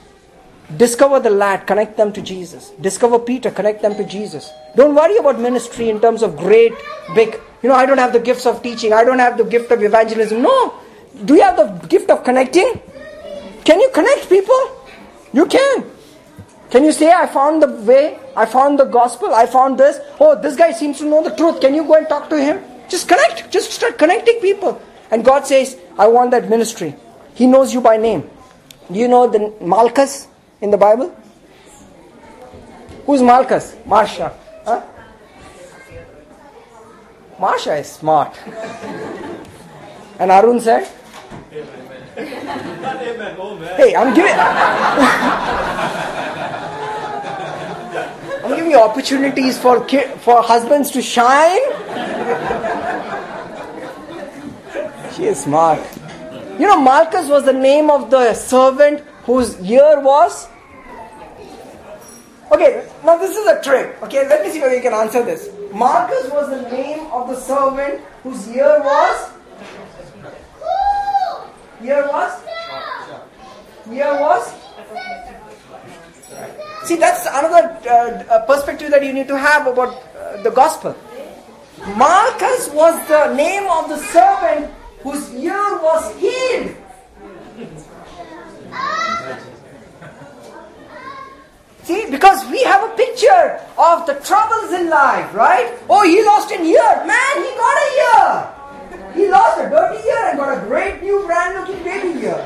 Discover 0.77 1.21
the 1.21 1.31
lad, 1.31 1.67
connect 1.67 1.97
them 1.97 2.13
to 2.13 2.21
Jesus. 2.21 2.73
Discover 2.79 3.21
Peter, 3.21 3.51
connect 3.51 3.81
them 3.81 3.95
to 3.97 4.05
Jesus. 4.05 4.51
Don't 4.77 4.95
worry 4.95 5.17
about 5.17 5.41
ministry 5.41 5.89
in 5.89 5.99
terms 5.99 6.23
of 6.23 6.37
great, 6.37 6.75
big, 7.15 7.41
you 7.63 7.71
know, 7.71 7.75
I 7.75 7.87
don't 7.87 7.99
have 7.99 8.13
the 8.13 8.21
gifts 8.21 8.45
of 8.45 8.63
teaching, 8.63 8.93
I 8.93 9.03
don't 9.03 9.19
have 9.19 9.39
the 9.39 9.45
gift 9.45 9.71
of 9.73 9.83
evangelism. 9.83 10.43
No. 10.43 10.75
Do 11.23 11.35
you 11.35 11.43
have 11.43 11.57
the 11.57 11.87
gift 11.87 12.11
of 12.11 12.25
connecting? 12.25 12.81
Can 13.65 13.81
you 13.81 13.91
connect 13.95 14.29
people? 14.29 14.59
You 15.33 15.47
can. 15.47 15.85
Can 16.71 16.83
you 16.83 16.93
say, 16.93 17.13
I 17.13 17.27
found 17.27 17.63
the 17.63 17.69
way, 17.69 18.19
I 18.37 18.47
found 18.47 18.81
the 18.81 18.85
gospel, 18.85 19.33
I 19.33 19.47
found 19.47 19.79
this? 19.79 20.01
Oh, 20.19 20.35
this 20.41 20.57
guy 20.57 20.73
seems 20.73 20.99
to 20.99 21.05
know 21.05 21.23
the 21.23 21.35
truth. 21.37 21.61
Can 21.61 21.75
you 21.75 21.85
go 21.85 21.95
and 21.95 22.09
talk 22.09 22.29
to 22.31 22.41
him? 22.41 22.63
Just 22.89 23.09
connect. 23.09 23.51
Just 23.51 23.71
start 23.71 23.97
connecting 23.97 24.41
people. 24.41 24.83
And 25.11 25.25
God 25.25 25.47
says, 25.47 25.79
I 25.97 26.09
want 26.09 26.33
that 26.33 26.51
ministry. 26.51 26.97
He 27.35 27.47
knows 27.47 27.73
you 27.73 27.81
by 27.81 27.97
name. 27.97 28.29
Do 28.91 28.99
you 28.99 29.07
know 29.07 29.29
the 29.29 29.55
Malchus 29.61 30.27
in 30.61 30.71
the 30.71 30.77
Bible? 30.77 31.15
Who's 33.07 33.23
Malchus? 33.23 33.77
Marsha. 33.87 34.33
Huh? 34.65 34.83
Marsha 37.39 37.81
is 37.81 37.89
smart. 37.89 38.37
and 40.19 40.31
Arun 40.31 40.61
said, 40.61 40.89
Amen. 42.17 43.37
Oh, 43.39 43.57
man. 43.59 43.77
Hey, 43.77 43.95
I'm 43.97 44.15
giving. 44.15 44.35
I'm 48.45 48.51
giving 48.51 48.65
many 48.65 48.75
opportunities 48.75 49.59
for 49.59 49.85
ki- 49.85 50.09
for 50.19 50.43
husbands 50.43 50.91
to 50.93 51.03
shine. 51.03 51.61
she 55.15 55.25
is 55.27 55.43
smart. 55.43 55.81
You 56.59 56.67
know, 56.69 56.81
Malchus 56.81 57.29
was 57.29 57.45
the 57.45 57.53
name 57.53 57.91
of 57.91 58.11
the 58.11 58.35
servant 58.35 59.01
whose 59.25 59.59
year 59.61 60.01
was. 60.01 60.49
Okay, 62.53 62.87
now 63.05 63.17
this 63.19 63.37
is 63.37 63.47
a 63.47 63.61
trick. 63.63 63.97
Okay, 64.03 64.29
let 64.29 64.43
me 64.45 64.51
see 64.53 64.61
whether 64.61 64.75
you 64.77 64.83
can 64.83 64.93
answer 64.93 65.23
this. 65.25 65.49
Marcus 65.73 66.31
was 66.31 66.49
the 66.51 66.63
name 66.71 67.07
of 67.13 67.29
the 67.29 67.37
servant 67.37 68.01
whose 68.23 68.47
year 68.49 68.81
was. 68.85 69.31
Year 71.85 72.09
was. 72.09 72.33
Year 73.91 74.13
was. 74.19 74.55
See, 76.85 76.97
that's 76.97 77.27
another 77.27 77.77
uh, 77.87 78.25
uh, 78.33 78.47
perspective 78.47 78.91
that 78.91 79.05
you 79.05 79.13
need 79.13 79.29
to 79.29 79.37
have 79.37 79.67
about 79.67 79.93
uh, 80.17 80.43
the 80.43 80.51
gospel. 80.51 80.97
Marcus 81.97 82.71
was 82.71 82.97
the 83.09 83.35
name 83.35 83.69
of 83.71 83.91
the 83.91 83.99
servant 83.99 84.73
whose 85.03 85.35
ear 85.35 85.79
was 85.83 86.17
healed. 86.17 86.75
See, 91.83 92.11
because 92.11 92.51
we 92.51 92.63
have 92.63 92.91
a 92.91 92.97
picture 92.97 93.61
of 93.77 94.07
the 94.07 94.15
troubles 94.25 94.73
in 94.73 94.89
life, 94.89 95.35
right? 95.35 95.77
Oh, 95.91 96.03
he 96.09 96.25
lost 96.25 96.51
an 96.51 96.65
ear. 96.65 97.05
Man, 97.05 97.35
he 97.45 97.51
got 97.61 97.77
a 97.77 97.89
ear. 98.01 98.54
He 99.15 99.29
lost 99.31 99.61
a 99.61 99.71
dirty 99.71 100.07
ear 100.09 100.31
and 100.31 100.39
got 100.39 100.59
a 100.59 100.67
great 100.67 101.03
new 101.03 101.25
brand 101.27 101.55
looking 101.59 101.83
baby 101.85 102.21
ear. 102.21 102.39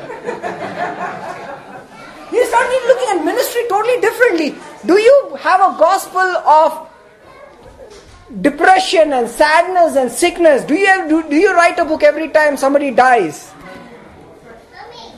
You 2.31 2.45
start 2.45 2.69
looking 2.69 3.19
at 3.19 3.25
ministry 3.25 3.61
totally 3.69 3.99
differently. 4.01 4.55
Do 4.85 4.99
you 4.99 5.37
have 5.39 5.61
a 5.61 5.77
gospel 5.79 6.21
of 6.21 6.87
depression 8.41 9.13
and 9.13 9.27
sadness 9.27 9.95
and 9.95 10.11
sickness? 10.11 10.63
Do 10.63 10.75
you 10.75 10.85
have, 10.85 11.09
do, 11.09 11.27
do 11.27 11.35
you 11.35 11.53
write 11.55 11.79
a 11.79 11.85
book 11.85 12.03
every 12.03 12.29
time 12.29 12.55
somebody 12.55 12.91
dies? 12.91 13.51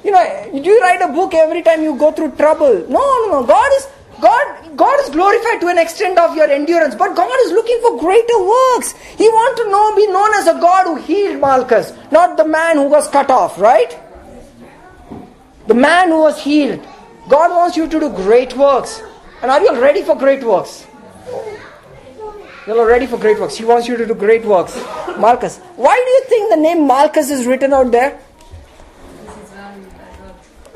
You 0.03 0.11
know, 0.11 0.49
do 0.51 0.69
you 0.69 0.81
write 0.81 1.01
a 1.01 1.11
book 1.11 1.33
every 1.33 1.61
time 1.61 1.83
you 1.83 1.95
go 1.95 2.11
through 2.11 2.31
trouble? 2.31 2.85
No, 2.89 2.99
no, 2.99 3.41
no. 3.41 3.43
God 3.45 3.71
is 3.77 3.87
God, 4.21 4.77
God 4.77 4.99
is 5.01 5.09
glorified 5.09 5.59
to 5.61 5.67
an 5.67 5.79
extent 5.79 6.19
of 6.19 6.35
your 6.35 6.47
endurance, 6.47 6.95
but 6.95 7.15
God 7.15 7.37
is 7.45 7.51
looking 7.51 7.79
for 7.81 7.99
greater 7.99 8.39
works. 8.39 8.93
He 9.17 9.27
wants 9.27 9.61
to 9.61 9.69
know, 9.69 9.95
be 9.95 10.07
known 10.07 10.33
as 10.35 10.47
a 10.47 10.59
God 10.61 10.85
who 10.85 10.95
healed 10.95 11.41
Malchus, 11.41 11.93
not 12.11 12.37
the 12.37 12.45
man 12.45 12.77
who 12.77 12.87
was 12.87 13.07
cut 13.09 13.31
off, 13.31 13.59
right? 13.59 13.97
The 15.67 15.73
man 15.73 16.09
who 16.09 16.21
was 16.21 16.41
healed. 16.41 16.85
God 17.27 17.51
wants 17.51 17.77
you 17.77 17.87
to 17.87 17.99
do 17.99 18.09
great 18.09 18.55
works. 18.55 19.01
And 19.41 19.49
are 19.49 19.61
you 19.61 19.81
ready 19.81 20.03
for 20.03 20.15
great 20.15 20.43
works? 20.43 20.85
You're 22.67 22.85
ready 22.85 23.07
for 23.07 23.17
great 23.17 23.39
works. 23.39 23.55
He 23.55 23.65
wants 23.65 23.87
you 23.87 23.97
to 23.97 24.05
do 24.05 24.13
great 24.13 24.45
works. 24.45 24.75
Malchus. 25.17 25.57
Why 25.75 25.95
do 25.95 26.11
you 26.11 26.23
think 26.29 26.51
the 26.51 26.57
name 26.57 26.85
Malchus 26.85 27.31
is 27.31 27.47
written 27.47 27.73
out 27.73 27.91
there? 27.91 28.19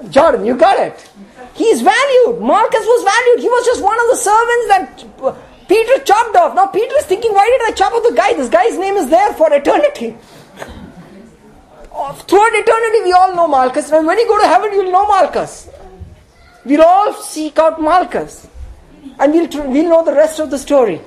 Jordan, 0.09 0.45
you 0.45 0.55
got 0.55 0.79
it. 0.79 1.09
He 1.55 1.63
is 1.65 1.81
valued. 1.81 2.41
Marcus 2.41 2.85
was 2.85 3.03
valued. 3.03 3.39
He 3.39 3.49
was 3.49 3.65
just 3.65 3.81
one 3.81 3.97
of 3.99 4.07
the 4.11 4.17
servants 4.17 4.67
that 4.67 5.67
Peter 5.69 6.03
chopped 6.03 6.35
off. 6.35 6.53
Now 6.53 6.67
Peter 6.67 6.95
is 6.97 7.05
thinking, 7.05 7.33
why 7.33 7.45
did 7.49 7.73
I 7.73 7.75
chop 7.75 7.93
off 7.93 8.03
the 8.03 8.13
guy? 8.15 8.33
This 8.33 8.49
guy's 8.49 8.77
name 8.77 8.95
is 8.95 9.09
there 9.09 9.33
for 9.33 9.51
eternity. 9.53 10.17
Throughout 12.27 12.53
eternity, 12.53 13.01
we 13.05 13.13
all 13.13 13.33
know 13.33 13.47
Malchus. 13.47 13.89
And 13.91 14.05
when 14.05 14.19
you 14.19 14.27
go 14.27 14.41
to 14.41 14.47
heaven, 14.47 14.73
you'll 14.73 14.91
know 14.91 15.07
Malchus. 15.07 15.69
We'll 16.65 16.83
all 16.83 17.13
seek 17.13 17.57
out 17.57 17.81
Malchus. 17.81 18.47
And 19.17 19.31
we'll, 19.31 19.47
we'll 19.71 19.89
know 19.89 20.03
the 20.03 20.13
rest 20.13 20.39
of 20.39 20.51
the 20.51 20.57
story. 20.57 20.99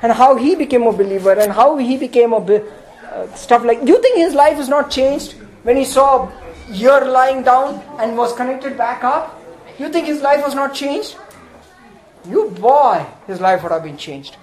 And 0.00 0.10
how 0.12 0.36
he 0.36 0.54
became 0.54 0.84
a 0.84 0.92
believer 0.92 1.32
and 1.32 1.52
how 1.52 1.76
he 1.76 1.98
became 1.98 2.32
a 2.32 2.38
uh, 2.38 3.34
stuff 3.34 3.64
like. 3.64 3.84
Do 3.84 3.92
you 3.92 4.00
think 4.00 4.16
his 4.16 4.34
life 4.34 4.58
is 4.58 4.68
not 4.68 4.90
changed 4.90 5.32
when 5.64 5.76
he 5.76 5.84
saw 5.84 6.30
ear 6.72 7.04
lying 7.04 7.42
down 7.42 7.82
and 7.98 8.16
was 8.16 8.34
connected 8.34 8.76
back 8.78 9.04
up? 9.04 9.42
You 9.78 9.88
think 9.90 10.06
his 10.06 10.22
life 10.22 10.42
was 10.44 10.54
not 10.54 10.74
changed? 10.74 11.16
You 12.28 12.50
boy, 12.50 13.06
his 13.26 13.40
life 13.40 13.62
would 13.62 13.72
have 13.72 13.82
been 13.82 13.96
changed. 13.96 14.36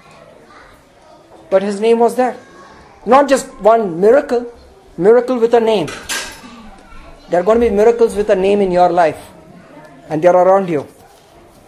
But 1.50 1.62
his 1.62 1.80
name 1.80 2.00
was 2.00 2.16
there. 2.16 2.38
Not 3.06 3.28
just 3.28 3.48
one 3.62 4.00
miracle, 4.00 4.52
miracle 4.98 5.40
with 5.40 5.54
a 5.54 5.60
name. 5.60 5.88
There 7.30 7.40
are 7.40 7.44
going 7.44 7.60
to 7.60 7.70
be 7.70 7.76
miracles 7.76 8.16
with 8.16 8.30
a 8.30 8.36
name 8.36 8.62
in 8.62 8.72
your 8.72 8.90
life, 8.90 9.18
and 10.10 10.24
they're 10.24 10.36
around 10.36 10.70
you. 10.70 10.88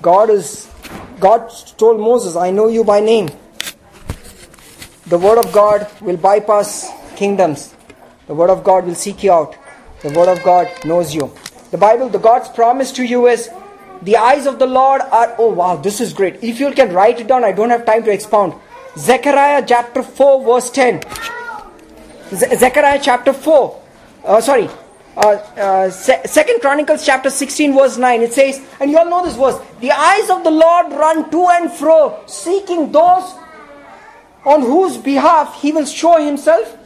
God 0.02 0.30
is 0.30 0.70
God 1.20 1.50
told 1.78 2.00
Moses, 2.00 2.36
I 2.36 2.52
know 2.52 2.68
you 2.68 2.84
by 2.84 3.00
name. 3.00 3.30
The 5.08 5.18
word 5.18 5.38
of 5.38 5.52
God 5.54 5.88
will 6.02 6.18
bypass 6.18 6.90
kingdoms. 7.16 7.74
The 8.28 8.34
word 8.34 8.50
of 8.50 8.64
God 8.64 8.86
will 8.86 8.96
seek 8.96 9.24
you 9.24 9.32
out. 9.32 9.56
The 10.02 10.10
word 10.10 10.30
of 10.30 10.44
God 10.44 10.68
knows 10.84 11.16
you. 11.16 11.32
The 11.72 11.78
Bible, 11.78 12.10
the 12.10 12.20
God's 12.20 12.50
promise 12.50 12.92
to 12.94 13.04
you 13.04 13.28
is 13.28 13.50
the 14.02 14.18
eyes 14.18 14.46
of 14.46 14.60
the 14.60 14.68
Lord 14.68 15.02
are, 15.02 15.36
oh 15.38 15.52
wow, 15.52 15.76
this 15.76 16.00
is 16.00 16.14
great. 16.14 16.44
If 16.44 16.60
you 16.60 16.72
can 16.72 16.94
write 16.94 17.20
it 17.20 17.28
down, 17.28 17.44
I 17.44 17.52
don't 17.52 17.70
have 17.70 17.86
time 17.86 18.04
to 18.04 18.12
expound. 18.12 18.54
Zechariah 18.98 19.64
chapter 19.68 20.04
4, 20.04 20.44
verse 20.44 20.70
10. 20.70 21.02
Ze- 22.34 22.56
Zechariah 22.56 23.00
chapter 23.02 23.34
4, 23.34 23.82
uh, 24.26 24.42
sorry, 24.42 24.70
uh, 25.18 25.20
uh, 25.20 25.90
Se- 25.90 26.22
Second 26.26 26.62
Chronicles 26.62 27.06
chapter 27.06 27.30
16, 27.30 27.74
verse 27.74 27.98
9. 27.98 28.22
It 28.22 28.34
says, 28.34 28.62
and 28.80 28.92
you 28.92 28.98
all 28.98 29.10
know 29.10 29.24
this 29.26 29.36
verse 29.36 29.60
the 29.80 29.92
eyes 29.92 30.30
of 30.30 30.44
the 30.44 30.52
Lord 30.52 30.92
run 30.92 31.30
to 31.32 31.48
and 31.48 31.72
fro, 31.72 32.22
seeking 32.28 32.92
those 32.92 33.34
on 34.46 34.62
whose 34.62 34.98
behalf 34.98 35.62
he 35.62 35.72
will 35.72 35.86
show 35.86 36.24
himself 36.24 36.78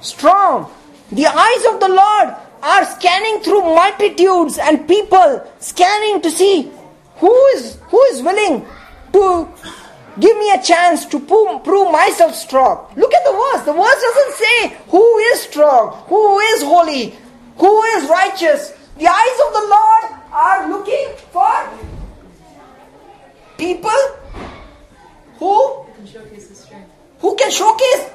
strong. 0.00 0.70
The 1.10 1.26
eyes 1.26 1.64
of 1.72 1.80
the 1.80 1.88
Lord 1.88 2.34
are 2.62 2.84
scanning 2.84 3.42
through 3.42 3.62
multitudes 3.62 4.58
and 4.58 4.86
people 4.86 5.42
scanning 5.58 6.20
to 6.22 6.30
see 6.30 6.70
who 7.16 7.34
is 7.56 7.76
who 7.88 8.02
is 8.12 8.22
willing 8.22 8.66
to 9.12 9.48
give 10.18 10.36
me 10.36 10.52
a 10.52 10.62
chance 10.62 11.06
to 11.06 11.18
prove, 11.20 11.64
prove 11.64 11.90
myself 11.90 12.34
strong. 12.34 12.92
Look 12.96 13.14
at 13.14 13.24
the 13.24 13.32
verse. 13.32 13.64
The 13.64 13.72
verse 13.72 14.00
doesn't 14.02 14.34
say 14.34 14.76
who 14.88 15.18
is 15.18 15.40
strong 15.42 15.92
who 16.06 16.38
is 16.40 16.62
holy 16.62 17.16
who 17.56 17.82
is 17.94 18.08
righteous. 18.08 18.72
The 18.96 19.06
eyes 19.06 19.38
of 19.46 19.52
the 19.58 19.66
lord 19.76 20.20
are 20.32 20.68
looking 20.68 21.08
for 21.32 21.68
people 23.58 24.00
who 25.38 25.84
who 27.20 27.36
can 27.36 27.50
showcase 27.50 28.10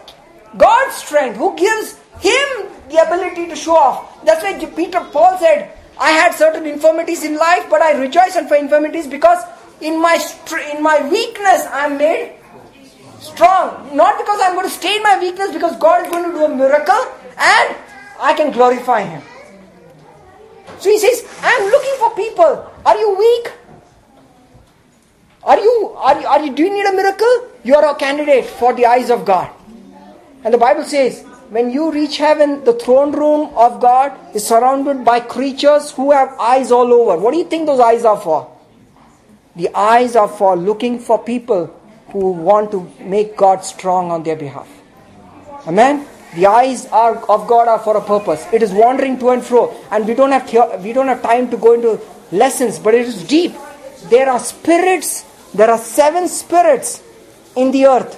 god's 0.57 0.95
strength 0.95 1.37
who 1.37 1.55
gives 1.55 1.99
him 2.19 2.71
the 2.89 3.01
ability 3.05 3.47
to 3.47 3.55
show 3.55 3.75
off. 3.75 4.23
That's 4.25 4.43
why 4.43 4.53
Peter 4.75 5.01
Paul 5.11 5.37
said, 5.37 5.71
I 5.97 6.11
had 6.11 6.33
certain 6.33 6.65
infirmities 6.65 7.23
in 7.23 7.37
life, 7.37 7.67
but 7.69 7.81
I 7.81 7.93
rejoice 7.99 8.35
in 8.35 8.47
for 8.47 8.55
infirmities 8.55 9.07
because 9.07 9.39
in 9.81 10.01
my 10.01 10.19
in 10.73 10.83
my 10.83 11.07
weakness 11.09 11.65
I'm 11.71 11.97
made 11.97 12.35
strong. 13.19 13.95
Not 13.95 14.17
because 14.17 14.39
I'm 14.41 14.53
going 14.53 14.67
to 14.67 14.73
stay 14.73 14.97
in 14.97 15.03
my 15.03 15.19
weakness, 15.19 15.51
because 15.51 15.77
God 15.77 16.05
is 16.05 16.11
going 16.11 16.25
to 16.25 16.31
do 16.31 16.45
a 16.45 16.49
miracle 16.49 17.01
and 17.37 17.75
I 18.19 18.33
can 18.35 18.51
glorify 18.51 19.01
Him. 19.01 19.21
So 20.79 20.89
he 20.89 20.99
says, 20.99 21.25
I'm 21.41 21.63
looking 21.71 21.95
for 21.99 22.15
people. 22.15 22.71
Are 22.85 22.97
you 22.97 23.17
weak? 23.17 23.53
Are 25.43 25.59
you, 25.59 25.93
are 25.97 26.19
you, 26.19 26.27
are 26.27 26.45
you, 26.45 26.55
do 26.55 26.63
you 26.63 26.73
need 26.73 26.85
a 26.85 26.93
miracle? 26.93 27.49
You 27.63 27.75
are 27.75 27.91
a 27.91 27.95
candidate 27.95 28.45
for 28.45 28.73
the 28.73 28.85
eyes 28.85 29.09
of 29.09 29.25
God. 29.25 29.49
And 30.43 30.53
the 30.53 30.57
Bible 30.57 30.83
says, 30.83 31.25
when 31.49 31.71
you 31.71 31.91
reach 31.91 32.17
heaven, 32.17 32.63
the 32.63 32.73
throne 32.73 33.11
room 33.11 33.49
of 33.55 33.79
God 33.79 34.11
is 34.33 34.45
surrounded 34.47 35.05
by 35.05 35.19
creatures 35.19 35.91
who 35.91 36.11
have 36.11 36.33
eyes 36.39 36.71
all 36.71 36.93
over. 36.93 37.17
What 37.17 37.31
do 37.31 37.37
you 37.37 37.45
think 37.45 37.65
those 37.65 37.79
eyes 37.79 38.05
are 38.05 38.19
for? 38.19 38.49
The 39.55 39.69
eyes 39.73 40.15
are 40.15 40.27
for 40.27 40.55
looking 40.55 40.99
for 40.99 41.19
people 41.19 41.69
who 42.11 42.31
want 42.31 42.71
to 42.71 42.91
make 42.99 43.37
God 43.37 43.63
strong 43.63 44.11
on 44.11 44.23
their 44.23 44.35
behalf. 44.35 44.67
Amen. 45.67 46.05
The 46.35 46.47
eyes 46.47 46.87
are 46.87 47.15
of 47.29 47.47
God 47.47 47.67
are 47.67 47.79
for 47.79 47.95
a 47.95 48.01
purpose. 48.01 48.45
It 48.51 48.61
is 48.61 48.73
wandering 48.73 49.19
to 49.19 49.29
and 49.29 49.43
fro, 49.43 49.73
and 49.91 50.05
we 50.05 50.13
don't 50.13 50.31
have 50.31 50.51
the- 50.51 50.79
we 50.83 50.93
don't 50.93 51.07
have 51.07 51.21
time 51.21 51.49
to 51.49 51.57
go 51.57 51.73
into 51.73 51.99
lessons, 52.31 52.79
but 52.79 52.93
it 52.93 53.07
is 53.07 53.23
deep. 53.23 53.55
There 54.09 54.29
are 54.29 54.39
spirits. 54.39 55.23
There 55.53 55.69
are 55.69 55.77
seven 55.77 56.27
spirits 56.27 57.01
in 57.55 57.71
the 57.71 57.87
earth 57.87 58.17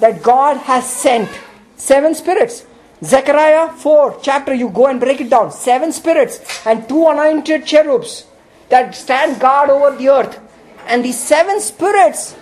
that 0.00 0.22
God 0.22 0.58
has 0.58 0.84
sent. 0.84 1.28
Seven 1.76 2.14
spirits. 2.14 2.66
Zechariah 3.02 3.70
4 3.72 4.20
chapter, 4.22 4.54
you 4.54 4.70
go 4.70 4.86
and 4.86 4.98
break 5.00 5.20
it 5.20 5.30
down. 5.30 5.50
Seven 5.52 5.92
spirits 5.92 6.40
and 6.66 6.88
two 6.88 7.06
anointed 7.08 7.66
cherubs 7.66 8.26
that 8.70 8.94
stand 8.94 9.40
guard 9.40 9.70
over 9.70 9.96
the 9.96 10.08
earth. 10.08 10.40
And 10.86 11.04
these 11.04 11.18
seven 11.18 11.60
spirits 11.60 12.36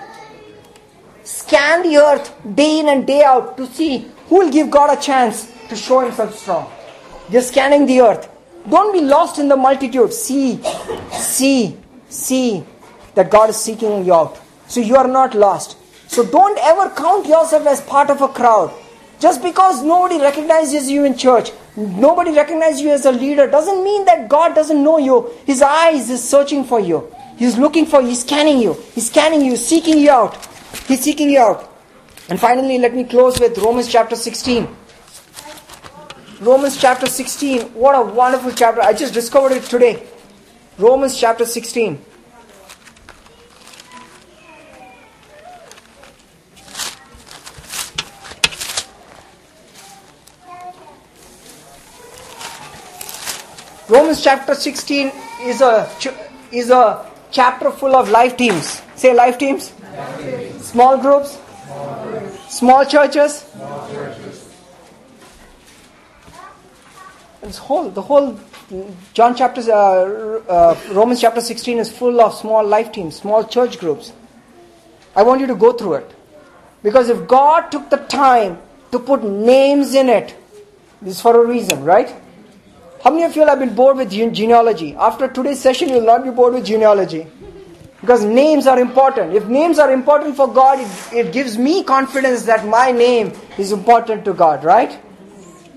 scan 1.24 1.82
the 1.82 1.96
earth 1.96 2.34
day 2.54 2.80
in 2.80 2.88
and 2.88 3.06
day 3.06 3.22
out 3.22 3.56
to 3.56 3.66
see 3.66 4.10
who 4.28 4.38
will 4.38 4.52
give 4.52 4.70
God 4.70 4.96
a 4.96 5.00
chance 5.00 5.50
to 5.68 5.76
show 5.76 6.00
himself 6.00 6.36
strong. 6.38 6.70
They're 7.30 7.42
scanning 7.42 7.86
the 7.86 8.00
earth. 8.00 8.28
Don't 8.68 8.92
be 8.92 9.00
lost 9.00 9.38
in 9.38 9.48
the 9.48 9.56
multitude. 9.56 10.12
See, 10.12 10.60
see, 11.10 11.76
see 12.08 12.64
that 13.14 13.30
God 13.30 13.50
is 13.50 13.56
seeking 13.56 14.04
you 14.04 14.14
out. 14.14 14.40
So 14.68 14.80
you 14.80 14.96
are 14.96 15.08
not 15.08 15.34
lost. 15.34 15.76
So 16.06 16.24
don't 16.24 16.58
ever 16.62 16.90
count 16.94 17.26
yourself 17.26 17.66
as 17.66 17.80
part 17.80 18.10
of 18.10 18.20
a 18.20 18.28
crowd. 18.28 18.72
Just 19.22 19.40
because 19.40 19.84
nobody 19.84 20.18
recognizes 20.20 20.90
you 20.90 21.04
in 21.04 21.16
church, 21.16 21.52
nobody 21.76 22.32
recognizes 22.32 22.80
you 22.80 22.90
as 22.90 23.06
a 23.06 23.12
leader, 23.12 23.46
doesn't 23.46 23.84
mean 23.84 24.04
that 24.06 24.28
God 24.28 24.52
doesn't 24.52 24.82
know 24.82 24.98
you. 24.98 25.30
His 25.46 25.62
eyes 25.62 26.10
is 26.10 26.28
searching 26.28 26.64
for 26.64 26.80
you. 26.80 27.08
He's 27.36 27.56
looking 27.56 27.86
for 27.86 28.00
you. 28.00 28.08
He's 28.08 28.22
scanning 28.22 28.58
you. 28.58 28.72
He's 28.96 29.06
scanning 29.06 29.42
you, 29.42 29.54
seeking 29.54 29.96
you 29.98 30.10
out. 30.10 30.44
He's 30.88 31.02
seeking 31.02 31.30
you 31.30 31.38
out. 31.38 31.72
And 32.30 32.40
finally, 32.40 32.78
let 32.78 32.96
me 32.96 33.04
close 33.04 33.38
with 33.38 33.56
Romans 33.58 33.86
chapter 33.86 34.16
16. 34.16 34.66
Romans 36.40 36.76
chapter 36.76 37.06
16. 37.06 37.74
What 37.74 37.94
a 37.94 38.02
wonderful 38.02 38.50
chapter. 38.50 38.82
I 38.82 38.92
just 38.92 39.14
discovered 39.14 39.52
it 39.52 39.62
today. 39.62 40.04
Romans 40.78 41.16
chapter 41.16 41.46
16. 41.46 42.04
Romans 53.92 54.22
chapter 54.22 54.54
16 54.54 55.12
is 55.42 55.60
a 55.60 55.86
is 56.50 56.70
a 56.70 57.06
chapter 57.30 57.70
full 57.70 57.94
of 57.94 58.08
life 58.08 58.38
teams. 58.38 58.80
Say 58.96 59.12
life 59.12 59.36
teams. 59.36 59.70
Small 60.60 60.96
groups. 60.96 61.36
Small 62.48 62.86
churches. 62.86 63.44
This 67.42 67.58
whole 67.58 67.90
the 67.90 68.00
whole 68.00 68.40
John 69.12 69.36
chapter 69.36 69.60
uh, 69.70 69.76
uh, 70.48 70.80
Romans 70.92 71.20
chapter 71.20 71.42
16 71.42 71.78
is 71.78 71.92
full 71.92 72.22
of 72.22 72.32
small 72.32 72.66
life 72.66 72.92
teams, 72.92 73.16
small 73.16 73.44
church 73.44 73.78
groups. 73.78 74.14
I 75.14 75.22
want 75.22 75.42
you 75.42 75.46
to 75.48 75.54
go 75.66 75.74
through 75.74 75.96
it. 75.96 76.14
Because 76.82 77.10
if 77.10 77.28
God 77.28 77.70
took 77.70 77.90
the 77.90 77.98
time 77.98 78.58
to 78.90 78.98
put 78.98 79.22
names 79.22 79.94
in 79.94 80.08
it, 80.08 80.34
this 81.02 81.16
is 81.16 81.20
for 81.20 81.44
a 81.44 81.46
reason, 81.46 81.84
right? 81.84 82.21
How 83.02 83.10
many 83.10 83.24
of 83.24 83.34
you 83.34 83.44
have 83.44 83.58
been 83.58 83.74
bored 83.74 83.96
with 83.96 84.10
gene- 84.10 84.32
genealogy? 84.32 84.94
After 84.94 85.26
today's 85.26 85.60
session, 85.60 85.88
you 85.88 85.96
will 85.96 86.06
not 86.06 86.22
be 86.22 86.30
bored 86.30 86.54
with 86.54 86.64
genealogy. 86.64 87.26
Because 88.00 88.24
names 88.24 88.66
are 88.66 88.78
important. 88.78 89.34
If 89.34 89.46
names 89.46 89.78
are 89.78 89.92
important 89.92 90.36
for 90.36 90.52
God, 90.52 90.78
it, 90.80 91.12
it 91.12 91.32
gives 91.32 91.58
me 91.58 91.82
confidence 91.82 92.44
that 92.44 92.66
my 92.66 92.92
name 92.92 93.32
is 93.58 93.72
important 93.72 94.24
to 94.24 94.32
God, 94.32 94.64
right? 94.64 95.00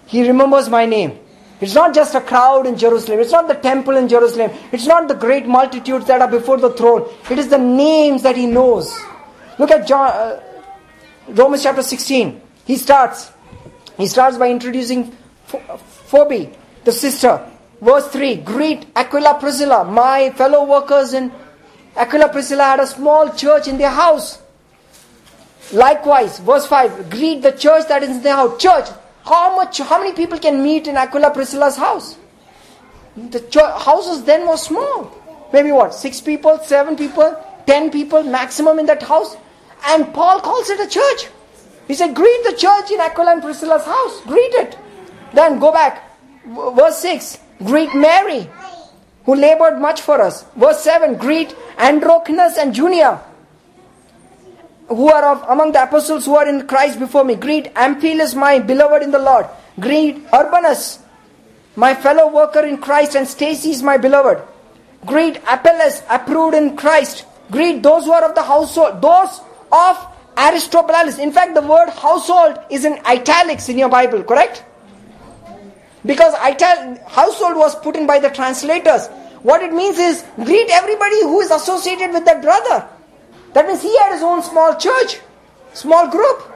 He 0.08 0.28
remembers 0.28 0.70
my 0.70 0.86
name. 0.86 1.20
It's 1.62 1.74
not 1.74 1.96
just 1.96 2.14
a 2.16 2.22
crowd 2.22 2.68
in 2.68 2.78
Jerusalem. 2.78 3.20
It's 3.20 3.32
not 3.32 3.48
the 3.48 3.54
temple 3.56 3.96
in 3.96 4.08
Jerusalem. 4.08 4.52
It's 4.72 4.86
not 4.86 5.08
the 5.08 5.16
great 5.16 5.48
multitudes 5.48 6.06
that 6.08 6.22
are 6.22 6.30
before 6.30 6.58
the 6.58 6.72
throne. 6.72 7.08
It 7.30 7.40
is 7.40 7.48
the 7.48 7.58
names 7.58 8.24
that 8.24 8.36
he 8.36 8.46
knows. 8.46 8.96
Look 9.58 9.72
at 9.72 9.88
John, 9.88 10.10
uh, 10.10 10.42
Romans 11.30 11.64
chapter 11.64 11.82
16. 11.82 12.42
He 12.66 12.76
starts. 12.76 13.32
He 13.98 14.06
starts 14.08 14.38
by 14.38 14.50
introducing 14.50 15.16
Pho- 15.46 15.78
Phoebe, 15.78 16.52
the 16.86 16.92
sister. 16.92 17.52
Verse 17.82 18.08
3 18.10 18.38
Greet 18.38 18.88
Aquila 18.96 19.38
Priscilla, 19.40 19.84
my 19.84 20.30
fellow 20.32 20.66
workers 20.66 21.14
in 21.14 21.32
Aquila 21.96 22.30
Priscilla 22.30 22.64
had 22.64 22.80
a 22.80 22.88
small 22.88 23.30
church 23.34 23.68
in 23.68 23.78
their 23.78 23.90
house. 23.90 24.42
Likewise, 25.74 26.40
verse 26.40 26.66
5 26.68 27.10
Greet 27.10 27.42
the 27.42 27.52
church 27.52 27.88
that 27.90 28.04
is 28.04 28.10
in 28.10 28.22
their 28.22 28.36
house. 28.36 28.62
Church, 28.62 28.88
how 29.26 29.56
much 29.56 29.80
how 29.80 30.00
many 30.00 30.14
people 30.14 30.40
can 30.40 30.62
meet 30.64 30.88
in 30.88 30.96
Aquila 30.96 31.32
Priscilla's 31.32 31.76
house? 31.76 32.18
The 33.18 33.40
church, 33.40 33.82
houses 33.82 34.24
then 34.24 34.48
were 34.48 34.58
small. 34.58 35.12
Maybe 35.54 35.72
what? 35.72 35.94
Six 35.94 36.22
people, 36.22 36.60
seven 36.64 36.96
people, 36.96 37.36
ten 37.66 37.90
people 37.90 38.24
maximum 38.24 38.80
in 38.80 38.86
that 38.88 39.02
house. 39.02 39.38
And 39.88 40.14
Paul 40.14 40.42
calls 40.42 40.70
it 40.70 40.80
a 40.80 40.90
church. 40.90 41.30
He 41.88 41.94
said, 41.94 42.16
Greet 42.16 42.44
the 42.44 42.56
church 42.58 42.92
in 42.92 43.00
Aquila 43.00 43.34
and 43.34 43.42
Priscilla's 43.42 43.86
house. 43.86 44.22
Greet 44.22 44.54
it. 44.56 44.78
Then 45.34 45.60
go 45.60 45.72
back. 45.72 46.15
Verse 46.46 47.00
6 47.00 47.40
Greet 47.64 47.94
Mary, 47.96 48.50
who 49.26 49.36
labored 49.36 49.80
much 49.80 50.02
for 50.02 50.22
us. 50.22 50.46
Verse 50.56 50.82
7 50.82 51.16
Greet 51.16 51.56
Andronicus 51.78 52.58
and 52.58 52.76
Junia, 52.76 53.22
who 54.88 55.10
are 55.10 55.36
of 55.36 55.50
among 55.50 55.72
the 55.72 55.84
apostles 55.84 56.26
who 56.26 56.36
are 56.36 56.48
in 56.48 56.68
Christ 56.68 57.00
before 57.00 57.24
me. 57.24 57.36
Greet 57.36 57.74
Amplias, 57.74 58.36
my 58.36 58.60
beloved 58.60 59.02
in 59.02 59.12
the 59.12 59.20
Lord. 59.20 59.48
Greet 59.80 60.18
Urbanus, 60.34 61.00
my 61.76 61.94
fellow 61.96 62.32
worker 62.32 62.64
in 62.64 62.78
Christ, 62.78 63.16
and 63.16 63.26
Stachys 63.28 63.66
is 63.66 63.82
my 63.82 63.98
beloved. 63.98 64.42
Greet 65.06 65.38
Apelles, 65.48 66.02
approved 66.10 66.56
in 66.56 66.76
Christ. 66.78 67.26
Greet 67.52 67.84
those 67.84 68.06
who 68.06 68.12
are 68.12 68.24
of 68.24 68.36
the 68.36 68.44
household, 68.44 69.02
those 69.02 69.42
of 69.72 70.08
Aristobulus. 70.38 71.20
In 71.20 71.32
fact, 71.32 71.54
the 71.54 71.62
word 71.62 71.90
household 71.90 72.60
is 72.70 72.86
in 72.86 73.00
italics 73.06 73.70
in 73.70 73.78
your 73.78 73.90
Bible, 73.90 74.24
correct? 74.24 74.64
Because 76.06 76.34
ital- 76.36 76.98
household 77.08 77.58
was 77.58 77.76
put 77.76 77.96
in 77.96 78.06
by 78.06 78.20
the 78.20 78.30
translators. 78.30 79.08
What 79.42 79.62
it 79.62 79.74
means 79.74 79.98
is 79.98 80.24
greet 80.44 80.70
everybody 80.72 81.22
who 81.24 81.42
is 81.42 81.52
associated 81.52 82.12
with 82.14 82.26
that 82.26 82.42
brother. 82.42 82.88
That 83.54 83.68
means 83.68 83.82
he 83.82 83.98
had 84.00 84.14
his 84.14 84.24
own 84.24 84.44
small 84.44 84.76
church, 84.76 85.20
small 85.74 86.08
group. 86.10 86.52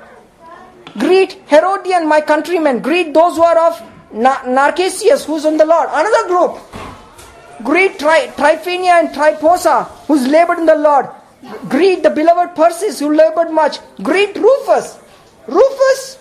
Greet 0.97 1.41
Herodion, 1.47 2.07
my 2.07 2.19
countrymen. 2.21 2.79
Greet 2.79 3.13
those 3.13 3.35
who 3.37 3.43
are 3.43 3.57
of 3.67 3.81
Na- 4.11 4.41
Narcissus, 4.45 5.25
who's 5.25 5.45
in 5.45 5.57
the 5.57 5.65
Lord. 5.65 5.87
Another 5.91 6.27
group. 6.27 6.57
Greet 7.63 7.99
Tri- 7.99 8.27
Tryphenia 8.35 8.99
and 8.99 9.09
Tryphosa, 9.09 9.85
who's 10.07 10.27
labored 10.27 10.59
in 10.59 10.65
the 10.65 10.75
Lord. 10.75 11.07
Greet 11.69 12.03
the 12.03 12.09
beloved 12.09 12.55
Persis, 12.55 12.99
who 12.99 13.13
labored 13.13 13.51
much. 13.51 13.79
Greet 14.01 14.35
Rufus. 14.35 14.97
Rufus? 15.47 16.17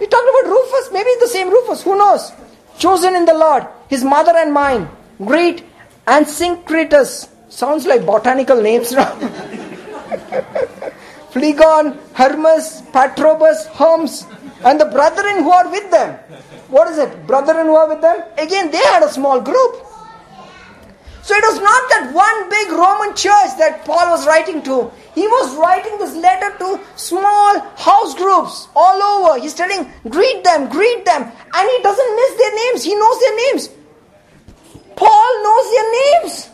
We 0.00 0.06
talked 0.06 0.28
about 0.28 0.50
Rufus. 0.50 0.90
Maybe 0.92 1.10
the 1.20 1.28
same 1.28 1.48
Rufus. 1.50 1.82
Who 1.82 1.96
knows? 1.96 2.32
Chosen 2.78 3.16
in 3.16 3.24
the 3.24 3.34
Lord, 3.34 3.66
his 3.88 4.04
mother 4.04 4.32
and 4.36 4.52
mine. 4.52 4.88
Greet 5.18 5.64
Asyncritus. 6.06 7.28
Sounds 7.48 7.86
like 7.86 8.06
botanical 8.06 8.62
names 8.62 8.92
now. 9.00 9.12
Phlegon, 11.32 11.98
Hermes, 12.14 12.82
Patrobas, 12.92 13.66
Hermes, 13.74 14.26
and 14.64 14.80
the 14.80 14.86
brethren 14.86 15.42
who 15.42 15.50
are 15.50 15.68
with 15.70 15.90
them. 15.90 16.18
What 16.68 16.88
is 16.88 16.98
it? 16.98 17.26
Brethren 17.26 17.66
who 17.66 17.76
are 17.76 17.88
with 17.88 18.00
them? 18.00 18.22
Again, 18.38 18.70
they 18.70 18.78
had 18.78 19.02
a 19.02 19.10
small 19.10 19.40
group. 19.40 19.84
So 21.22 21.34
it 21.34 21.42
was 21.42 21.60
not 21.60 21.88
that 21.90 22.10
one 22.14 22.48
big 22.48 22.70
Roman 22.70 23.14
church 23.14 23.58
that 23.58 23.84
Paul 23.84 24.10
was 24.10 24.26
writing 24.26 24.62
to. 24.62 24.90
He 25.18 25.26
was 25.26 25.56
writing 25.56 25.98
this 25.98 26.14
letter 26.14 26.56
to 26.58 26.80
small 26.94 27.58
house 27.74 28.14
groups 28.14 28.68
all 28.76 29.02
over. 29.02 29.40
He's 29.40 29.52
telling, 29.52 29.90
greet 30.08 30.44
them, 30.44 30.68
greet 30.68 31.04
them. 31.04 31.22
And 31.22 31.70
he 31.70 31.82
doesn't 31.82 32.16
miss 32.20 32.34
their 32.38 32.54
names. 32.54 32.84
He 32.84 32.94
knows 32.94 33.18
their 33.18 33.36
names. 33.36 33.68
Paul 34.94 35.42
knows 35.42 35.66
their 35.74 35.88
names. 35.98 36.50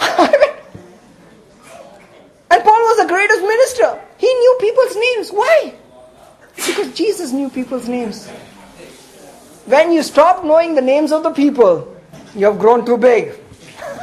and 2.52 2.64
Paul 2.64 2.82
was 2.88 2.96
the 3.02 3.08
greatest 3.08 3.42
minister. 3.42 4.00
He 4.16 4.32
knew 4.32 4.56
people's 4.58 4.96
names. 4.96 5.30
Why? 5.30 5.74
Because 6.56 6.94
Jesus 6.94 7.32
knew 7.32 7.50
people's 7.50 7.86
names. 7.86 8.28
When 9.66 9.92
you 9.92 10.02
stop 10.02 10.42
knowing 10.42 10.74
the 10.74 10.80
names 10.80 11.12
of 11.12 11.22
the 11.22 11.32
people, 11.32 11.94
you 12.34 12.46
have 12.46 12.58
grown 12.58 12.86
too 12.86 12.96
big. 12.96 13.38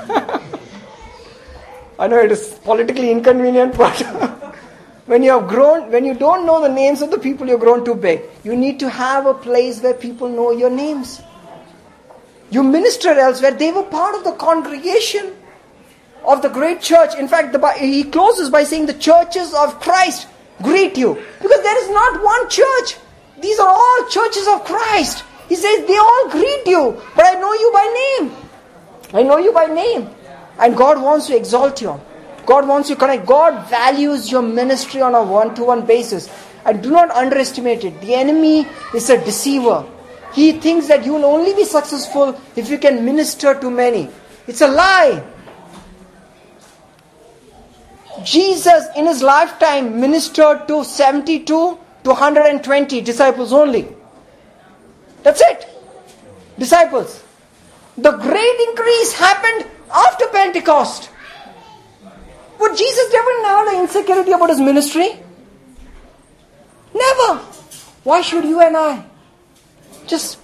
I 1.98 2.08
know 2.08 2.20
it 2.20 2.32
is 2.32 2.60
politically 2.64 3.12
inconvenient, 3.12 3.78
but 3.78 4.02
when 5.06 5.24
you 5.24 5.32
have 5.32 5.48
grown, 5.48 5.92
when 5.92 6.04
you 6.04 6.14
don't 6.14 6.46
know 6.46 6.62
the 6.62 6.70
names 6.70 7.02
of 7.02 7.12
the 7.12 7.20
people, 7.20 7.48
you've 7.48 7.60
grown 7.60 7.86
too 7.86 7.96
big. 7.96 8.22
You 8.44 8.56
need 8.56 8.80
to 8.80 8.90
have 8.90 9.26
a 9.26 9.34
place 9.34 9.82
where 9.82 9.94
people 9.94 10.28
know 10.28 10.52
your 10.52 10.70
names. 10.70 11.22
You 12.50 12.64
minister 12.64 13.10
elsewhere. 13.10 13.52
They 13.52 13.72
were 13.72 13.84
part 13.84 14.16
of 14.16 14.24
the 14.24 14.34
congregation 14.34 15.36
of 16.28 16.42
the 16.42 16.50
great 16.50 16.82
church. 16.82 17.16
In 17.16 17.28
fact, 17.28 17.54
the, 17.54 17.72
he 17.74 18.04
closes 18.04 18.50
by 18.50 18.64
saying, 18.64 18.88
The 18.88 18.94
churches 18.94 19.54
of 19.54 19.80
Christ 19.80 20.28
greet 20.62 20.98
you. 20.98 21.16
Because 21.42 21.62
there 21.62 21.84
is 21.84 21.90
not 21.90 22.24
one 22.24 22.50
church. 22.50 22.98
These 23.42 23.60
are 23.60 23.68
all 23.68 24.08
churches 24.10 24.48
of 24.48 24.64
Christ. 24.64 25.24
He 25.50 25.56
says, 25.56 25.88
They 25.88 25.98
all 25.98 26.30
greet 26.30 26.66
you, 26.66 27.02
but 27.16 27.26
I 27.26 27.40
know 27.40 27.54
you 27.54 27.72
by 27.74 28.18
name. 28.20 28.36
I 29.14 29.24
know 29.24 29.38
you 29.38 29.54
by 29.54 29.66
name. 29.68 30.10
And 30.60 30.76
God 30.76 31.02
wants 31.02 31.28
to 31.28 31.36
exalt 31.36 31.82
you. 31.82 32.00
God 32.46 32.68
wants 32.68 32.90
you 32.90 32.96
to 32.96 33.00
connect. 33.00 33.26
God 33.26 33.68
values 33.70 34.32
your 34.32 34.42
ministry 34.42 35.02
on 35.02 35.16
a 35.16 35.24
one 35.24 35.56
to 35.56 35.64
one 35.64 35.86
basis. 35.86 36.30
And 36.66 36.82
do 36.82 36.92
not 36.92 37.12
underestimate 37.12 37.84
it. 37.84 38.00
The 38.02 38.14
enemy 38.16 38.68
is 38.94 39.10
a 39.10 39.24
deceiver. 39.24 39.86
He 40.34 40.54
thinks 40.54 40.88
that 40.88 41.06
you 41.06 41.14
will 41.14 41.26
only 41.26 41.54
be 41.54 41.64
successful 41.64 42.40
if 42.56 42.70
you 42.70 42.78
can 42.78 43.06
minister 43.06 43.60
to 43.60 43.70
many. 43.70 44.10
It's 44.48 44.62
a 44.62 44.68
lie. 44.68 45.24
Jesus, 48.24 48.88
in 48.96 49.06
his 49.06 49.22
lifetime, 49.22 50.00
ministered 50.00 50.68
to 50.68 50.84
72 50.84 51.46
to 51.46 51.80
120 52.04 53.02
disciples 53.02 53.54
only. 53.54 53.88
That's 55.24 55.42
it. 55.42 55.68
Disciples. 56.58 57.24
The 57.98 58.12
great 58.12 58.60
increase 58.70 59.14
happened 59.14 59.66
after 59.96 60.28
Pentecost. 60.28 61.10
Would 62.60 62.78
Jesus 62.78 63.14
never 63.14 63.48
have 63.48 63.72
the 63.72 63.80
insecurity 63.82 64.32
about 64.32 64.50
his 64.50 64.60
ministry? 64.60 65.10
Never. 66.94 67.40
Why 68.04 68.22
should 68.22 68.46
you 68.46 68.62
and 68.62 68.78
I? 68.78 69.06
Just 70.08 70.40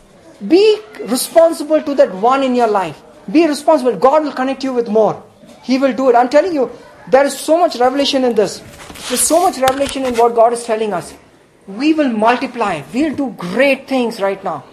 be 0.48 0.80
responsible 1.02 1.82
to 1.82 1.96
that 1.96 2.14
one 2.14 2.44
in 2.44 2.56
your 2.56 2.68
life. 2.68 3.02
Be 3.32 3.48
responsible. 3.48 3.96
God 3.96 4.24
will 4.24 4.34
connect 4.34 4.64
you 4.64 4.74
with 4.74 4.90
more. 4.90 5.24
He 5.64 5.78
will 5.78 5.94
do 5.94 6.10
it. 6.10 6.16
I'm 6.16 6.30
telling 6.30 6.54
you, 6.54 6.72
there 7.08 7.26
is 7.26 7.38
so 7.38 7.58
much 7.58 7.76
revelation 7.78 8.24
in 8.24 8.36
this. 8.36 8.60
There's 9.08 9.22
so 9.22 9.44
much 9.44 9.58
revelation 9.58 10.06
in 10.06 10.16
what 10.16 10.36
God 10.36 10.54
is 10.54 10.64
telling 10.64 10.94
us. 10.94 11.14
We 11.68 11.94
will 11.94 12.10
multiply. 12.10 12.82
We'll 12.94 13.16
do 13.16 13.36
great 13.38 13.88
things 13.88 14.20
right 14.20 14.44
now. 14.44 14.64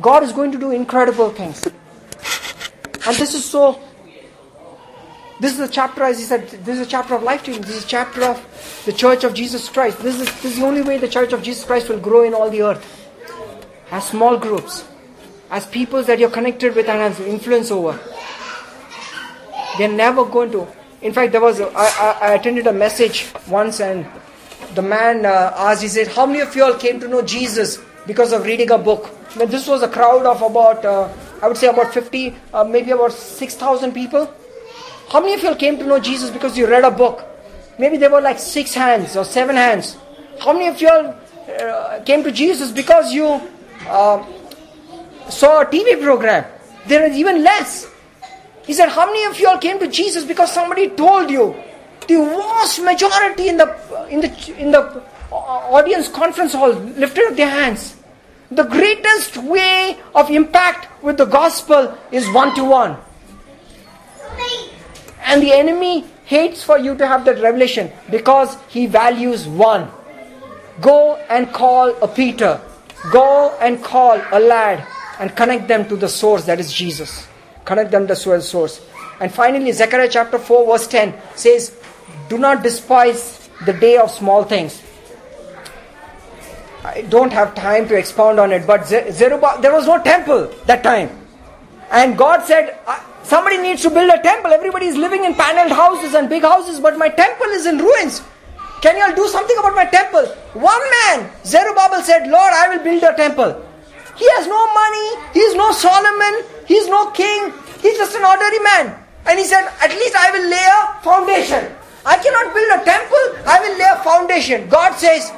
God 0.00 0.22
is 0.22 0.32
going 0.32 0.52
to 0.52 0.58
do 0.58 0.70
incredible 0.70 1.30
things. 1.30 1.64
And 1.64 3.16
this 3.16 3.34
is 3.34 3.44
so. 3.44 3.80
This 5.38 5.52
is 5.52 5.60
a 5.60 5.68
chapter, 5.68 6.02
as 6.02 6.18
he 6.18 6.24
said, 6.24 6.48
this 6.48 6.78
is 6.78 6.86
a 6.86 6.90
chapter 6.90 7.14
of 7.14 7.22
life 7.22 7.44
changing. 7.44 7.62
This 7.62 7.76
is 7.76 7.84
a 7.84 7.88
chapter 7.88 8.24
of 8.24 8.82
the 8.86 8.92
Church 8.92 9.22
of 9.22 9.34
Jesus 9.34 9.68
Christ. 9.68 9.98
This 9.98 10.18
is, 10.18 10.26
this 10.42 10.52
is 10.52 10.58
the 10.58 10.64
only 10.64 10.80
way 10.80 10.96
the 10.96 11.08
Church 11.08 11.32
of 11.34 11.42
Jesus 11.42 11.64
Christ 11.64 11.90
will 11.90 12.00
grow 12.00 12.22
in 12.22 12.32
all 12.32 12.48
the 12.48 12.62
earth. 12.62 13.10
As 13.90 14.08
small 14.08 14.38
groups, 14.38 14.86
as 15.50 15.66
peoples 15.66 16.06
that 16.06 16.18
you're 16.18 16.30
connected 16.30 16.74
with 16.74 16.88
and 16.88 17.00
have 17.00 17.20
influence 17.26 17.70
over. 17.70 18.00
They're 19.78 19.92
never 19.92 20.24
going 20.24 20.52
to. 20.52 20.66
In 21.02 21.12
fact, 21.12 21.32
there 21.32 21.40
was 21.40 21.60
a, 21.60 21.66
I, 21.76 22.18
I, 22.22 22.34
attended 22.34 22.66
a 22.66 22.72
message 22.72 23.26
once, 23.46 23.80
and 23.80 24.06
the 24.74 24.82
man 24.82 25.26
uh, 25.26 25.52
asked. 25.54 25.82
He 25.82 25.88
said, 25.88 26.08
"How 26.08 26.24
many 26.24 26.40
of 26.40 26.56
you 26.56 26.64
all 26.64 26.74
came 26.74 26.98
to 27.00 27.08
know 27.08 27.20
Jesus 27.20 27.78
because 28.06 28.32
of 28.32 28.44
reading 28.46 28.70
a 28.70 28.78
book?" 28.78 29.10
Now, 29.36 29.44
this 29.44 29.68
was 29.68 29.82
a 29.82 29.88
crowd 29.88 30.24
of 30.24 30.40
about, 30.40 30.84
uh, 30.84 31.12
I 31.42 31.48
would 31.48 31.58
say, 31.58 31.68
about 31.68 31.92
fifty, 31.92 32.34
uh, 32.54 32.64
maybe 32.64 32.90
about 32.90 33.12
six 33.12 33.54
thousand 33.54 33.92
people. 33.92 34.32
How 35.08 35.20
many 35.20 35.34
of 35.34 35.42
you 35.42 35.54
came 35.54 35.78
to 35.78 35.84
know 35.84 36.00
Jesus 36.00 36.30
because 36.30 36.58
you 36.58 36.66
read 36.66 36.84
a 36.84 36.90
book? 36.90 37.24
Maybe 37.78 37.96
there 37.96 38.10
were 38.10 38.20
like 38.20 38.38
six 38.38 38.74
hands 38.74 39.16
or 39.16 39.24
seven 39.24 39.56
hands. 39.56 39.96
How 40.40 40.52
many 40.52 40.66
of 40.68 40.80
you 40.80 40.88
all 40.88 41.14
uh, 41.60 42.00
came 42.04 42.24
to 42.24 42.32
Jesus 42.32 42.72
because 42.72 43.12
you 43.12 43.40
uh, 43.88 44.24
saw 45.28 45.62
a 45.62 45.66
TV 45.66 46.02
program? 46.02 46.44
There 46.86 47.04
is 47.04 47.16
even 47.16 47.42
less. 47.42 47.88
He 48.64 48.72
said, 48.72 48.88
How 48.88 49.06
many 49.06 49.24
of 49.24 49.38
you 49.38 49.48
all 49.48 49.58
came 49.58 49.78
to 49.78 49.88
Jesus 49.88 50.24
because 50.24 50.52
somebody 50.52 50.88
told 50.90 51.30
you? 51.30 51.54
The 52.08 52.16
vast 52.16 52.82
majority 52.82 53.48
in 53.48 53.56
the 53.56 53.66
in 54.08 54.20
the 54.20 54.56
in 54.58 54.70
the 54.70 55.02
audience 55.30 56.08
conference 56.08 56.52
hall 56.52 56.72
lifted 56.72 57.30
up 57.30 57.36
their 57.36 57.50
hands. 57.50 57.96
The 58.50 58.62
greatest 58.62 59.36
way 59.38 59.98
of 60.14 60.30
impact 60.30 61.02
with 61.02 61.16
the 61.16 61.24
gospel 61.24 61.96
is 62.12 62.30
one 62.30 62.54
to 62.54 62.64
one. 62.64 62.96
And 65.26 65.42
the 65.42 65.52
enemy 65.52 66.04
hates 66.24 66.62
for 66.62 66.78
you 66.78 66.96
to 66.96 67.06
have 67.06 67.24
that 67.24 67.40
revelation 67.42 67.90
because 68.10 68.56
he 68.68 68.86
values 68.86 69.46
one. 69.46 69.90
Go 70.80 71.16
and 71.28 71.52
call 71.52 71.94
a 72.02 72.08
Peter. 72.08 72.60
Go 73.12 73.56
and 73.60 73.82
call 73.82 74.20
a 74.32 74.40
lad 74.40 74.86
and 75.18 75.34
connect 75.34 75.68
them 75.68 75.88
to 75.88 75.96
the 75.96 76.08
source 76.08 76.44
that 76.44 76.60
is 76.60 76.72
Jesus. 76.72 77.26
Connect 77.64 77.90
them 77.90 78.06
to 78.06 78.14
the 78.14 78.40
source. 78.40 78.80
And 79.20 79.32
finally, 79.32 79.72
Zechariah 79.72 80.08
chapter 80.10 80.38
4, 80.38 80.66
verse 80.66 80.86
10 80.86 81.14
says, 81.34 81.76
Do 82.28 82.38
not 82.38 82.62
despise 82.62 83.48
the 83.64 83.72
day 83.72 83.96
of 83.96 84.10
small 84.10 84.44
things. 84.44 84.82
I 86.84 87.02
don't 87.02 87.32
have 87.32 87.54
time 87.54 87.88
to 87.88 87.96
expound 87.96 88.38
on 88.38 88.52
it, 88.52 88.66
but 88.66 88.86
Zerubbabel, 88.86 89.60
there 89.60 89.72
was 89.72 89.86
no 89.86 90.00
temple 90.02 90.52
that 90.66 90.84
time. 90.84 91.10
And 91.90 92.16
God 92.16 92.44
said, 92.44 92.78
Somebody 93.26 93.58
needs 93.58 93.82
to 93.82 93.90
build 93.90 94.08
a 94.08 94.22
temple. 94.22 94.52
Everybody 94.52 94.86
is 94.86 94.96
living 94.96 95.24
in 95.24 95.34
paneled 95.34 95.72
houses 95.72 96.14
and 96.14 96.28
big 96.28 96.42
houses, 96.42 96.78
but 96.78 96.96
my 96.96 97.08
temple 97.08 97.48
is 97.48 97.66
in 97.66 97.78
ruins. 97.78 98.22
Can 98.82 98.96
you 98.96 99.02
all 99.02 99.16
do 99.16 99.26
something 99.26 99.58
about 99.58 99.74
my 99.74 99.84
temple? 99.84 100.26
One 100.54 100.84
man, 100.96 101.28
Zerubbabel 101.44 102.02
said, 102.02 102.28
Lord, 102.28 102.52
I 102.54 102.68
will 102.70 102.84
build 102.84 103.02
a 103.02 103.16
temple. 103.16 103.66
He 104.14 104.26
has 104.36 104.46
no 104.46 104.60
money, 104.72 105.08
he 105.34 105.40
is 105.40 105.56
no 105.56 105.72
Solomon, 105.72 106.44
he 106.66 106.74
is 106.74 106.88
no 106.88 107.10
king, 107.10 107.52
he's 107.82 107.98
just 107.98 108.14
an 108.14 108.24
ordinary 108.24 108.60
man. 108.60 108.94
And 109.26 109.40
he 109.40 109.44
said, 109.44 109.66
At 109.82 109.90
least 109.90 110.14
I 110.14 110.30
will 110.30 110.48
lay 110.48 110.66
a 110.70 111.02
foundation. 111.02 111.74
I 112.06 112.16
cannot 112.22 112.54
build 112.54 112.80
a 112.80 112.84
temple, 112.84 113.24
I 113.44 113.58
will 113.58 113.76
lay 113.76 113.90
a 113.90 114.04
foundation. 114.04 114.68
God 114.68 114.94
says, 114.94 115.32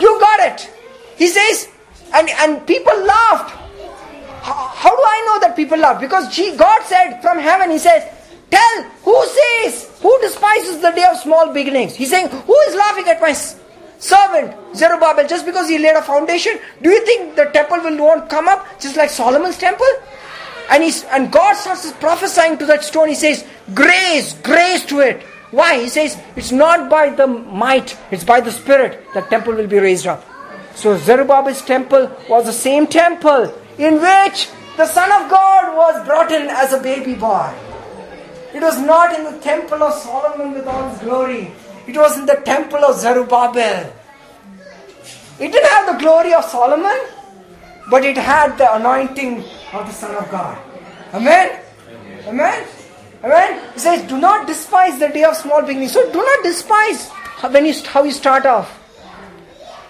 You 0.00 0.18
got 0.18 0.40
it. 0.48 0.70
He 1.16 1.26
says, 1.28 1.68
and, 2.14 2.30
and 2.40 2.66
people 2.66 2.96
laughed. 3.04 3.63
How, 4.84 4.94
do 4.94 5.02
I 5.02 5.24
know 5.26 5.40
that 5.40 5.56
people 5.56 5.78
laughed? 5.78 6.02
Because 6.02 6.28
God 6.58 6.82
said 6.82 7.22
from 7.22 7.38
heaven, 7.38 7.70
He 7.70 7.78
says, 7.78 8.04
Tell 8.50 8.82
who 9.02 9.16
says, 9.26 9.90
who 10.02 10.20
despises 10.20 10.82
the 10.82 10.90
day 10.90 11.06
of 11.10 11.16
small 11.16 11.54
beginnings? 11.54 11.94
He's 11.94 12.10
saying, 12.10 12.28
Who 12.28 12.56
is 12.68 12.74
laughing 12.74 13.08
at 13.08 13.18
my 13.18 13.32
servant 13.32 14.54
Zerubbabel 14.76 15.26
just 15.26 15.46
because 15.46 15.70
he 15.70 15.78
laid 15.78 15.96
a 15.96 16.02
foundation? 16.02 16.58
Do 16.82 16.90
you 16.90 17.02
think 17.06 17.34
the 17.34 17.46
temple 17.46 17.78
will 17.78 17.96
won't 17.96 18.28
come 18.28 18.46
up 18.46 18.66
just 18.78 18.98
like 18.98 19.08
Solomon's 19.08 19.56
temple? 19.56 19.86
And 20.70 20.82
he's 20.82 21.04
and 21.04 21.32
God 21.32 21.54
starts 21.54 21.90
prophesying 21.92 22.58
to 22.58 22.66
that 22.66 22.84
stone. 22.84 23.08
He 23.08 23.14
says, 23.14 23.46
Grace, 23.72 24.34
grace 24.42 24.84
to 24.86 25.00
it. 25.00 25.22
Why? 25.50 25.80
He 25.80 25.88
says, 25.88 26.20
It's 26.36 26.52
not 26.52 26.90
by 26.90 27.08
the 27.08 27.26
might, 27.26 27.96
it's 28.10 28.24
by 28.24 28.42
the 28.42 28.52
Spirit 28.52 29.02
that 29.14 29.30
temple 29.30 29.54
will 29.54 29.66
be 29.66 29.78
raised 29.78 30.06
up. 30.06 30.22
So 30.74 30.98
Zerubbabel's 30.98 31.62
temple 31.62 32.10
was 32.28 32.44
the 32.44 32.52
same 32.52 32.86
temple 32.86 33.54
in 33.78 33.94
which 34.00 34.48
the 34.76 34.86
Son 34.86 35.10
of 35.12 35.30
God 35.30 35.76
was 35.76 36.04
brought 36.04 36.32
in 36.32 36.48
as 36.50 36.72
a 36.72 36.80
baby 36.80 37.14
boy. 37.14 37.52
It 38.52 38.60
was 38.60 38.80
not 38.80 39.16
in 39.18 39.24
the 39.24 39.38
temple 39.40 39.82
of 39.82 39.94
Solomon 39.94 40.52
with 40.52 40.66
all 40.66 40.88
his 40.90 40.98
glory. 41.00 41.52
It 41.86 41.96
was 41.96 42.18
in 42.18 42.26
the 42.26 42.36
temple 42.44 42.84
of 42.84 42.98
Zerubbabel. 42.98 43.92
It 45.38 45.52
didn't 45.52 45.70
have 45.70 45.94
the 45.94 45.98
glory 46.02 46.32
of 46.34 46.44
Solomon, 46.44 46.96
but 47.90 48.04
it 48.04 48.16
had 48.16 48.56
the 48.56 48.74
anointing 48.74 49.44
of 49.72 49.86
the 49.86 49.92
Son 49.92 50.14
of 50.16 50.30
God. 50.30 50.58
Amen? 51.12 51.60
Amen? 52.26 52.66
Amen? 53.22 53.72
He 53.74 53.78
says, 53.78 54.08
do 54.08 54.18
not 54.18 54.46
despise 54.46 54.98
the 54.98 55.08
day 55.08 55.24
of 55.24 55.36
small 55.36 55.62
beginnings. 55.62 55.92
So 55.92 56.10
do 56.12 56.18
not 56.18 56.42
despise 56.42 57.10
when 57.10 57.66
you, 57.66 57.74
how 57.84 58.02
you 58.02 58.12
start 58.12 58.44
off. 58.46 58.80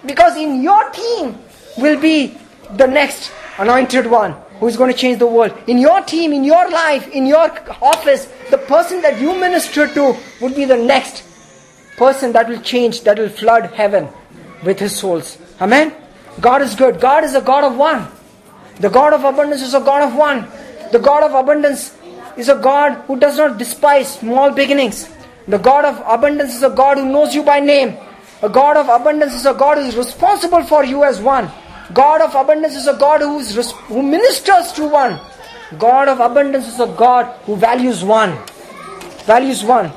Because 0.05 0.35
in 0.37 0.61
your 0.61 0.89
team 0.91 1.37
will 1.77 1.99
be 1.99 2.37
the 2.71 2.85
next 2.85 3.31
anointed 3.57 4.05
one 4.05 4.35
who 4.59 4.67
is 4.67 4.77
going 4.77 4.91
to 4.91 4.97
change 4.97 5.19
the 5.19 5.27
world. 5.27 5.53
In 5.67 5.77
your 5.77 6.01
team, 6.01 6.33
in 6.33 6.43
your 6.43 6.69
life, 6.69 7.07
in 7.09 7.25
your 7.25 7.49
office, 7.81 8.27
the 8.49 8.57
person 8.57 9.01
that 9.01 9.19
you 9.19 9.37
minister 9.39 9.87
to 9.93 10.15
would 10.41 10.55
be 10.55 10.65
the 10.65 10.77
next 10.77 11.23
person 11.97 12.31
that 12.33 12.47
will 12.47 12.61
change, 12.61 13.01
that 13.01 13.17
will 13.17 13.29
flood 13.29 13.71
heaven 13.73 14.07
with 14.63 14.79
his 14.79 14.95
souls. 14.95 15.37
Amen? 15.61 15.93
God 16.41 16.61
is 16.61 16.75
good. 16.75 16.99
God 16.99 17.23
is 17.23 17.35
a 17.35 17.41
God 17.41 17.63
of 17.63 17.77
one. 17.77 18.07
The 18.79 18.89
God 18.89 19.13
of 19.13 19.23
abundance 19.23 19.61
is 19.61 19.73
a 19.73 19.79
God 19.79 20.03
of 20.03 20.15
one. 20.15 20.47
The 20.91 20.99
God 20.99 21.23
of 21.23 21.33
abundance 21.33 21.95
is 22.37 22.49
a 22.49 22.55
God 22.55 22.93
who 23.07 23.17
does 23.17 23.37
not 23.37 23.57
despise 23.57 24.19
small 24.19 24.51
beginnings. 24.51 25.09
The 25.47 25.57
God 25.57 25.85
of 25.85 26.01
abundance 26.05 26.55
is 26.55 26.63
a 26.63 26.69
God 26.69 26.97
who 26.97 27.05
knows 27.05 27.33
you 27.33 27.43
by 27.43 27.59
name. 27.59 27.97
A 28.41 28.49
God 28.49 28.77
of 28.77 28.89
abundance 28.89 29.33
is 29.33 29.45
a 29.45 29.53
God 29.53 29.77
who 29.77 29.85
is 29.85 29.95
responsible 29.95 30.63
for 30.63 30.83
you 30.83 31.03
as 31.03 31.21
one. 31.21 31.49
God 31.93 32.21
of 32.21 32.33
abundance 32.35 32.75
is 32.75 32.87
a 32.87 32.97
God 32.97 33.21
who, 33.21 33.39
is, 33.39 33.71
who 33.71 34.01
ministers 34.01 34.71
to 34.73 34.87
one. 34.87 35.19
God 35.77 36.07
of 36.07 36.19
abundance 36.19 36.67
is 36.67 36.79
a 36.79 36.87
God 36.87 37.25
who 37.45 37.55
values 37.55 38.03
one. 38.03 38.37
Values 39.25 39.63
one. 39.63 39.91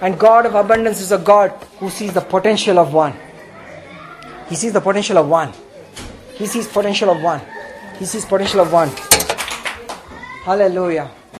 And 0.00 0.18
God 0.18 0.46
of 0.46 0.54
abundance 0.54 1.00
is 1.00 1.12
a 1.12 1.18
God 1.18 1.50
who 1.78 1.90
sees 1.90 2.12
the 2.12 2.20
potential 2.20 2.78
of 2.78 2.92
one. 2.92 3.14
He 4.48 4.54
sees 4.54 4.72
the 4.72 4.80
potential 4.80 5.18
of 5.18 5.28
one. 5.28 5.52
He 6.34 6.46
sees 6.46 6.68
potential 6.68 7.10
of 7.10 7.22
one. 7.22 7.40
He 7.98 8.04
sees 8.04 8.24
potential 8.24 8.60
of 8.60 8.72
one. 8.72 8.90
Hallelujah. 10.44 11.10